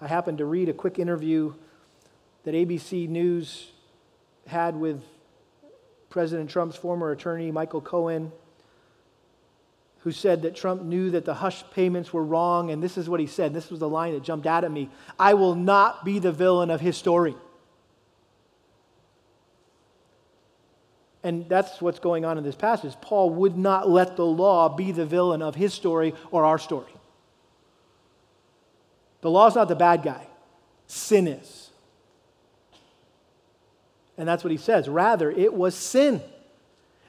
I 0.01 0.07
happened 0.07 0.39
to 0.39 0.45
read 0.47 0.69
a 0.69 0.73
quick 0.73 0.99
interview 0.99 1.55
that 2.45 2.55
ABC 2.55 3.09
News 3.09 3.73
had 4.47 4.77
with 4.77 5.03
President 6.09 6.49
Trump's 6.49 6.77
former 6.77 7.11
attorney, 7.11 7.51
Michael 7.51 7.81
Cohen, 7.81 8.33
who 10.01 10.13
said 10.13 10.43
that 10.43 10.55
Trump 10.55 10.83
knew 10.83 11.11
that 11.11 11.25
the 11.25 11.35
hush 11.35 11.65
payments 11.73 12.13
were 12.13 12.25
wrong. 12.25 12.71
And 12.71 12.83
this 12.83 12.97
is 12.97 13.09
what 13.09 13.19
he 13.19 13.27
said. 13.27 13.53
This 13.53 13.71
was 13.71 13.81
the 13.81 13.89
line 13.89 14.15
that 14.15 14.23
jumped 14.23 14.47
out 14.47 14.65
at 14.65 14.71
me 14.71 14.89
I 15.19 15.35
will 15.35 15.55
not 15.55 16.05
be 16.05 16.19
the 16.21 16.33
villain 16.33 16.71
of 16.71 16.81
his 16.81 16.97
story. 16.97 17.35
And 21.27 21.49
that's 21.49 21.83
what's 21.83 21.99
going 21.99 22.25
on 22.25 22.39
in 22.39 22.45
this 22.45 22.55
passage. 22.55 22.95
Paul 23.01 23.31
would 23.31 23.59
not 23.59 23.91
let 23.91 24.15
the 24.15 24.25
law 24.25 24.69
be 24.69 24.93
the 24.93 25.05
villain 25.05 25.43
of 25.43 25.57
his 25.57 25.75
story 25.75 26.15
or 26.31 26.45
our 26.45 26.57
story. 26.57 26.93
The 29.23 29.31
law 29.31 29.49
is 29.49 29.57
not 29.57 29.67
the 29.67 29.75
bad 29.75 30.05
guy, 30.05 30.25
sin 30.87 31.27
is. 31.27 31.71
And 34.17 34.29
that's 34.29 34.45
what 34.45 34.53
he 34.53 34.57
says. 34.57 34.89
Rather, 34.89 35.29
it 35.29 35.53
was 35.53 35.75
sin. 35.75 36.23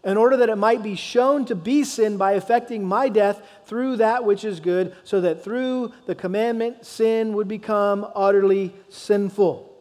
In 0.04 0.18
order 0.18 0.38
that 0.38 0.50
it 0.50 0.56
might 0.56 0.82
be 0.82 0.96
shown 0.96 1.46
to 1.46 1.54
be 1.54 1.84
sin 1.84 2.18
by 2.18 2.32
affecting 2.32 2.84
my 2.84 3.10
death 3.10 3.40
through 3.68 3.98
that 3.98 4.26
which 4.26 4.44
is 4.44 4.60
good, 4.60 4.96
so 5.04 5.22
that 5.22 5.44
through 5.44 5.94
the 6.08 6.16
commandment, 6.16 6.88
sin 6.88 7.34
would 7.34 7.48
become 7.48 8.04
utterly 8.16 8.74
sinful. 8.90 9.72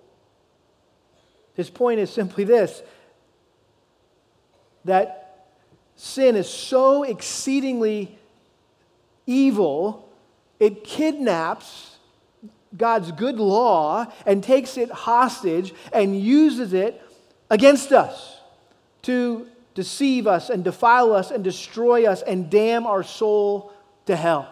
His 1.54 1.70
point 1.70 2.00
is 2.00 2.10
simply 2.10 2.44
this 2.44 2.82
that 4.86 5.46
sin 5.96 6.36
is 6.36 6.48
so 6.48 7.02
exceedingly 7.02 8.18
evil, 9.26 10.08
it 10.58 10.84
kidnaps 10.84 11.96
God's 12.76 13.12
good 13.12 13.38
law 13.38 14.12
and 14.24 14.42
takes 14.42 14.76
it 14.76 14.90
hostage 14.90 15.74
and 15.92 16.18
uses 16.20 16.72
it 16.72 17.02
against 17.50 17.92
us 17.92 18.40
to 19.02 19.46
deceive 19.74 20.26
us 20.26 20.50
and 20.50 20.64
defile 20.64 21.12
us 21.12 21.30
and 21.30 21.44
destroy 21.44 22.06
us 22.06 22.22
and 22.22 22.50
damn 22.50 22.86
our 22.86 23.02
soul 23.02 23.72
to 24.06 24.16
hell. 24.16 24.50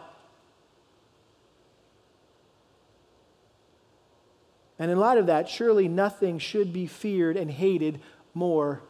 And 4.78 4.90
in 4.90 4.98
light 4.98 5.18
of 5.18 5.26
that, 5.26 5.48
surely 5.48 5.88
nothing 5.88 6.38
should 6.38 6.72
be 6.72 6.86
feared 6.86 7.36
and 7.36 7.50
hated 7.50 8.00
more 8.34 8.82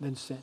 than 0.00 0.16
sin. 0.16 0.42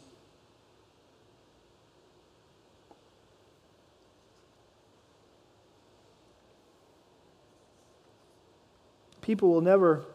People 9.28 9.50
will 9.50 9.60
never 9.60 10.06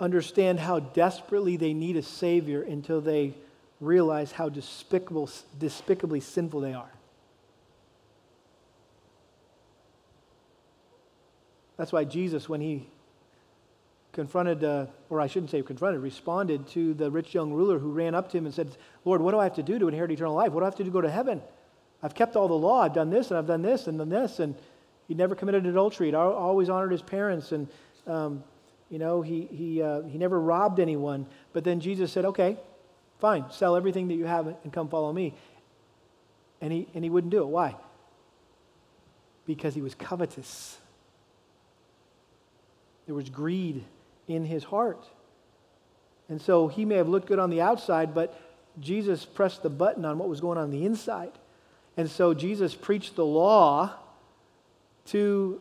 understand 0.00 0.58
how 0.58 0.80
desperately 0.80 1.56
they 1.56 1.74
need 1.74 1.96
a 1.96 2.02
Savior 2.02 2.60
until 2.60 3.00
they 3.00 3.34
realize 3.80 4.32
how 4.32 4.48
despicable, 4.48 5.30
despicably 5.60 6.18
sinful 6.18 6.60
they 6.60 6.74
are. 6.74 6.90
That's 11.76 11.92
why 11.92 12.02
Jesus, 12.02 12.48
when 12.48 12.60
he 12.60 12.88
confronted, 14.10 14.64
uh, 14.64 14.86
or 15.08 15.20
I 15.20 15.28
shouldn't 15.28 15.52
say 15.52 15.62
confronted, 15.62 16.02
responded 16.02 16.66
to 16.70 16.94
the 16.94 17.12
rich 17.12 17.32
young 17.32 17.52
ruler 17.52 17.78
who 17.78 17.92
ran 17.92 18.16
up 18.16 18.28
to 18.32 18.38
him 18.38 18.46
and 18.46 18.52
said, 18.52 18.76
Lord, 19.04 19.20
what 19.20 19.30
do 19.30 19.38
I 19.38 19.44
have 19.44 19.54
to 19.54 19.62
do 19.62 19.78
to 19.78 19.86
inherit 19.86 20.10
eternal 20.10 20.34
life? 20.34 20.50
What 20.50 20.62
do 20.62 20.64
I 20.64 20.66
have 20.66 20.76
to 20.78 20.82
do 20.82 20.90
to 20.90 20.94
go 20.94 21.00
to 21.00 21.10
heaven? 21.10 21.42
I've 22.02 22.16
kept 22.16 22.34
all 22.34 22.48
the 22.48 22.54
law. 22.54 22.82
I've 22.82 22.92
done 22.92 23.10
this 23.10 23.30
and 23.30 23.38
I've 23.38 23.46
done 23.46 23.62
this 23.62 23.86
and 23.86 23.98
done 23.98 24.08
this. 24.08 24.40
And 24.40 24.56
he 25.08 25.14
never 25.14 25.34
committed 25.34 25.66
adultery. 25.66 26.08
He'd 26.08 26.14
always 26.14 26.68
honored 26.68 26.92
his 26.92 27.02
parents 27.02 27.52
and 27.52 27.68
um, 28.06 28.42
you 28.92 28.98
know, 28.98 29.22
he, 29.22 29.48
he, 29.50 29.82
uh, 29.82 30.02
he 30.02 30.18
never 30.18 30.38
robbed 30.38 30.78
anyone. 30.78 31.24
But 31.54 31.64
then 31.64 31.80
Jesus 31.80 32.12
said, 32.12 32.26
okay, 32.26 32.58
fine, 33.20 33.46
sell 33.50 33.74
everything 33.74 34.08
that 34.08 34.14
you 34.14 34.26
have 34.26 34.46
and 34.46 34.70
come 34.70 34.90
follow 34.90 35.10
me. 35.10 35.34
And 36.60 36.70
he, 36.70 36.86
and 36.94 37.02
he 37.02 37.08
wouldn't 37.08 37.30
do 37.30 37.40
it. 37.42 37.46
Why? 37.46 37.74
Because 39.46 39.74
he 39.74 39.80
was 39.80 39.94
covetous. 39.94 40.76
There 43.06 43.14
was 43.14 43.30
greed 43.30 43.82
in 44.28 44.44
his 44.44 44.62
heart. 44.62 45.06
And 46.28 46.40
so 46.40 46.68
he 46.68 46.84
may 46.84 46.96
have 46.96 47.08
looked 47.08 47.28
good 47.28 47.38
on 47.38 47.48
the 47.48 47.62
outside, 47.62 48.14
but 48.14 48.38
Jesus 48.78 49.24
pressed 49.24 49.62
the 49.62 49.70
button 49.70 50.04
on 50.04 50.18
what 50.18 50.28
was 50.28 50.42
going 50.42 50.58
on, 50.58 50.64
on 50.64 50.70
the 50.70 50.84
inside. 50.84 51.32
And 51.96 52.10
so 52.10 52.34
Jesus 52.34 52.74
preached 52.74 53.16
the 53.16 53.24
law 53.24 53.94
to 55.06 55.60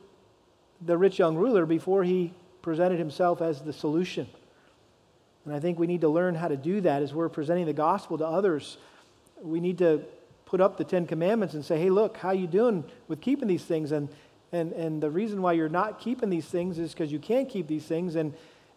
the 0.82 0.98
rich 0.98 1.20
young 1.20 1.36
ruler 1.36 1.66
before 1.66 2.04
he 2.04 2.34
presented 2.62 3.00
himself 3.00 3.42
as 3.42 3.62
the 3.62 3.74
solution. 3.74 4.28
And 5.46 5.54
I 5.54 5.60
think 5.60 5.80
we 5.80 5.88
need 5.88 6.02
to 6.02 6.10
learn 6.10 6.36
how 6.36 6.48
to 6.48 6.58
do 6.58 6.82
that 6.82 7.02
as 7.02 7.14
we're 7.14 7.30
presenting 7.30 7.66
the 7.66 7.74
gospel 7.74 8.18
to 8.20 8.26
others. 8.26 8.78
We 9.42 9.60
need 9.60 9.80
to 9.80 10.04
put 10.46 10.62
up 10.62 10.78
the 10.78 10.84
Ten 10.84 11.08
Commandments 11.08 11.54
and 11.54 11.66
say, 11.66 11.80
hey, 11.80 11.90
look, 11.90 12.18
how 12.18 12.32
you 12.32 12.46
doing 12.46 12.84
with 13.08 13.22
keeping 13.22 13.48
these 13.48 13.64
things? 13.64 13.92
And, 13.92 14.10
and, 14.52 14.74
and 14.74 15.02
the 15.02 15.10
reason 15.10 15.42
why 15.42 15.54
you're 15.54 15.70
not 15.70 16.00
keeping 16.00 16.30
these 16.30 16.46
things 16.46 16.78
is 16.78 16.92
because 16.92 17.12
you 17.12 17.20
can't 17.20 17.50
keep 17.50 17.68
these 17.68 17.86
things, 17.86 18.16
and, 18.16 18.34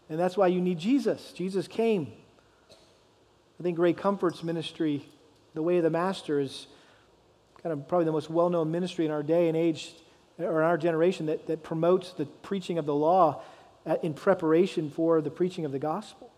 and 0.09 0.19
that's 0.19 0.37
why 0.37 0.47
you 0.47 0.61
need 0.61 0.79
Jesus. 0.79 1.33
Jesus 1.33 1.67
came. 1.67 2.13
I 3.59 3.63
think 3.63 3.79
Ray 3.79 3.93
Comfort's 3.93 4.43
ministry, 4.43 5.07
The 5.55 5.63
Way 5.63 5.79
of 5.79 5.83
the 5.83 5.91
Master, 5.91 6.41
is 6.41 6.69
kind 7.63 7.73
of 7.73 7.89
probably 7.89 8.05
the 8.05 8.13
most 8.13 8.31
well 8.31 8.51
known 8.51 8.71
ministry 8.71 9.05
in 9.05 9.11
our 9.11 9.23
day 9.23 9.49
and 9.49 9.57
age, 9.57 9.95
or 10.39 10.61
in 10.61 10.67
our 10.67 10.79
generation, 10.79 11.27
that, 11.27 11.47
that 11.47 11.63
promotes 11.63 12.13
the 12.13 12.27
preaching 12.27 12.79
of 12.79 12.87
the 12.87 12.95
law 12.95 13.43
uh, 13.87 13.97
in 14.03 14.15
preparation 14.15 14.91
for 14.91 15.21
the 15.21 15.31
preaching 15.31 15.65
of 15.65 15.73
the 15.73 15.79
gospel. 15.79 16.31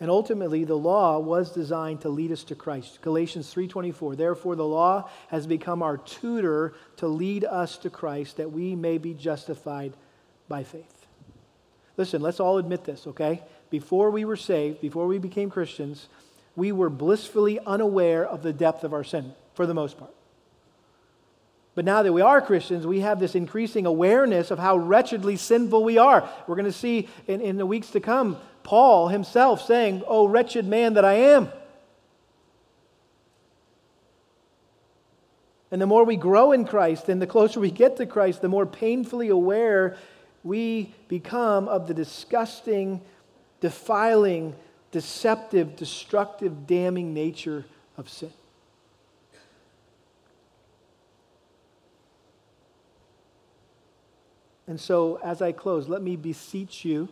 And 0.00 0.10
ultimately 0.10 0.64
the 0.64 0.76
law 0.76 1.18
was 1.18 1.52
designed 1.52 2.00
to 2.00 2.08
lead 2.08 2.32
us 2.32 2.42
to 2.44 2.54
Christ. 2.54 3.00
Galatians 3.00 3.54
3:24 3.54 4.16
Therefore 4.16 4.56
the 4.56 4.66
law 4.66 5.08
has 5.28 5.46
become 5.46 5.82
our 5.82 5.96
tutor 5.96 6.74
to 6.96 7.06
lead 7.06 7.44
us 7.44 7.78
to 7.78 7.90
Christ 7.90 8.36
that 8.38 8.50
we 8.50 8.74
may 8.74 8.98
be 8.98 9.14
justified 9.14 9.94
by 10.48 10.64
faith. 10.64 11.06
Listen, 11.96 12.20
let's 12.20 12.40
all 12.40 12.58
admit 12.58 12.84
this, 12.84 13.06
okay? 13.06 13.42
Before 13.70 14.10
we 14.10 14.24
were 14.24 14.36
saved, 14.36 14.80
before 14.80 15.06
we 15.06 15.18
became 15.18 15.48
Christians, 15.48 16.08
we 16.56 16.72
were 16.72 16.90
blissfully 16.90 17.58
unaware 17.60 18.24
of 18.24 18.42
the 18.42 18.52
depth 18.52 18.84
of 18.84 18.92
our 18.92 19.04
sin 19.04 19.32
for 19.54 19.66
the 19.66 19.74
most 19.74 19.98
part. 19.98 20.12
But 21.74 21.84
now 21.84 22.02
that 22.02 22.12
we 22.12 22.22
are 22.22 22.40
Christians, 22.40 22.86
we 22.86 23.00
have 23.00 23.18
this 23.18 23.34
increasing 23.34 23.84
awareness 23.84 24.50
of 24.50 24.58
how 24.58 24.76
wretchedly 24.76 25.36
sinful 25.36 25.82
we 25.82 25.98
are. 25.98 26.28
We're 26.46 26.54
going 26.54 26.66
to 26.66 26.72
see 26.72 27.08
in, 27.26 27.40
in 27.40 27.56
the 27.56 27.66
weeks 27.66 27.90
to 27.90 28.00
come 28.00 28.36
Paul 28.62 29.08
himself 29.08 29.64
saying, 29.66 30.02
Oh, 30.06 30.28
wretched 30.28 30.66
man 30.66 30.94
that 30.94 31.04
I 31.04 31.14
am. 31.14 31.48
And 35.72 35.82
the 35.82 35.86
more 35.86 36.04
we 36.04 36.16
grow 36.16 36.52
in 36.52 36.64
Christ 36.64 37.08
and 37.08 37.20
the 37.20 37.26
closer 37.26 37.58
we 37.58 37.72
get 37.72 37.96
to 37.96 38.06
Christ, 38.06 38.40
the 38.40 38.48
more 38.48 38.66
painfully 38.66 39.28
aware 39.28 39.96
we 40.44 40.94
become 41.08 41.66
of 41.66 41.88
the 41.88 41.94
disgusting, 41.94 43.00
defiling, 43.60 44.54
deceptive, 44.94 45.74
destructive, 45.74 46.68
damning 46.68 47.12
nature 47.12 47.64
of 47.98 48.08
sin. 48.08 48.30
And 54.68 54.80
so, 54.80 55.18
as 55.20 55.42
I 55.42 55.50
close, 55.50 55.88
let 55.88 56.00
me 56.00 56.14
beseech 56.14 56.84
you, 56.84 57.08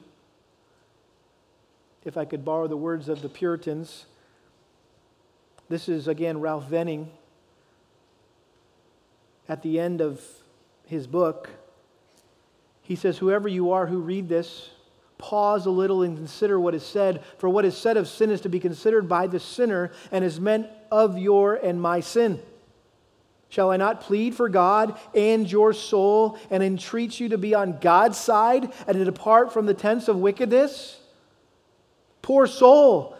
if 2.04 2.16
I 2.16 2.24
could 2.24 2.44
borrow 2.44 2.68
the 2.68 2.76
words 2.76 3.08
of 3.08 3.20
the 3.20 3.28
Puritans. 3.28 4.06
This 5.68 5.88
is 5.88 6.06
again 6.06 6.38
Ralph 6.38 6.68
Venning 6.68 7.10
at 9.48 9.62
the 9.62 9.80
end 9.80 10.00
of 10.00 10.22
his 10.86 11.08
book. 11.08 11.50
He 12.80 12.94
says, 12.94 13.18
Whoever 13.18 13.48
you 13.48 13.72
are 13.72 13.88
who 13.88 13.98
read 13.98 14.28
this, 14.28 14.70
pause 15.22 15.64
a 15.64 15.70
little 15.70 16.02
and 16.02 16.16
consider 16.16 16.60
what 16.60 16.74
is 16.74 16.84
said. 16.84 17.22
For 17.38 17.48
what 17.48 17.64
is 17.64 17.76
said 17.76 17.96
of 17.96 18.08
sin 18.08 18.30
is 18.30 18.42
to 18.42 18.48
be 18.48 18.60
considered 18.60 19.08
by 19.08 19.28
the 19.28 19.40
sinner 19.40 19.92
and 20.10 20.24
is 20.24 20.38
meant 20.38 20.66
of 20.90 21.16
your 21.16 21.54
and 21.54 21.80
my 21.80 22.00
sin. 22.00 22.42
Shall 23.48 23.70
I 23.70 23.76
not 23.76 24.00
plead 24.00 24.34
for 24.34 24.48
God 24.48 24.98
and 25.14 25.50
your 25.50 25.72
soul 25.72 26.38
and 26.50 26.62
entreat 26.62 27.20
you 27.20 27.28
to 27.30 27.38
be 27.38 27.54
on 27.54 27.78
God's 27.80 28.18
side 28.18 28.72
and 28.86 28.96
to 28.96 29.04
depart 29.04 29.52
from 29.52 29.66
the 29.66 29.74
tents 29.74 30.08
of 30.08 30.16
wickedness? 30.16 30.98
Poor 32.22 32.46
soul, 32.46 33.16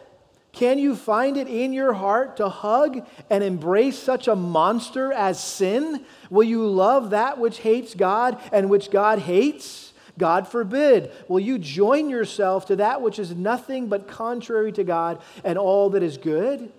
can 0.52 0.78
you 0.78 0.96
find 0.96 1.36
it 1.36 1.48
in 1.48 1.72
your 1.72 1.92
heart 1.92 2.38
to 2.38 2.48
hug 2.48 3.06
and 3.30 3.44
embrace 3.44 3.98
such 3.98 4.26
a 4.26 4.36
monster 4.36 5.12
as 5.12 5.42
sin? 5.42 6.04
Will 6.30 6.44
you 6.44 6.66
love 6.66 7.10
that 7.10 7.38
which 7.38 7.58
hates 7.58 7.94
God 7.94 8.40
and 8.52 8.68
which 8.68 8.90
God 8.90 9.18
hates? 9.18 9.91
God 10.18 10.46
forbid. 10.46 11.10
Will 11.28 11.40
you 11.40 11.58
join 11.58 12.10
yourself 12.10 12.66
to 12.66 12.76
that 12.76 13.02
which 13.02 13.18
is 13.18 13.34
nothing 13.34 13.88
but 13.88 14.08
contrary 14.08 14.72
to 14.72 14.84
God 14.84 15.20
and 15.44 15.58
all 15.58 15.90
that 15.90 16.02
is 16.02 16.18
good? 16.18 16.70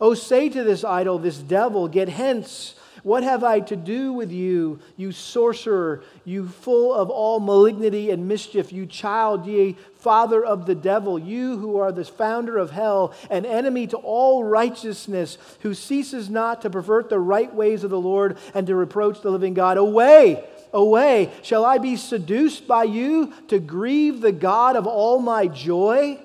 Oh, 0.00 0.14
say 0.14 0.48
to 0.48 0.62
this 0.62 0.84
idol, 0.84 1.18
this 1.18 1.38
devil, 1.38 1.88
get 1.88 2.08
hence. 2.08 2.74
What 3.02 3.22
have 3.22 3.44
I 3.44 3.60
to 3.60 3.76
do 3.76 4.12
with 4.12 4.30
you, 4.32 4.80
you 4.96 5.12
sorcerer, 5.12 6.02
you 6.24 6.48
full 6.48 6.92
of 6.92 7.10
all 7.10 7.40
malignity 7.40 8.10
and 8.10 8.28
mischief, 8.28 8.72
you 8.72 8.86
child, 8.86 9.46
ye 9.46 9.76
father 9.96 10.44
of 10.44 10.66
the 10.66 10.74
devil, 10.74 11.18
you 11.18 11.58
who 11.58 11.78
are 11.78 11.92
the 11.92 12.04
founder 12.04 12.58
of 12.58 12.70
hell, 12.70 13.14
an 13.30 13.46
enemy 13.46 13.86
to 13.88 13.96
all 13.98 14.44
righteousness, 14.44 15.38
who 15.60 15.74
ceases 15.74 16.28
not 16.28 16.62
to 16.62 16.70
pervert 16.70 17.08
the 17.08 17.18
right 17.18 17.52
ways 17.54 17.84
of 17.84 17.90
the 17.90 18.00
Lord 18.00 18.36
and 18.52 18.66
to 18.66 18.74
reproach 18.74 19.20
the 19.20 19.30
living 19.30 19.54
God? 19.54 19.76
Away! 19.78 20.44
Away! 20.72 21.32
Shall 21.42 21.64
I 21.64 21.78
be 21.78 21.96
seduced 21.96 22.66
by 22.66 22.84
you 22.84 23.32
to 23.48 23.58
grieve 23.58 24.20
the 24.20 24.32
God 24.32 24.76
of 24.76 24.86
all 24.86 25.18
my 25.18 25.46
joy? 25.46 26.20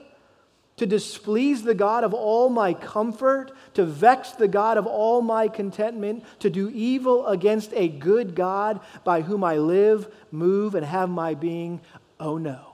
to 0.75 0.85
displease 0.85 1.63
the 1.63 1.75
God 1.75 2.03
of 2.03 2.13
all 2.13 2.49
my 2.49 2.73
comfort, 2.73 3.51
to 3.75 3.85
vex 3.85 4.31
the 4.31 4.47
God 4.47 4.77
of 4.77 4.87
all 4.87 5.21
my 5.21 5.47
contentment, 5.47 6.23
to 6.39 6.49
do 6.49 6.69
evil 6.69 7.27
against 7.27 7.71
a 7.73 7.87
good 7.87 8.35
God 8.35 8.79
by 9.03 9.21
whom 9.21 9.43
I 9.43 9.57
live, 9.57 10.13
move, 10.31 10.73
and 10.75 10.85
have 10.85 11.09
my 11.09 11.35
being. 11.35 11.79
Oh 12.19 12.37
no. 12.37 12.73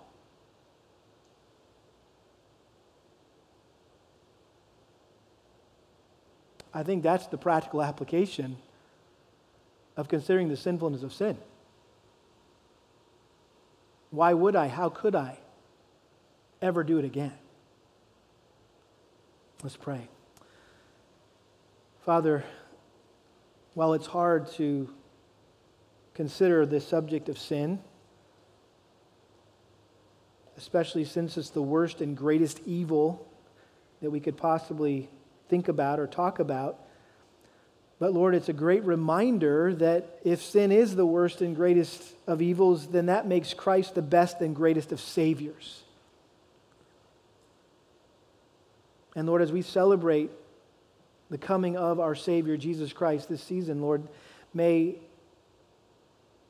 I 6.73 6.83
think 6.83 7.03
that's 7.03 7.27
the 7.27 7.37
practical 7.37 7.81
application 7.81 8.57
of 9.97 10.07
considering 10.07 10.47
the 10.47 10.55
sinfulness 10.55 11.03
of 11.03 11.11
sin. 11.11 11.37
Why 14.11 14.33
would 14.33 14.55
I? 14.55 14.67
How 14.67 14.89
could 14.89 15.15
I 15.15 15.37
ever 16.61 16.83
do 16.83 16.97
it 16.97 17.05
again? 17.05 17.33
Let's 19.63 19.77
pray. 19.77 20.07
Father, 22.05 22.43
while 23.73 23.93
it's 23.93 24.07
hard 24.07 24.51
to 24.53 24.89
consider 26.13 26.65
the 26.65 26.81
subject 26.81 27.29
of 27.29 27.37
sin, 27.37 27.79
especially 30.57 31.05
since 31.05 31.37
it's 31.37 31.51
the 31.51 31.61
worst 31.61 32.01
and 32.01 32.17
greatest 32.17 32.59
evil 32.65 33.25
that 34.01 34.09
we 34.09 34.19
could 34.19 34.35
possibly 34.35 35.09
think 35.47 35.67
about 35.67 35.99
or 35.99 36.07
talk 36.07 36.39
about. 36.39 36.79
But 37.99 38.13
Lord, 38.13 38.33
it's 38.33 38.47
a 38.47 38.53
great 38.53 38.83
reminder 38.85 39.75
that 39.75 40.19
if 40.23 40.41
sin 40.41 40.71
is 40.71 40.95
the 40.95 41.05
worst 41.05 41.41
and 41.41 41.53
greatest 41.53 42.01
of 42.25 42.41
evils, 42.41 42.87
then 42.87 43.07
that 43.07 43.27
makes 43.27 43.53
Christ 43.53 43.93
the 43.93 44.01
best 44.01 44.39
and 44.39 44.55
greatest 44.55 44.93
of 44.93 45.01
Saviors. 45.01 45.83
And 49.15 49.27
Lord, 49.27 49.41
as 49.41 49.51
we 49.51 49.61
celebrate 49.61 50.31
the 51.29 51.37
coming 51.37 51.75
of 51.75 51.99
our 51.99 52.15
Savior, 52.15 52.55
Jesus 52.55 52.93
Christ, 52.93 53.27
this 53.27 53.43
season, 53.43 53.81
Lord, 53.81 54.07
may 54.53 54.95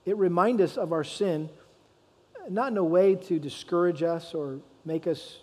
it 0.05 0.17
remind 0.17 0.61
us 0.61 0.77
of 0.77 0.93
our 0.93 1.03
sin, 1.03 1.49
not 2.47 2.71
in 2.71 2.77
a 2.77 2.83
way 2.83 3.15
to 3.15 3.39
discourage 3.39 4.03
us 4.03 4.35
or 4.35 4.59
make 4.85 5.07
us 5.07 5.39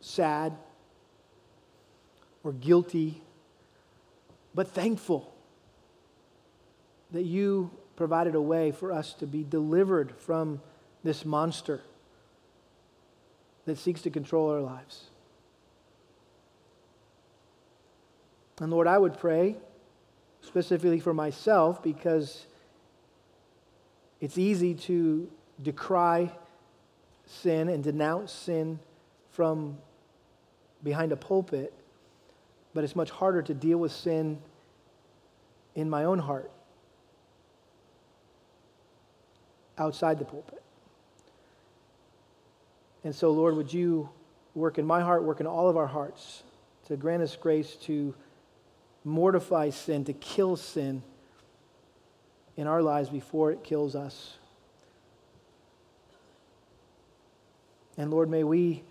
sad 0.00 0.56
or 2.42 2.52
guilty, 2.52 3.20
but 4.58 4.66
thankful 4.66 5.32
that 7.12 7.22
you 7.22 7.70
provided 7.94 8.34
a 8.34 8.40
way 8.40 8.72
for 8.72 8.90
us 8.90 9.14
to 9.14 9.24
be 9.24 9.44
delivered 9.44 10.12
from 10.18 10.60
this 11.04 11.24
monster 11.24 11.80
that 13.66 13.78
seeks 13.78 14.02
to 14.02 14.10
control 14.10 14.50
our 14.50 14.60
lives. 14.60 15.10
And 18.60 18.72
Lord, 18.72 18.88
I 18.88 18.98
would 18.98 19.16
pray 19.16 19.54
specifically 20.40 20.98
for 20.98 21.14
myself 21.14 21.80
because 21.80 22.44
it's 24.20 24.38
easy 24.38 24.74
to 24.74 25.30
decry 25.62 26.32
sin 27.26 27.68
and 27.68 27.84
denounce 27.84 28.32
sin 28.32 28.80
from 29.30 29.78
behind 30.82 31.12
a 31.12 31.16
pulpit, 31.16 31.72
but 32.74 32.82
it's 32.82 32.96
much 32.96 33.10
harder 33.10 33.40
to 33.42 33.54
deal 33.54 33.78
with 33.78 33.92
sin 33.92 34.40
in 35.78 35.88
my 35.88 36.02
own 36.02 36.18
heart 36.18 36.50
outside 39.78 40.18
the 40.18 40.24
pulpit. 40.24 40.60
And 43.04 43.14
so, 43.14 43.30
Lord, 43.30 43.54
would 43.54 43.72
you 43.72 44.08
work 44.56 44.78
in 44.78 44.84
my 44.84 45.00
heart, 45.00 45.22
work 45.22 45.38
in 45.38 45.46
all 45.46 45.68
of 45.68 45.76
our 45.76 45.86
hearts 45.86 46.42
to 46.88 46.96
grant 46.96 47.22
us 47.22 47.36
grace 47.36 47.76
to 47.82 48.12
mortify 49.04 49.70
sin, 49.70 50.04
to 50.06 50.12
kill 50.14 50.56
sin 50.56 51.00
in 52.56 52.66
our 52.66 52.82
lives 52.82 53.08
before 53.08 53.52
it 53.52 53.62
kills 53.62 53.94
us. 53.94 54.36
And 57.96 58.10
Lord, 58.10 58.28
may 58.28 58.42
we, 58.42 58.82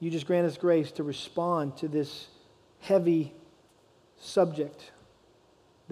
you 0.00 0.10
just 0.10 0.26
grant 0.26 0.44
us 0.44 0.56
grace 0.56 0.90
to 0.92 1.04
respond 1.04 1.76
to 1.76 1.86
this 1.86 2.26
heavy 2.80 3.32
subject, 4.18 4.90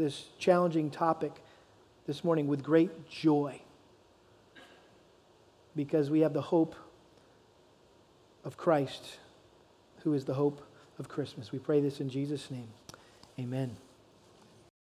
this 0.03 0.27
challenging 0.39 0.91
topic 0.91 1.33
this 2.07 2.25
morning 2.25 2.49
with 2.49 2.63
great 2.63 3.09
joy 3.09 3.61
because 5.77 6.11
we 6.11 6.21
have 6.21 6.33
the 6.33 6.43
hope 6.43 6.75
of 8.45 8.57
Christ, 8.57 9.19
who 10.03 10.13
is 10.15 10.25
the 10.25 10.35
hope 10.35 10.61
of 10.99 11.09
Christmas. 11.09 11.53
We 11.53 11.61
pray 11.61 11.81
this 11.81 12.01
in 12.01 12.09
Jesus' 12.09 12.51
name. 12.51 12.69
Amen. 13.39 13.77